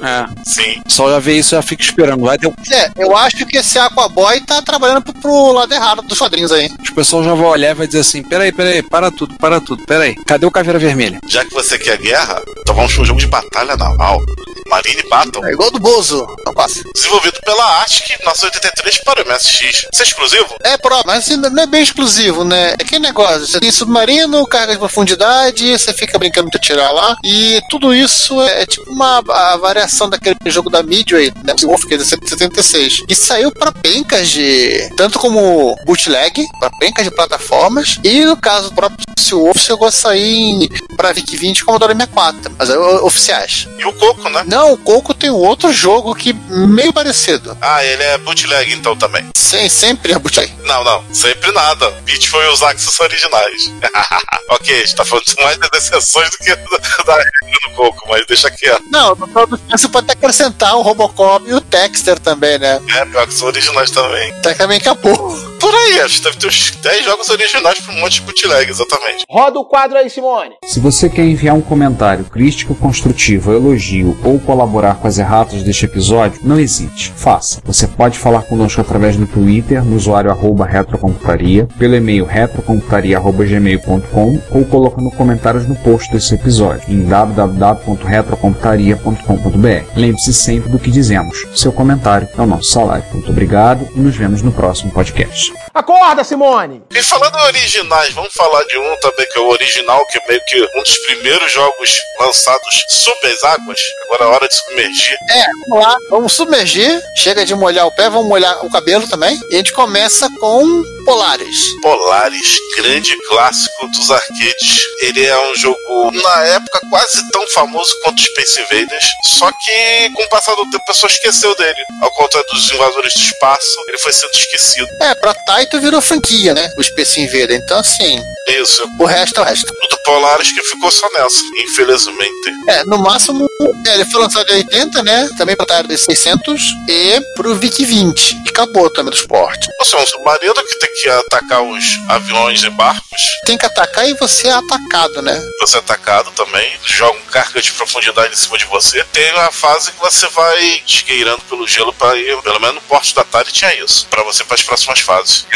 É. 0.00 0.26
Sim. 0.44 0.80
Só 0.86 1.10
já 1.10 1.18
vê 1.18 1.34
isso 1.34 1.50
já 1.50 1.62
fica 1.62 1.82
esperando. 1.82 2.24
Vai 2.24 2.38
ter 2.38 2.46
um... 2.46 2.54
É, 2.70 2.90
eu 2.96 3.16
acho 3.16 3.44
que 3.46 3.58
esse 3.58 3.78
Aquaboy 3.78 4.40
tá 4.42 4.62
trabalhando 4.62 5.02
pro, 5.02 5.12
pro 5.14 5.52
lado 5.52 5.72
errado 5.74 6.02
dos 6.02 6.18
quadrinhos 6.18 6.52
aí. 6.52 6.70
O 6.90 6.94
pessoal 6.94 7.24
já 7.24 7.34
vai 7.34 7.46
olhar 7.46 7.70
e 7.70 7.74
vai 7.74 7.86
dizer 7.86 8.00
assim: 8.00 8.22
peraí, 8.22 8.52
peraí, 8.52 8.82
para 8.82 9.10
tudo, 9.10 9.34
para 9.38 9.60
tudo, 9.60 9.84
peraí. 9.84 10.14
Cadê 10.26 10.46
o 10.46 10.50
Caveira 10.50 10.78
Vermelha? 10.78 11.20
Já 11.28 11.44
que 11.44 11.52
você 11.52 11.78
quer 11.78 11.98
guerra, 11.98 12.40
então 12.60 12.74
vamos 12.74 12.92
para 12.92 13.02
um 13.02 13.06
jogo 13.06 13.20
de 13.20 13.26
batalha 13.26 13.76
naval. 13.76 14.20
Marine 14.68 15.02
Battle. 15.08 15.44
É 15.46 15.52
igual 15.52 15.70
do 15.70 15.78
Bozo. 15.78 16.26
Não 16.44 16.54
passa. 16.54 16.82
Desenvolvido 16.94 17.40
pela 17.44 17.64
Arctic, 17.80 18.18
1983 18.18 18.98
para 19.04 19.22
o 19.22 19.28
MSX. 19.28 19.86
Isso 19.92 20.02
é 20.02 20.02
exclusivo? 20.02 20.56
É, 20.62 20.76
pro, 20.76 21.02
mas 21.04 21.30
ainda 21.30 21.50
não 21.50 21.62
é 21.62 21.66
bem 21.66 21.82
exclusivo, 21.82 22.44
né? 22.44 22.70
É 22.70 22.82
aquele 22.82 23.00
negócio. 23.00 23.46
Você 23.46 23.60
tem 23.60 23.70
submarino, 23.70 24.46
carga 24.46 24.72
de 24.72 24.78
profundidade, 24.78 25.78
você 25.78 25.92
fica 25.92 26.18
brincando 26.18 26.50
de 26.50 26.56
atirar 26.56 26.92
lá. 26.92 27.16
E 27.24 27.60
tudo 27.70 27.94
isso 27.94 28.40
é, 28.42 28.62
é 28.62 28.66
tipo 28.66 28.90
uma 28.90 29.20
variação 29.58 30.08
daquele 30.08 30.36
jogo 30.46 30.70
da 30.70 30.82
Midway, 30.82 31.32
né? 31.44 31.54
O 31.62 31.68
Wolf, 31.68 31.84
que 31.84 31.94
é 31.94 31.96
de 31.96 32.04
76. 32.04 33.04
E 33.08 33.14
saiu 33.14 33.50
para 33.52 33.72
pencas 33.72 34.28
de. 34.28 34.90
Tanto 34.96 35.18
como 35.18 35.76
bootleg, 35.84 36.46
para 36.58 36.70
pencas 36.78 37.04
de 37.04 37.10
plataformas. 37.10 37.98
E 38.04 38.24
no 38.24 38.36
caso 38.36 38.70
do 38.70 38.74
próprio 38.74 38.98
Wolf 39.30 39.58
chegou 39.58 39.86
a 39.86 39.92
sair 39.92 40.68
para 40.96 41.12
VIC 41.12 41.36
20 41.36 41.58
e 41.58 41.64
Commodore 41.64 41.94
64. 41.94 42.52
Mas 42.58 42.70
é, 42.70 42.78
oficiais. 42.78 43.68
E 43.78 43.84
o 43.84 43.92
Coco, 43.92 44.28
né? 44.28 44.44
Não, 44.46 44.57
o 44.64 44.76
Coco 44.76 45.14
tem 45.28 45.30
outro 45.30 45.70
jogo 45.72 46.14
que 46.14 46.32
meio 46.32 46.92
parecido. 46.92 47.56
Ah, 47.60 47.84
ele 47.84 48.02
é 48.02 48.18
bootleg 48.18 48.72
então 48.72 48.96
também. 48.96 49.26
Sim, 49.36 49.68
sempre 49.68 50.12
é 50.12 50.18
bootleg. 50.18 50.50
Não, 50.64 50.82
não, 50.82 51.04
sempre 51.12 51.52
nada. 51.52 51.90
Beat 52.04 52.26
foi 52.28 52.46
os 52.48 52.62
Axis 52.62 52.98
originais. 52.98 53.70
ok, 54.50 54.74
a 54.74 54.78
gente 54.80 54.96
tá 54.96 55.04
falando 55.04 55.24
mais 55.42 55.58
das 55.58 55.84
exceções 55.84 56.30
do 56.30 56.38
que 56.38 56.56
da 57.04 57.16
regra 57.16 57.60
do 57.62 57.76
Coco, 57.76 58.08
mas 58.08 58.26
deixa 58.26 58.50
quieto. 58.50 58.82
Não, 58.90 59.14
você 59.14 59.88
pode 59.88 60.04
até 60.04 60.12
acrescentar 60.14 60.76
o 60.76 60.82
Robocop 60.82 61.46
e 61.48 61.54
o 61.54 61.60
Texter 61.60 62.18
também, 62.18 62.58
né? 62.58 62.80
É, 62.96 63.04
pior 63.04 63.26
que 63.26 63.34
são 63.34 63.48
originais 63.48 63.90
também. 63.90 64.30
Até 64.32 64.54
também 64.54 64.78
acabou. 64.78 65.16
Por 65.60 65.74
aí, 65.74 66.00
acho 66.00 66.18
que 66.18 66.24
deve 66.24 66.36
ter 66.38 66.46
uns 66.46 66.70
10 66.70 67.04
jogos 67.04 67.28
originais 67.28 67.80
pra 67.80 67.94
um 67.94 68.00
monte 68.00 68.14
de 68.14 68.20
bootleg, 68.22 68.70
exatamente. 68.70 69.24
Roda 69.28 69.58
o 69.58 69.64
quadro 69.64 69.98
aí, 69.98 70.08
Simone. 70.08 70.54
Se 70.64 70.80
você 70.80 71.08
quer 71.08 71.24
enviar 71.24 71.54
um 71.54 71.60
comentário 71.60 72.24
crítico, 72.24 72.74
construtivo, 72.74 73.52
elogio 73.52 74.18
ou 74.24 74.38
colaborar 74.38 74.96
com 74.96 75.08
as 75.08 75.17
erratas 75.18 75.62
deste 75.62 75.84
episódio, 75.84 76.40
não 76.42 76.58
hesite, 76.58 77.12
faça. 77.16 77.60
Você 77.64 77.86
pode 77.86 78.18
falar 78.18 78.42
conosco 78.42 78.80
através 78.80 79.16
do 79.16 79.26
Twitter, 79.26 79.84
no 79.84 79.96
usuário 79.96 80.30
arroba 80.30 80.64
retrocomputaria, 80.66 81.68
pelo 81.78 81.96
e-mail 81.96 82.24
retrocomputaria.gmail.com 82.24 84.40
ou 84.50 84.64
colocando 84.64 85.10
comentários 85.10 85.66
no 85.66 85.76
post 85.76 86.10
desse 86.12 86.34
episódio 86.34 86.82
em 86.88 87.04
www.retrocomputaria.com.br. 87.04 89.92
Lembre-se 89.96 90.34
sempre 90.34 90.70
do 90.70 90.78
que 90.78 90.90
dizemos. 90.90 91.46
Seu 91.54 91.72
comentário 91.72 92.28
é 92.36 92.40
o 92.40 92.46
nosso 92.46 92.70
salário. 92.70 93.04
Muito 93.12 93.30
obrigado 93.30 93.88
e 93.94 94.00
nos 94.00 94.16
vemos 94.16 94.42
no 94.42 94.50
próximo 94.52 94.90
podcast. 94.92 95.52
Acorda, 95.74 96.24
Simone! 96.24 96.82
E 96.90 97.02
falando 97.02 97.38
em 97.38 97.46
originais, 97.46 98.12
vamos 98.14 98.32
falar 98.34 98.64
de 98.64 98.78
um 98.78 98.96
também 99.00 99.26
que 99.30 99.38
é 99.38 99.42
o 99.42 99.48
original, 99.48 100.04
que 100.06 100.18
é 100.18 100.22
meio 100.28 100.40
que 100.46 100.60
um 100.60 100.82
dos 100.82 100.98
primeiros 101.06 101.52
jogos 101.52 102.00
lançados 102.20 102.84
sob 102.88 103.18
as 103.26 103.44
águas. 103.44 103.78
Agora 104.06 104.24
é 104.24 104.26
hora 104.26 104.48
de 104.48 104.56
submergir. 104.56 104.97
É, 105.30 105.44
vamos 105.68 105.84
lá, 105.84 105.96
vamos 106.10 106.32
submergir. 106.32 107.00
Chega 107.16 107.44
de 107.44 107.54
molhar 107.54 107.86
o 107.86 107.92
pé, 107.92 108.08
vamos 108.08 108.28
molhar 108.28 108.64
o 108.64 108.70
cabelo 108.70 109.06
também. 109.08 109.38
E 109.50 109.54
a 109.54 109.58
gente 109.58 109.72
começa 109.72 110.28
com 110.38 110.82
Polaris. 111.08 111.74
Polaris, 111.80 112.58
grande 112.76 113.16
clássico 113.28 113.88
dos 113.88 114.10
arcades. 114.10 114.82
Ele 115.00 115.24
é 115.24 115.50
um 115.50 115.56
jogo, 115.56 116.12
na 116.12 116.44
época, 116.44 116.80
quase 116.90 117.30
tão 117.30 117.48
famoso 117.48 117.94
quanto 118.04 118.20
Space 118.20 118.60
Invaders. 118.60 119.06
Só 119.24 119.50
que, 119.50 120.10
com 120.14 120.22
o 120.22 120.28
passar 120.28 120.54
do 120.54 120.64
tempo, 120.64 120.82
a 120.82 120.92
pessoa 120.92 121.10
esqueceu 121.10 121.56
dele. 121.56 121.80
Ao 122.02 122.10
contrário 122.10 122.46
dos 122.50 122.70
Invasores 122.70 123.14
do 123.14 123.20
Espaço, 123.20 123.84
ele 123.88 123.96
foi 123.96 124.12
sendo 124.12 124.34
esquecido. 124.34 124.86
É, 125.00 125.14
pra 125.14 125.32
Taito 125.32 125.80
virou 125.80 126.02
franquia, 126.02 126.52
né? 126.52 126.70
O 126.76 126.84
Space 126.84 127.18
Invader. 127.18 127.52
Então, 127.52 127.78
assim. 127.78 128.20
Isso. 128.60 128.86
O 128.98 129.06
resto 129.06 129.40
é 129.40 129.42
o 129.42 129.46
resto. 129.46 129.72
O 129.72 129.88
do 129.88 129.98
Polaris 130.02 130.52
que 130.52 130.62
ficou 130.62 130.90
só 130.90 131.08
nessa, 131.12 131.42
infelizmente. 131.56 132.52
É, 132.68 132.84
no 132.84 132.98
máximo, 132.98 133.48
é, 133.86 133.94
ele 133.94 134.04
foi 134.04 134.20
lançado 134.20 134.50
em 134.50 134.56
80, 134.56 135.02
né? 135.02 135.28
Também 135.38 135.56
pra 135.56 135.64
Atari 135.64 135.96
600 135.96 136.62
e 136.86 137.20
pro 137.34 137.54
VIC 137.54 137.84
20. 137.84 138.42
E 138.44 138.48
acabou 138.50 138.90
também 138.90 139.10
do 139.10 139.16
esporte. 139.16 139.68
Você 139.78 139.96
é 139.96 140.02
um 140.02 140.06
submarino 140.06 140.54
que 140.54 140.78
tem 140.78 140.92
que 140.92 140.97
atacar 141.06 141.62
os 141.62 141.84
aviões 142.08 142.62
e 142.62 142.70
barcos. 142.70 143.28
Tem 143.44 143.58
que 143.58 143.66
atacar 143.66 144.08
e 144.08 144.14
você 144.14 144.48
é 144.48 144.52
atacado, 144.52 145.22
né? 145.22 145.40
Você 145.60 145.76
é 145.76 145.80
atacado 145.80 146.30
também. 146.32 146.72
Jogam 146.84 147.20
carga 147.30 147.60
de 147.60 147.72
profundidade 147.72 148.32
em 148.32 148.36
cima 148.36 148.58
de 148.58 148.64
você. 148.64 149.04
Tem 149.12 149.30
a 149.30 149.50
fase 149.50 149.92
que 149.92 149.98
você 149.98 150.26
vai 150.28 150.82
esgueirando 150.86 151.42
pelo 151.48 151.66
gelo 151.66 151.92
para 151.92 152.16
ir. 152.16 152.40
Pelo 152.42 152.60
menos 152.60 152.76
no 152.76 152.80
porte 152.82 153.14
da 153.14 153.22
Atari 153.22 153.52
tinha 153.52 153.74
isso. 153.82 154.06
para 154.08 154.22
você 154.22 154.44
para 154.44 154.54
as 154.54 154.62
próximas 154.62 155.00
fases. 155.00 155.46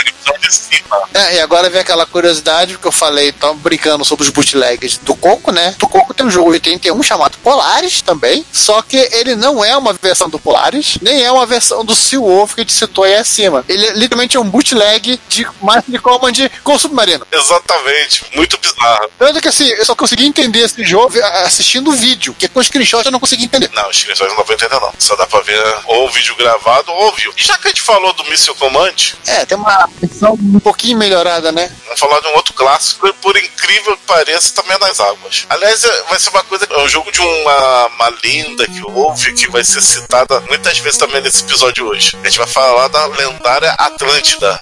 É, 1.15 1.37
e 1.37 1.41
agora 1.41 1.69
vem 1.69 1.81
aquela 1.81 2.07
curiosidade 2.07 2.79
que 2.79 2.87
eu 2.87 2.93
falei, 2.93 3.33
tava 3.33 3.55
brincando 3.55 4.05
sobre 4.05 4.25
os 4.25 4.31
bootlegs 4.31 4.99
do 4.99 5.15
Coco, 5.15 5.53
né? 5.53 5.75
Do 5.79 5.89
Coco 5.89 6.15
tem 6.15 6.27
um 6.27 6.31
jogo 6.31 6.51
81 6.51 7.03
chamado 7.03 7.39
Polaris 7.39 8.03
também. 8.03 8.45
Só 8.53 8.83
que 8.83 8.97
ele 9.13 9.35
não 9.35 9.65
é 9.65 9.77
uma 9.77 9.93
versão 9.93 10.29
do 10.29 10.39
Polaris, 10.39 10.99
nem 11.01 11.23
é 11.23 11.31
uma 11.31 11.47
versão 11.47 11.85
do 11.85 11.95
Sea 11.95 12.19
Wolf 12.19 12.55
que 12.55 12.61
a 12.61 12.65
gente 12.65 12.73
citou 12.73 13.05
aí 13.05 13.17
acima. 13.17 13.65
Ele 13.69 13.91
literalmente 13.93 14.37
é 14.37 14.41
um 14.41 14.49
bootleg 14.49 15.21
de 15.35 15.47
Master 15.61 16.01
Command 16.01 16.33
com 16.63 16.79
submarino. 16.79 17.27
Exatamente, 17.33 18.25
muito 18.35 18.59
bizarro. 18.59 19.11
Tanto 19.19 19.41
que 19.41 19.49
assim, 19.49 19.69
eu 19.69 19.85
só 19.85 19.95
consegui 19.95 20.27
entender 20.27 20.61
esse 20.61 20.85
jogo 20.85 21.13
assistindo 21.45 21.89
o 21.91 21.93
vídeo, 21.93 22.35
que 22.39 22.49
com 22.49 22.61
o 22.61 22.65
screenshot 22.65 23.05
eu 23.05 23.13
não 23.13 23.21
consegui 23.21 23.45
entender. 23.45 23.71
Não, 23.75 23.89
o 23.89 23.93
screenshot 23.95 24.29
não 24.29 24.37
dá 24.37 24.45
pra 24.45 24.55
entender, 24.55 24.81
não. 24.81 24.93
Só 24.99 25.17
dá 25.17 25.27
pra 25.27 25.41
ver 25.41 25.63
ou 25.87 26.07
o 26.07 26.11
vídeo 26.11 26.35
gravado 26.37 26.91
ou 26.93 27.09
o 27.09 27.13
vídeo. 27.13 27.33
E 27.37 27.43
já 27.43 27.57
que 27.59 27.69
a 27.69 27.71
gente 27.71 27.83
falou 27.83 28.13
do 28.13 28.25
Missile 28.25 28.57
Command, 28.57 28.95
É, 29.27 29.45
tem 29.47 29.57
uma 29.57 29.89
versão 30.01 30.35
um 30.35 30.61
pouquinho 30.61 30.99
melhorada, 30.99 31.51
né? 31.53 31.71
vamos 31.85 32.01
falar 32.01 32.21
de 32.21 32.27
um 32.29 32.35
outro 32.37 32.55
clássico, 32.55 33.13
por 33.15 33.37
incrível 33.37 33.97
que 33.97 34.03
pareça, 34.07 34.55
também 34.55 34.75
é 34.77 34.79
nas 34.79 34.99
águas. 35.01 35.47
Aliás, 35.49 35.85
é- 35.85 36.03
vai 36.05 36.19
ser 36.19 36.31
uma 36.31 36.43
coisa, 36.45 36.67
é 36.69 36.79
um 36.79 36.89
jogo 36.89 37.11
de 37.13 37.21
uma, 37.21 37.87
uma 37.89 38.09
lenda 38.25 38.67
que 38.67 38.83
houve, 38.85 39.33
que 39.35 39.51
vai 39.51 39.63
ser 39.65 39.81
citada 39.83 40.41
muitas 40.49 40.79
vezes 40.79 40.99
também 40.99 41.21
nesse 41.21 41.43
episódio 41.43 41.87
hoje. 41.87 42.17
A 42.23 42.27
gente 42.29 42.39
vai 42.39 42.47
falar 42.47 42.89
da 42.89 43.07
lendária 43.07 43.73
Atlântida, 43.73 44.59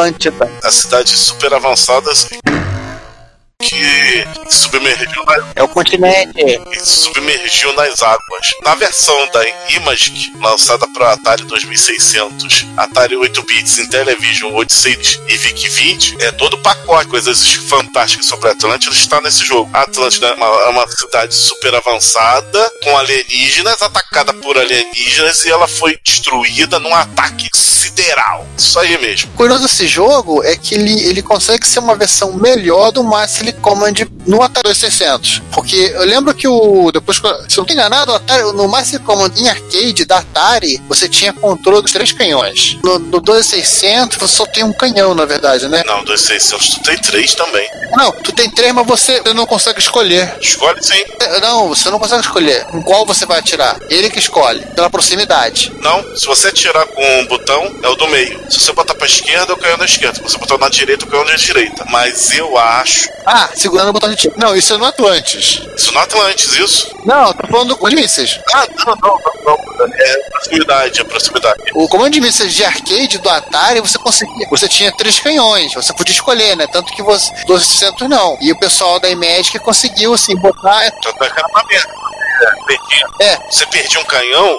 Atlântida. 0.00 0.50
a 0.64 0.70
cidade 0.70 1.14
super 1.16 1.52
avançada 1.52 2.10
que 3.60 4.24
submergiu 4.48 5.24
na, 5.24 5.44
É 5.54 5.62
o 5.62 5.68
continente. 5.68 6.32
e 6.72 6.80
submergiu 6.80 7.72
nas 7.74 8.02
águas. 8.02 8.54
Na 8.64 8.74
versão 8.74 9.28
da 9.32 9.42
Imagic, 9.70 10.32
lançada 10.40 10.86
para 10.88 11.12
Atari 11.12 11.44
2600, 11.44 12.66
Atari 12.76 13.16
8 13.16 13.42
bits, 13.42 13.78
Intellivision 13.78 14.52
86 14.54 15.20
e 15.28 15.36
VIC-20, 15.36 16.20
é 16.22 16.32
todo 16.32 16.54
o 16.54 16.58
pacote, 16.58 17.08
coisas 17.08 17.52
fantásticas 17.68 18.26
sobre 18.26 18.48
a 18.48 18.52
Atlântida 18.52 18.94
está 18.94 19.20
nesse 19.20 19.44
jogo. 19.44 19.70
A 19.72 19.82
Atlântida 19.82 20.28
é 20.28 20.34
uma, 20.34 20.46
é 20.46 20.68
uma 20.68 20.86
cidade 20.88 21.34
super 21.34 21.74
avançada, 21.74 22.72
com 22.82 22.96
alienígenas, 22.96 23.82
atacada 23.82 24.32
por 24.34 24.56
alienígenas, 24.56 25.44
e 25.44 25.50
ela 25.50 25.68
foi 25.68 25.98
destruída 26.04 26.78
num 26.78 26.94
ataque 26.94 27.48
sideral. 27.54 28.46
Isso 28.56 28.78
aí 28.78 28.98
mesmo. 28.98 29.30
O 29.32 29.36
curioso 29.36 29.62
desse 29.64 29.86
jogo 29.86 30.42
é 30.44 30.56
que 30.56 30.74
ele, 30.74 31.04
ele 31.04 31.22
consegue 31.22 31.66
ser 31.66 31.78
uma 31.78 31.94
versão 31.94 32.32
melhor 32.32 32.90
do 32.90 33.02
Master 33.04 33.49
Command 33.54 33.94
no 34.26 34.42
Atari 34.42 34.68
2600. 34.68 35.42
Porque 35.52 35.76
eu 35.94 36.04
lembro 36.04 36.34
que 36.34 36.46
o. 36.46 36.90
Depois, 36.92 37.18
se 37.18 37.24
eu 37.24 37.62
não 37.62 37.64
tô 37.64 37.72
enganado, 37.72 38.12
o 38.12 38.14
Atari, 38.14 38.42
no 38.52 38.68
Master 38.68 39.00
Command 39.00 39.32
em 39.36 39.48
arcade 39.48 40.04
da 40.04 40.18
Atari, 40.18 40.80
você 40.88 41.08
tinha 41.08 41.32
controle 41.32 41.82
dos 41.82 41.92
três 41.92 42.12
canhões. 42.12 42.78
No, 42.82 42.98
no 42.98 43.20
2600, 43.20 44.18
você 44.18 44.36
só 44.36 44.46
tem 44.46 44.64
um 44.64 44.72
canhão, 44.72 45.14
na 45.14 45.24
verdade, 45.24 45.68
né? 45.68 45.82
Não, 45.86 46.04
2600 46.04 46.68
tu 46.70 46.82
tem 46.82 46.98
três 46.98 47.34
também. 47.34 47.68
Não, 47.96 48.12
tu 48.12 48.32
tem 48.32 48.50
três, 48.50 48.72
mas 48.72 48.86
você 48.86 49.22
não 49.34 49.46
consegue 49.46 49.80
escolher. 49.80 50.36
Escolhe 50.40 50.82
sim. 50.82 51.02
Não, 51.40 51.68
você 51.68 51.90
não 51.90 51.98
consegue 51.98 52.22
escolher 52.22 52.66
em 52.72 52.82
qual 52.82 53.06
você 53.06 53.26
vai 53.26 53.38
atirar. 53.38 53.78
Ele 53.88 54.10
que 54.10 54.18
escolhe, 54.18 54.64
pela 54.74 54.90
proximidade. 54.90 55.72
Não, 55.80 56.16
se 56.16 56.26
você 56.26 56.48
atirar 56.48 56.86
com 56.86 57.20
um 57.20 57.26
botão, 57.26 57.74
é 57.82 57.88
o 57.88 57.96
do 57.96 58.06
meio. 58.08 58.40
Se 58.50 58.60
você 58.60 58.72
botar 58.72 58.94
pra 58.94 59.06
esquerda, 59.06 59.52
é 59.52 59.54
o 59.54 59.58
canhão 59.58 59.78
da 59.78 59.84
esquerda. 59.84 60.16
Se 60.16 60.22
você 60.22 60.38
botar 60.38 60.58
na 60.58 60.68
direita, 60.68 61.04
é 61.04 61.08
o 61.08 61.10
canhão 61.10 61.26
da 61.26 61.34
direita. 61.34 61.84
Mas 61.88 62.30
eu 62.32 62.56
acho. 62.56 63.08
Ah, 63.24 63.39
segurando 63.54 63.90
o 63.90 63.92
botão 63.92 64.10
de 64.10 64.16
tiro. 64.16 64.34
Não, 64.36 64.54
isso 64.54 64.74
é 64.74 64.76
no 64.76 64.84
Atlantis. 64.84 65.62
Isso 65.76 65.92
no 65.92 66.00
Atlantis, 66.00 66.56
isso? 66.56 66.96
Não, 67.04 67.32
tô 67.32 67.46
falando 67.46 67.68
do 67.68 67.76
comando 67.76 67.96
de 67.96 68.02
mísseis. 68.02 68.38
Ah, 68.54 68.66
não, 68.86 68.94
não, 68.96 69.18
não, 69.44 69.56
não. 69.78 69.94
É 69.94 70.30
proximidade, 70.30 71.00
é 71.00 71.04
proximidade. 71.04 71.62
O 71.74 71.88
comando 71.88 72.12
de 72.12 72.20
mísseis 72.20 72.54
de 72.54 72.64
arcade 72.64 73.18
do 73.18 73.28
Atari, 73.28 73.80
você 73.80 73.98
conseguia. 73.98 74.48
Você 74.48 74.68
tinha 74.68 74.92
três 74.92 75.18
canhões, 75.18 75.74
você 75.74 75.92
podia 75.92 76.14
escolher, 76.14 76.56
né? 76.56 76.66
Tanto 76.66 76.92
que 76.92 77.02
você. 77.02 77.32
1200 77.46 78.08
não. 78.08 78.36
E 78.40 78.52
o 78.52 78.58
pessoal 78.58 78.98
da 79.00 79.08
Imagic 79.08 79.58
conseguiu, 79.58 80.14
assim, 80.14 80.36
botar. 80.36 80.90
Tanto 81.02 81.24
é 81.24 81.30
que 81.30 81.38
era 81.38 81.48
uma 81.48 81.64
merda. 81.64 81.99
Perdia. 82.66 83.06
É. 83.20 83.36
Você 83.50 83.66
perdia 83.66 84.00
um 84.00 84.04
canhão, 84.04 84.58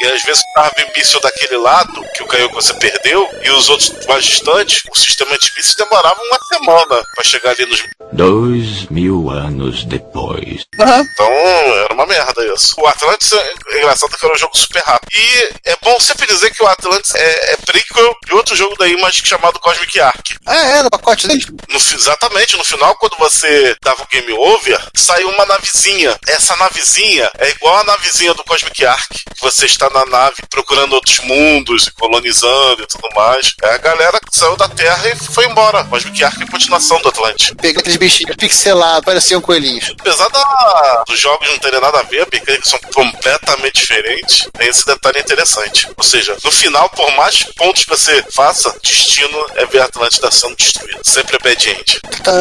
e 0.00 0.06
às 0.06 0.22
vezes 0.22 0.42
tava 0.54 0.72
míssil 0.96 1.20
daquele 1.20 1.56
lado, 1.56 2.04
que 2.14 2.22
o 2.22 2.26
canhão 2.26 2.48
que 2.48 2.54
você 2.54 2.74
perdeu, 2.74 3.28
e 3.42 3.50
os 3.50 3.68
outros 3.68 4.06
mais 4.06 4.24
distantes, 4.24 4.82
o 4.90 4.98
sistema 4.98 5.36
de 5.38 5.52
mísseis 5.56 5.74
demorava 5.74 6.20
uma 6.22 6.38
semana 6.46 7.04
pra 7.14 7.24
chegar 7.24 7.50
ali 7.50 7.66
nos. 7.66 7.82
Dois 8.12 8.86
mil 8.90 9.30
anos 9.30 9.84
depois. 9.84 10.66
Então, 10.74 11.26
era 11.26 11.94
uma 11.94 12.06
merda 12.06 12.44
isso. 12.54 12.74
O 12.78 12.86
Atlantis 12.86 13.32
é 13.32 13.78
engraçado 13.78 14.16
que 14.16 14.24
era 14.24 14.34
um 14.34 14.38
jogo 14.38 14.56
super 14.56 14.82
rápido. 14.82 15.10
E 15.14 15.70
é 15.70 15.76
bom 15.82 15.98
sempre 15.98 16.26
dizer 16.26 16.50
que 16.50 16.62
o 16.62 16.66
Atlantis 16.66 17.14
é, 17.14 17.52
é 17.52 17.56
prequel 17.56 18.14
de 18.26 18.34
outro 18.34 18.54
jogo 18.54 18.76
da 18.76 18.86
Image 18.86 19.22
chamado 19.24 19.58
Cosmic 19.60 19.98
Ark. 19.98 20.36
Ah, 20.46 20.56
é, 20.56 20.82
no 20.82 20.90
pacote 20.90 21.26
dele. 21.26 21.44
No, 21.68 21.76
exatamente, 21.76 22.56
no 22.56 22.64
final, 22.64 22.94
quando 22.96 23.16
você 23.16 23.74
dava 23.82 24.02
o 24.02 24.06
game 24.06 24.32
over, 24.32 24.78
saiu 24.94 25.28
uma 25.30 25.46
navezinha. 25.46 26.16
Essa 26.28 26.54
navezinha 26.56 27.21
é 27.38 27.50
igual 27.50 27.78
a 27.78 27.84
navezinha 27.84 28.34
do 28.34 28.44
Cosmic 28.44 28.84
Ark, 28.84 29.22
você 29.40 29.66
está 29.66 29.88
na 29.90 30.04
nave 30.06 30.36
procurando 30.50 30.92
outros 30.94 31.18
mundos, 31.20 31.86
e 31.86 31.90
colonizando 31.92 32.82
e 32.82 32.86
tudo 32.86 33.08
mais. 33.14 33.54
É 33.62 33.74
a 33.74 33.78
galera 33.78 34.18
que 34.20 34.36
saiu 34.36 34.56
da 34.56 34.68
Terra 34.68 35.08
e 35.08 35.16
foi 35.16 35.46
embora. 35.46 35.84
Cosmic 35.84 36.22
Ark 36.24 36.40
é 36.40 36.44
a 36.44 36.50
continuação 36.50 37.00
do 37.00 37.08
Atlantis. 37.08 37.52
Pegou 37.60 37.80
aqueles 37.80 37.96
bichinhos 37.96 38.36
pixelados, 38.36 39.04
pareciam 39.04 39.40
coelhinhos. 39.40 39.94
Apesar 39.98 40.28
da- 40.28 41.04
dos 41.06 41.18
jogos 41.18 41.48
não 41.48 41.58
terem 41.58 41.80
nada 41.80 42.00
a 42.00 42.02
ver, 42.02 42.22
a 42.22 42.26
mecânica 42.32 42.68
são 42.68 42.78
completamente 42.94 43.80
diferentes, 43.80 44.46
tem 44.58 44.68
esse 44.68 44.84
detalhe 44.86 45.20
interessante. 45.20 45.88
Ou 45.96 46.04
seja, 46.04 46.36
no 46.44 46.50
final, 46.50 46.88
por 46.90 47.10
mais 47.16 47.42
pontos 47.56 47.84
que 47.84 47.90
você 47.90 48.24
faça, 48.34 48.74
destino 48.82 49.46
é 49.56 49.66
ver 49.66 49.80
a 49.80 49.84
Atlântida 49.84 50.30
sendo 50.30 50.56
destruída. 50.56 51.00
Sempre 51.02 51.36
é 51.36 51.38
bad 51.38 51.70
end. 51.70 52.00
Tá. 52.22 52.32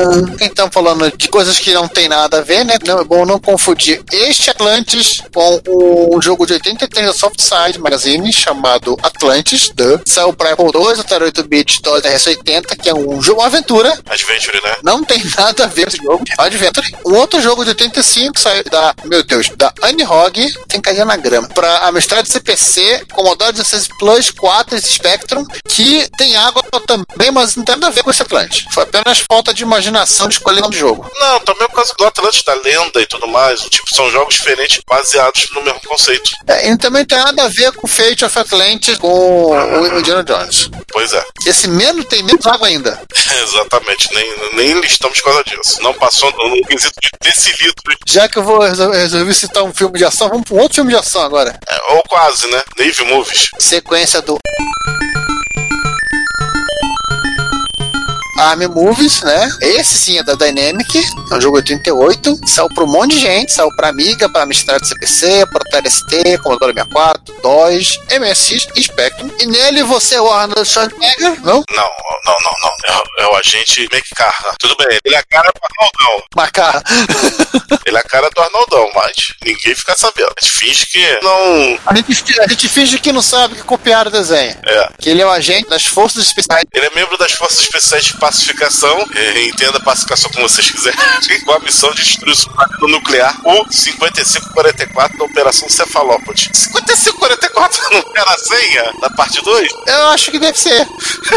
Então, 0.41 0.69
falando 0.71 1.11
de 1.15 1.27
coisas 1.27 1.59
que 1.59 1.73
não 1.73 1.88
tem 1.88 2.07
nada 2.07 2.39
a 2.39 2.41
ver, 2.41 2.63
né? 2.63 2.77
Não, 2.86 2.99
é 2.99 3.03
bom 3.03 3.25
não 3.25 3.39
confundir 3.39 4.03
este 4.11 4.49
Atlantis 4.72 5.22
com 5.34 5.61
um 6.15 6.22
jogo 6.22 6.45
de 6.45 6.53
83 6.53 7.07
da 7.07 7.13
Softside 7.13 7.78
Magazine 7.78 8.32
chamado 8.32 8.97
Atlantis, 9.03 9.69
The. 9.69 9.99
Saiu 10.05 10.32
para 10.32 10.53
Apple 10.53 10.72
II, 10.74 11.01
Atari 11.01 11.26
8-bit, 11.26 11.82
DOS 11.82 12.01
RS80, 12.01 12.78
que 12.82 12.89
é 12.89 12.93
um 12.93 13.22
jogo, 13.22 13.41
uma 13.41 13.47
aventura. 13.47 13.99
Adventure, 14.09 14.61
né? 14.63 14.76
Não 14.82 15.03
tem 15.03 15.22
nada 15.38 15.65
a 15.65 15.67
ver 15.67 15.84
com 15.84 15.89
esse 15.89 15.97
jogo. 15.97 16.24
Adventure. 16.38 16.95
Um 17.05 17.15
outro 17.15 17.41
jogo 17.41 17.63
de 17.65 17.72
85 17.72 18.39
saiu 18.39 18.63
da, 18.72 18.95
meu 19.03 19.24
Deus, 19.24 19.49
da 19.57 19.74
Anihog, 19.82 20.53
tem 20.69 20.80
casinha 20.80 21.03
na 21.05 21.17
grama, 21.17 21.49
para 21.49 21.89
Amstrad 21.89 22.26
CPC, 22.26 23.05
Commodore 23.11 23.51
16 23.51 23.89
Plus 23.99 24.32
4 24.32 24.78
esse 24.78 24.93
Spectrum, 24.93 25.45
que 25.67 26.09
tem 26.17 26.38
água 26.38 26.63
também, 26.88 27.30
mas 27.32 27.57
não 27.57 27.65
tem 27.65 27.76
nada 27.76 27.88
a 27.88 27.89
ver 27.89 28.03
com 28.03 28.11
esse 28.11 28.22
Atlantis. 28.22 28.65
Foi 28.72 28.84
apenas 28.84 29.19
falta 29.30 29.53
de 29.53 29.63
imaginação 29.63 30.30
de 30.30 30.36
escolher 30.36 30.59
o 30.59 30.61
nome 30.61 30.76
do 30.76 30.80
jogo. 30.80 31.11
Não, 31.19 31.39
também 31.41 31.67
por 31.67 31.76
causa 31.76 31.93
do 31.97 32.05
Atlantis 32.05 32.43
da 32.43 32.53
lenda 32.53 33.01
e 33.01 33.05
tudo 33.05 33.28
mais. 33.28 33.61
Tipo, 33.61 33.93
são 33.93 34.09
jogos 34.09 34.36
diferentes 34.36 34.50
baseados 34.87 35.49
no 35.53 35.61
mesmo 35.63 35.81
conceito. 35.81 36.29
É, 36.47 36.69
e 36.69 36.77
também 36.77 37.05
tem 37.05 37.17
nada 37.17 37.43
a 37.43 37.47
ver 37.49 37.71
com 37.73 37.87
Fate 37.87 38.25
of 38.25 38.37
Atlantis 38.39 38.97
com 38.97 39.07
o, 39.07 39.97
Indiana 39.99 40.23
Jones. 40.23 40.69
Pois 40.91 41.13
é. 41.13 41.23
Esse 41.45 41.67
menos 41.67 42.05
tem 42.05 42.23
menos 42.23 42.45
água 42.45 42.67
ainda. 42.67 43.01
Exatamente, 43.43 44.09
nem, 44.13 44.33
nem 44.55 44.79
listamos 44.81 45.17
por 45.19 45.25
causa 45.25 45.43
disso. 45.43 45.81
Não 45.81 45.93
passou 45.93 46.31
no, 46.31 46.55
no 46.55 46.65
quesito 46.67 46.93
de 47.01 47.09
decilitros, 47.21 47.95
Já 48.07 48.27
que 48.27 48.37
eu 48.37 48.43
vou 48.43 48.59
resol- 48.59 48.91
resolver 48.91 49.33
citar 49.33 49.63
um 49.63 49.73
filme 49.73 49.97
de 49.97 50.05
ação, 50.05 50.29
vamos 50.29 50.43
para 50.47 50.55
um 50.57 50.59
outro 50.61 50.75
filme 50.75 50.91
de 50.91 50.97
ação 50.99 51.21
agora. 51.21 51.57
é, 51.69 51.93
ou 51.93 52.03
quase, 52.03 52.47
né? 52.51 52.61
Navy 52.77 53.03
Movies. 53.05 53.47
Sequência 53.59 54.21
do 54.21 54.37
Army 58.41 58.67
Movies, 58.67 59.21
né? 59.21 59.49
Esse 59.61 59.95
sim 59.97 60.17
é 60.17 60.23
da 60.23 60.33
Dynamic, 60.35 60.97
é 61.31 61.35
um 61.35 61.41
jogo 61.41 61.57
88, 61.57 62.39
saiu 62.47 62.67
para 62.69 62.83
um 62.83 62.87
monte 62.87 63.11
de 63.15 63.19
gente, 63.19 63.51
saiu 63.51 63.69
para 63.75 63.89
Amiga, 63.89 64.27
para 64.29 64.43
Amstrad 64.43 64.83
CPC, 64.83 65.45
para 65.47 65.61
Atari 65.67 65.89
ST, 65.91 66.37
Commodore 66.43 66.73
64, 66.73 67.35
DOS, 67.41 67.99
MSX 68.19 68.67
e 68.75 68.83
Spectrum. 68.83 69.29
E 69.39 69.45
nele 69.45 69.83
você 69.83 70.15
é 70.15 70.21
o 70.21 70.31
Arnold 70.31 70.67
Schwarzenegger, 70.67 71.39
não? 71.43 71.63
Não, 71.69 71.89
não, 72.25 72.35
não, 72.45 72.53
não. 72.63 72.95
É, 73.19 73.31
o- 73.31 73.35
é 73.35 73.39
agente 73.39 73.81
McCarthy. 73.91 74.55
Tudo 74.59 74.75
bem, 74.77 74.99
ele 75.03 75.15
é 75.15 75.17
a 75.19 75.23
cara 75.23 75.49
do 75.51 75.59
Arnoldão. 75.63 76.25
Macarra. 76.35 76.83
Ele 77.85 77.97
é 77.97 77.99
a 77.99 78.03
cara 78.03 78.29
do 78.29 78.41
Arnoldão, 78.41 78.89
mas 78.93 79.15
ninguém 79.43 79.73
fica 79.75 79.95
sabendo. 79.97 80.27
A 80.39 80.43
gente 80.45 80.53
finge 80.53 80.85
que 80.85 81.19
não. 81.23 81.79
A 81.85 81.95
gente, 81.95 82.39
a 82.39 82.47
gente 82.47 82.69
finge 82.69 82.99
que 82.99 83.11
não 83.11 83.21
sabe 83.21 83.55
que 83.55 83.63
copiaram 83.63 84.09
o 84.09 84.11
desenho. 84.11 84.55
É. 84.65 84.89
Que 84.99 85.09
ele 85.09 85.21
é 85.21 85.25
o 85.25 85.29
agente 85.31 85.67
das 85.67 85.85
forças 85.85 86.25
especiais. 86.25 86.63
Ele 86.73 86.85
é 86.85 86.89
membro 86.95 87.17
das 87.17 87.31
Forças 87.33 87.59
Especiais 87.59 88.05
de 88.05 88.13
Pacificação. 88.32 89.05
É, 89.13 89.43
entenda 89.43 89.77
a 89.77 89.82
pacificação 89.82 90.32
como 90.32 90.47
vocês 90.47 90.71
quiserem. 90.71 90.97
Com 91.43 91.51
a 91.51 91.59
missão 91.59 91.91
de 91.91 92.01
destruir 92.01 92.32
o 92.32 92.36
submarino 92.36 92.88
nuclear. 92.88 93.38
O 93.43 93.65
5544 93.69 95.17
da 95.17 95.25
Operação 95.25 95.69
Cefalópode. 95.69 96.49
5544 96.53 97.82
não 97.91 98.03
era 98.15 98.32
a 98.32 98.38
senha 98.38 98.93
da 99.01 99.09
parte 99.09 99.43
2? 99.43 99.71
Eu 99.86 100.07
acho 100.07 100.32
que 100.32 100.39
deve 100.39 100.57
ser. 100.57 100.88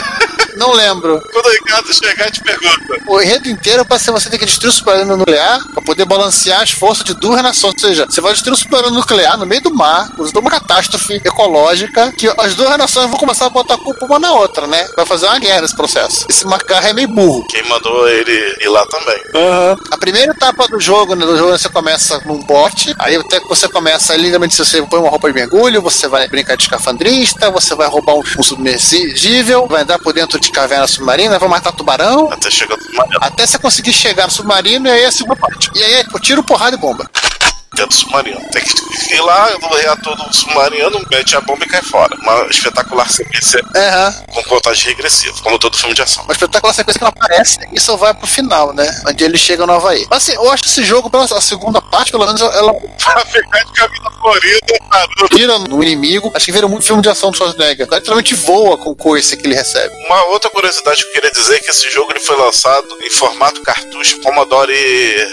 não 0.57 0.73
lembro. 0.73 1.21
Quando 1.33 1.47
o 1.47 1.51
Ricardo 1.51 1.93
chegar, 1.93 2.31
te 2.31 2.41
pergunta. 2.41 3.03
O 3.09 3.21
enredo 3.21 3.49
inteiro 3.49 3.85
para 3.85 3.99
ser 3.99 4.13
você 4.13 4.31
ter 4.31 4.39
que 4.39 4.47
destruir 4.47 4.71
o 4.71 4.73
submarino 4.73 5.17
nuclear 5.17 5.67
para 5.73 5.83
poder 5.83 6.05
balancear 6.05 6.63
as 6.63 6.71
forças 6.71 7.05
de 7.05 7.15
duas 7.15 7.43
nações. 7.43 7.75
Ou 7.75 7.81
seja, 7.81 8.07
você 8.07 8.21
vai 8.21 8.33
destruir 8.33 8.55
o 8.55 8.57
submarino 8.57 8.95
nuclear 8.95 9.37
no 9.37 9.47
meio 9.47 9.63
do 9.63 9.75
mar, 9.75 10.13
usando 10.17 10.39
uma 10.39 10.51
catástrofe 10.51 11.15
ecológica, 11.25 12.13
que 12.13 12.29
as 12.39 12.55
duas 12.55 12.77
nações 12.79 13.11
vão 13.11 13.19
começar 13.19 13.47
a 13.47 13.51
botar 13.51 13.75
a 13.75 13.79
culpa 13.79 14.07
uma 14.07 14.19
na 14.21 14.33
outra, 14.33 14.67
né? 14.69 14.89
Vai 14.97 15.07
fazer 15.07 15.27
uma 15.27 15.39
guerra 15.41 15.63
nesse 15.63 15.75
processo. 15.75 16.27
Esse 16.29 16.47
macarra 16.47 16.84
é 16.91 16.93
meio 16.93 17.09
burro. 17.09 17.47
Quem 17.49 17.63
mandou 17.69 18.09
ele 18.09 18.57
ir 18.61 18.69
lá 18.69 18.87
também. 18.87 19.21
A 19.91 19.97
primeira 19.99 20.33
etapa 20.33 20.67
do 20.69 20.81
jogo, 20.81 21.15
né, 21.15 21.25
do 21.25 21.37
jogo 21.37 21.53
você 21.57 21.69
começa 21.69 22.21
num 22.27 22.41
bote, 22.43 22.95
aí 22.99 23.17
até 23.17 23.41
que 23.41 23.49
você 23.49 23.69
começa 23.69 24.13
ali, 24.13 24.25
literalmente 24.25 24.57
você 24.57 24.83
põe 24.83 25.01
uma 25.01 25.11
roupa 25.11 25.29
de 25.29 25.35
mergulho, 25.35 25.83
você 25.83 26.09
vai 26.09 26.29
brincar 26.29 26.57
de 26.57 26.65
escafandrista, 26.65 27.51
você 27.51 27.75
vai 27.75 27.89
roubar 27.89 28.15
um, 28.15 28.23
um 28.39 28.43
submergível, 28.43 29.67
vai 29.67 29.83
andar 29.83 29.99
por 29.99 30.13
dentro 30.13 30.39
de 30.41 30.51
caverna 30.51 30.87
submarina, 30.87 31.39
vai 31.39 31.49
matar 31.49 31.73
tubarão, 31.73 32.31
Até 32.33 32.51
chegar 32.51 32.77
no 32.77 32.83
submarino. 32.83 33.19
até 33.21 33.47
você 33.47 33.59
conseguir 33.59 33.93
chegar 33.93 34.25
no 34.27 34.33
submarino 34.33 34.87
e 34.89 34.91
aí 34.91 35.03
é 35.03 35.07
a 35.07 35.13
segunda 35.13 35.37
parte. 35.37 35.71
E 35.75 35.83
aí 35.83 35.95
é 35.95 36.05
tiro, 36.21 36.43
porrada 36.43 36.77
e 36.77 36.79
bomba. 36.79 37.09
Dentro 37.75 37.89
do 37.89 37.95
submarino. 37.95 38.41
Tem 38.51 38.63
que 38.63 39.15
ir 39.15 39.21
lá 39.21 39.51
no 39.61 39.69
reator 39.69 40.17
do 40.17 40.35
submarino, 40.35 41.07
mete 41.11 41.37
a 41.37 41.41
bomba 41.41 41.65
e 41.65 41.69
cai 41.69 41.83
fora. 41.83 42.17
Uma 42.17 42.47
espetacular 42.47 43.11
sequência 43.11 43.61
com 44.33 44.43
contagem 44.45 44.89
regressiva, 44.89 45.37
como 45.43 45.59
todo 45.59 45.77
filme 45.77 45.95
de 45.95 46.03
ação. 46.03 46.25
Uma 46.25 46.33
espetacular 46.33 46.73
sequência 46.73 46.99
que 46.99 47.05
não 47.05 47.09
aparece 47.11 47.59
e 47.73 47.81
só 47.81 47.97
vai 47.97 48.15
pro 48.15 48.27
final, 48.27 48.73
né? 48.73 49.03
Onde 49.07 49.25
ele 49.25 49.37
chega 49.37 49.67
no 49.67 49.73
Havaí. 49.73 50.07
Mas, 50.11 50.23
assim, 50.23 50.35
eu 50.35 50.51
acho 50.51 50.65
esse 50.65 50.85
jogo, 50.85 51.11
pela 51.11 51.25
a 51.25 51.41
segunda 51.41 51.81
parte, 51.81 52.11
pelo 52.11 52.27
menos, 52.27 52.41
ela. 52.41 52.73
Pra 52.75 53.25
ficar 53.27 53.65
de 53.65 53.73
camisa 53.73 54.11
florida, 54.21 54.79
caramba. 54.91 55.29
Tira 55.31 55.59
no 55.59 55.83
inimigo. 55.83 56.31
Acho 56.35 56.47
que 56.47 56.53
vira 56.53 56.69
muito 56.69 56.85
filme 56.85 57.03
de 57.03 57.09
ação 57.09 57.31
do 57.31 57.37
Schwarzenegger. 57.37 57.87
Ele 57.87 57.97
literalmente 57.97 58.35
voa 58.35 58.79
com 58.79 58.91
o 58.91 58.97
coice 58.97 59.37
que 59.37 59.47
ele 59.47 59.55
recebe. 59.55 59.95
Uma 60.07 60.25
outra 60.27 60.51
curiosidade 60.51 61.03
que 61.03 61.09
eu 61.09 61.13
queria 61.13 61.31
dizer 61.31 61.57
é 61.57 61.59
que 61.61 61.71
esse 61.71 61.91
jogo 61.91 62.13
ele 62.13 62.21
foi 62.21 62.37
lançado 62.37 62.97
em 63.03 63.11
formato 63.11 63.63
cartucho 63.63 64.21
Commodore 64.21 64.73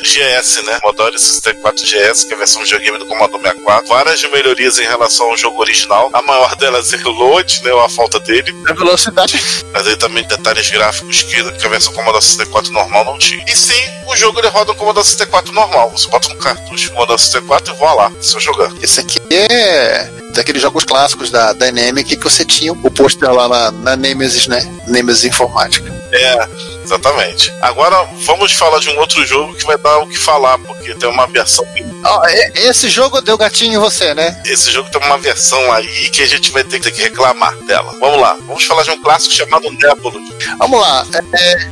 GS, 0.04 0.64
né? 0.64 0.80
Commodore 0.80 1.18
64 1.18 1.86
GS, 1.86 2.26
que 2.32 2.34
é 2.34 2.36
a 2.36 2.40
versão 2.40 2.64
videogame 2.64 2.98
do 2.98 3.06
Commodore 3.06 3.44
64. 3.44 3.88
Várias 3.90 4.22
melhorias 4.32 4.80
em 4.80 4.84
relação 4.84 5.30
ao 5.30 5.38
jogo 5.38 5.60
original. 5.60 6.10
A 6.14 6.22
maior 6.22 6.56
delas 6.56 6.94
é 6.94 6.98
o 6.98 7.10
load, 7.10 7.62
né? 7.64 7.74
Ou 7.74 7.82
a 7.82 7.90
falta 7.90 8.22
dele. 8.22 8.56
A 8.70 8.74
velocidade. 8.74 9.42
Mas 9.74 9.86
aí 9.86 9.98
também 9.98 10.24
detalhes 10.24 10.70
gráficos 10.70 11.24
que, 11.24 11.52
que 11.52 11.66
a 11.66 11.70
versão 11.70 11.94
Commodore 11.94 12.24
64 12.24 12.72
normal 12.72 13.04
não 13.04 13.18
tinha. 13.18 13.44
E 13.46 13.56
sim, 13.56 13.84
o 14.08 14.16
jogo 14.16 14.40
ele 14.40 14.48
roda 14.48 14.72
no 14.72 14.78
Commodore 14.78 15.06
64 15.06 15.52
normal. 15.52 15.92
Você 15.92 16.08
bota 16.08 16.32
um 16.32 16.38
cartucho 16.38 16.90
no 16.90 16.96
Commodore 16.96 17.20
64 17.20 17.74
e 17.74 17.78
voa 17.78 17.94
lá, 17.94 18.12
seu 18.22 18.40
jogando. 18.40 18.82
Esse 18.82 19.02
aqui 19.02 19.20
é 19.30 20.10
daqueles 20.34 20.62
jogos 20.62 20.86
clássicos 20.86 21.30
da 21.30 21.52
Dynamic 21.52 22.16
que 22.16 22.24
você 22.24 22.46
tinha 22.46 22.72
o 22.72 22.92
pôster 22.92 23.30
lá 23.30 23.50
na, 23.50 23.72
na 23.72 23.96
Nemesis, 23.98 24.48
né? 24.48 24.66
Nemesis 24.88 25.26
Informática. 25.26 25.92
É, 26.14 26.48
exatamente. 26.92 27.54
Agora 27.62 28.04
vamos 28.26 28.52
falar 28.52 28.80
de 28.80 28.90
um 28.90 28.98
outro 29.00 29.26
jogo 29.26 29.54
que 29.56 29.66
vai 29.66 29.78
dar 29.78 30.00
o 30.00 30.08
que 30.08 30.18
falar, 30.18 30.58
porque 30.60 30.94
tem 30.96 31.10
uma 31.10 31.26
versão. 31.28 31.66
E- 31.76 32.60
esse 32.68 32.90
jogo 32.90 33.22
deu 33.22 33.38
gatinho 33.38 33.76
em 33.76 33.78
você, 33.78 34.14
né? 34.14 34.42
Esse 34.46 34.72
jogo 34.72 34.90
tem 34.90 35.02
uma 35.02 35.18
versão 35.18 35.72
aí 35.72 36.10
que 36.10 36.22
a 36.22 36.28
gente 36.28 36.52
vai 36.52 36.64
ter 36.64 36.80
que 36.80 36.86
ter 36.86 36.92
que 36.92 37.02
reclamar 37.04 37.56
dela. 37.66 37.96
Vamos 38.00 38.20
lá, 38.20 38.36
vamos 38.46 38.64
falar 38.66 38.84
de 38.84 38.92
um 38.92 39.02
clássico 39.02 39.34
chamado 39.34 39.70
Nebula. 39.72 40.20
Vamos 40.58 40.82
lá. 40.82 41.06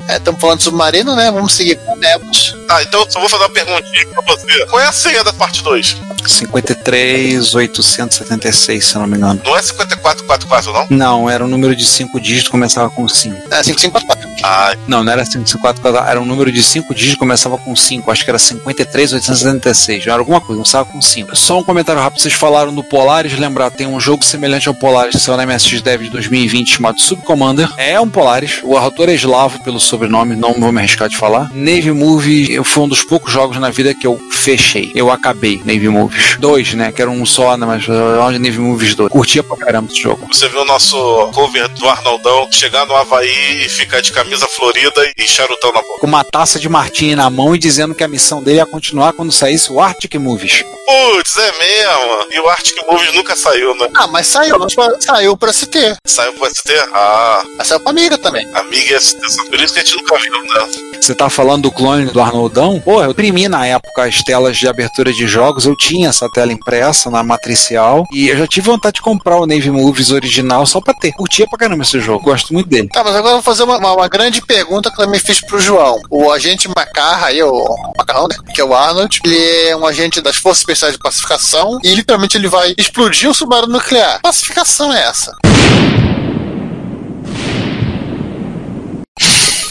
Estamos 0.09 0.39
falando 0.39 0.57
de 0.59 0.63
submarino, 0.63 1.15
né? 1.15 1.31
Vamos 1.31 1.53
seguir 1.53 1.75
com 1.77 1.95
Nebus. 1.95 2.55
Tá, 2.67 2.81
então 2.83 3.01
eu 3.01 3.11
só 3.11 3.19
vou 3.19 3.27
fazer 3.29 3.43
uma 3.43 3.49
perguntinha 3.49 4.05
pra 4.07 4.21
você. 4.35 4.65
Qual 4.67 4.79
é 4.79 4.85
a 4.85 4.91
senha 4.91 5.23
da 5.23 5.33
parte 5.33 5.63
2? 5.63 5.97
53, 6.27 7.55
876, 7.55 8.85
se 8.85 8.95
eu 8.95 9.01
não 9.01 9.07
me 9.07 9.17
engano. 9.17 9.41
Não 9.43 9.57
é 9.57 9.61
5444, 9.61 10.71
não? 10.71 10.87
Não, 10.89 11.29
era 11.29 11.43
um 11.43 11.47
número 11.47 11.75
de 11.75 11.85
5 11.85 12.19
dígitos, 12.19 12.49
começava 12.49 12.89
com 12.89 13.07
5. 13.07 13.35
É 13.51 13.63
5544. 13.63 14.18
Ah, 14.43 14.75
Não, 14.87 15.03
não 15.03 15.11
era 15.11 15.23
554, 15.23 16.09
era 16.09 16.19
um 16.21 16.25
número 16.25 16.51
de 16.51 16.61
5 16.61 16.93
dígitos, 16.93 17.17
começava 17.17 17.57
com 17.57 17.75
5. 17.75 18.09
Acho 18.11 18.23
que 18.23 18.29
era 18.29 18.39
53, 18.39 19.13
876. 19.13 20.07
Era 20.07 20.17
alguma 20.17 20.39
coisa, 20.41 20.61
começava 20.61 20.85
com 20.85 21.01
5. 21.01 21.35
Só 21.35 21.59
um 21.59 21.63
comentário 21.63 22.01
rápido, 22.01 22.21
vocês 22.21 22.33
falaram 22.33 22.73
do 22.73 22.83
Polaris, 22.83 23.37
lembrar, 23.37 23.71
tem 23.71 23.87
um 23.87 23.99
jogo 23.99 24.23
semelhante 24.23 24.67
ao 24.67 24.73
Polaris, 24.73 25.15
que 25.15 25.21
saiu 25.21 25.37
na 25.37 25.45
MSX 25.45 25.81
Dev 25.81 26.03
de 26.03 26.09
2020, 26.09 26.75
chamado 26.75 27.01
Subcommander. 27.01 27.69
É 27.77 27.99
um 27.99 28.09
Polaris, 28.09 28.59
o 28.63 28.77
autor 28.77 29.09
é 29.09 29.13
eslavo 29.13 29.63
pelo 29.63 29.79
sobrenome, 29.79 30.35
não 30.35 30.53
vou 30.53 30.71
me 30.71 30.79
arriscar 30.79 31.09
de 31.09 31.17
falar. 31.17 31.49
Navy 31.53 31.91
Movie 31.91 32.63
foi 32.63 32.83
um 32.83 32.87
dos 32.87 33.03
poucos 33.03 33.31
jogos 33.31 33.57
na 33.57 33.69
vida 33.69 33.93
que 33.93 34.07
eu 34.07 34.19
fechei. 34.31 34.91
Eu 34.95 35.11
acabei 35.11 35.57
Navy 35.65 35.89
Movies. 35.89 36.37
Dois, 36.39 36.73
né? 36.73 36.91
Que 36.91 37.01
era 37.01 37.11
um 37.11 37.25
só, 37.25 37.57
né? 37.57 37.65
Mas 37.65 37.87
uh, 37.87 38.31
Navy 38.39 38.59
Movies 38.59 38.95
2. 38.95 39.11
Curtia 39.11 39.43
pra 39.43 39.57
caramba 39.57 39.91
esse 39.91 40.01
jogo. 40.01 40.27
Você 40.31 40.47
viu 40.47 40.61
o 40.61 40.65
nosso 40.65 40.97
cover 41.33 41.67
do 41.69 41.87
Arnoldão 41.87 42.47
chegar 42.51 42.85
no 42.85 42.95
Havaí 42.95 43.65
e 43.65 43.69
ficar 43.69 44.01
de 44.01 44.11
camisa 44.29 44.47
florida 44.47 45.11
e 45.17 45.27
charutão 45.27 45.71
na 45.73 45.81
boca. 45.81 45.99
Com 46.01 46.07
uma 46.07 46.23
taça 46.23 46.59
de 46.59 46.69
martini 46.69 47.15
na 47.15 47.29
mão 47.29 47.55
e 47.55 47.59
dizendo 47.59 47.95
que 47.95 48.03
a 48.03 48.07
missão 48.07 48.43
dele 48.43 48.57
ia 48.57 48.65
continuar 48.65 49.13
quando 49.13 49.31
saísse 49.31 49.71
o 49.71 49.79
Arctic 49.79 50.13
Movies. 50.15 50.63
Putz, 50.85 51.35
é 51.37 51.51
mesmo. 51.57 52.25
E 52.31 52.39
o 52.39 52.47
Arctic 52.49 52.77
Movies 52.87 53.13
nunca 53.13 53.35
saiu, 53.35 53.75
né? 53.75 53.87
Ah, 53.95 54.07
mas 54.07 54.27
saiu. 54.27 54.55
Saiu 54.99 55.35
pra 55.37 55.51
ST. 55.51 55.97
Saiu 56.05 56.33
pro 56.33 56.49
ST? 56.53 56.71
Ah, 56.93 57.43
Mas 57.57 57.67
saiu 57.67 57.79
pra 57.79 57.89
Amiga 57.91 58.17
também. 58.17 58.47
amiga 58.53 58.95
e 58.95 59.01
ST. 59.01 59.17
só 59.29 59.45
Por 59.45 59.59
isso 59.59 59.73
que 59.73 59.79
a 59.79 59.83
gente 59.83 59.95
nunca 59.97 60.17
viu, 60.17 60.43
né? 60.43 60.67
Você 61.01 61.15
tá 61.15 61.29
falando 61.29 61.63
do 61.63 61.71
clone 61.71 62.05
do 62.07 62.21
Arnoldão? 62.21 62.79
Pô, 62.79 63.01
eu 63.03 63.11
imprimi 63.11 63.47
na 63.47 63.65
época 63.65 64.03
as 64.03 64.21
telas 64.21 64.57
de 64.57 64.67
abertura 64.67 65.11
de 65.11 65.27
jogos, 65.27 65.65
eu 65.65 65.75
tinha 65.75 66.09
essa 66.09 66.29
tela 66.29 66.51
impressa 66.53 67.09
na 67.09 67.23
matricial 67.23 68.05
e 68.13 68.27
eu 68.27 68.37
já 68.37 68.45
tive 68.45 68.67
vontade 68.69 68.95
de 68.95 69.01
comprar 69.01 69.37
o 69.37 69.45
Navy 69.47 69.71
Movies 69.71 70.11
original 70.11 70.65
só 70.65 70.79
pra 70.79 70.93
ter. 70.93 71.11
Curtia 71.13 71.47
pra 71.47 71.57
caramba 71.57 71.83
esse 71.83 71.99
jogo, 71.99 72.23
gosto 72.25 72.53
muito 72.53 72.69
dele. 72.69 72.89
Tá, 72.89 73.03
mas 73.03 73.15
agora 73.15 73.31
eu 73.31 73.37
vou 73.37 73.41
fazer 73.43 73.63
uma, 73.63 73.77
uma- 73.77 73.93
uma 73.93 74.07
grande 74.07 74.41
pergunta 74.41 74.91
que 74.91 75.01
eu 75.01 75.05
também 75.05 75.19
fiz 75.19 75.41
pro 75.41 75.59
João. 75.59 75.99
O 76.11 76.31
agente 76.31 76.67
Macarra, 76.67 77.27
aí, 77.27 77.41
o 77.41 77.65
Macarrão, 77.97 78.27
né? 78.27 78.35
Que 78.53 78.61
é 78.61 78.63
o 78.63 78.75
Arnold, 78.75 79.19
ele 79.25 79.67
é 79.69 79.75
um 79.75 79.85
agente 79.87 80.21
das 80.21 80.35
Forças 80.35 80.59
Especiais 80.59 80.93
de 80.93 80.99
Pacificação 80.99 81.79
e 81.83 81.95
literalmente 81.95 82.37
ele 82.37 82.47
vai 82.47 82.73
explodir 82.77 83.29
um 83.29 83.33
submarino 83.33 83.73
nuclear. 83.73 84.19
Pacificação 84.21 84.93
é 84.93 85.01
essa? 85.03 85.35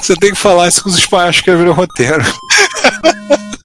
Você 0.09 0.17
tem 0.17 0.31
que 0.31 0.39
falar 0.39 0.67
isso 0.69 0.83
com 0.83 0.89
os 0.89 0.97
espanhóis 0.97 1.33
que 1.33 1.41
escreveram 1.41 1.71
o 1.71 1.75
roteiro. 1.75 2.25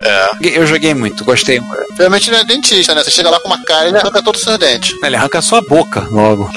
É. 0.02 0.60
Eu 0.60 0.68
joguei 0.68 0.94
muito, 0.94 1.24
gostei. 1.24 1.62
Realmente 1.98 2.30
ele 2.30 2.36
é 2.36 2.44
dentista, 2.44 2.94
né? 2.94 3.02
Você 3.02 3.12
chega 3.12 3.30
lá 3.30 3.40
com 3.40 3.48
uma 3.48 3.64
cara 3.64 3.86
e 3.86 3.88
ele 3.88 3.98
arranca 3.98 4.22
todos 4.22 4.42
os 4.42 4.46
seus 4.46 4.60
dentes. 4.60 4.94
Ele 5.02 5.16
arranca 5.16 5.40
a 5.40 5.42
sua 5.42 5.62
boca 5.62 6.02
logo. 6.12 6.52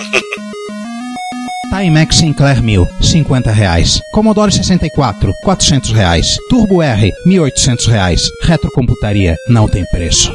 Timex 1.71 2.17
Sinclair 2.17 2.61
1000, 2.61 2.89
50 3.01 3.53
reais. 3.53 4.01
Commodore 4.13 4.51
64, 4.51 5.33
400 5.45 5.93
reais. 5.93 6.37
Turbo 6.51 6.83
R, 6.83 7.13
1.800 7.25 7.87
reais. 7.87 8.29
Retrocomputaria 8.43 9.37
não 9.49 9.69
tem 9.69 9.85
preço. 9.85 10.33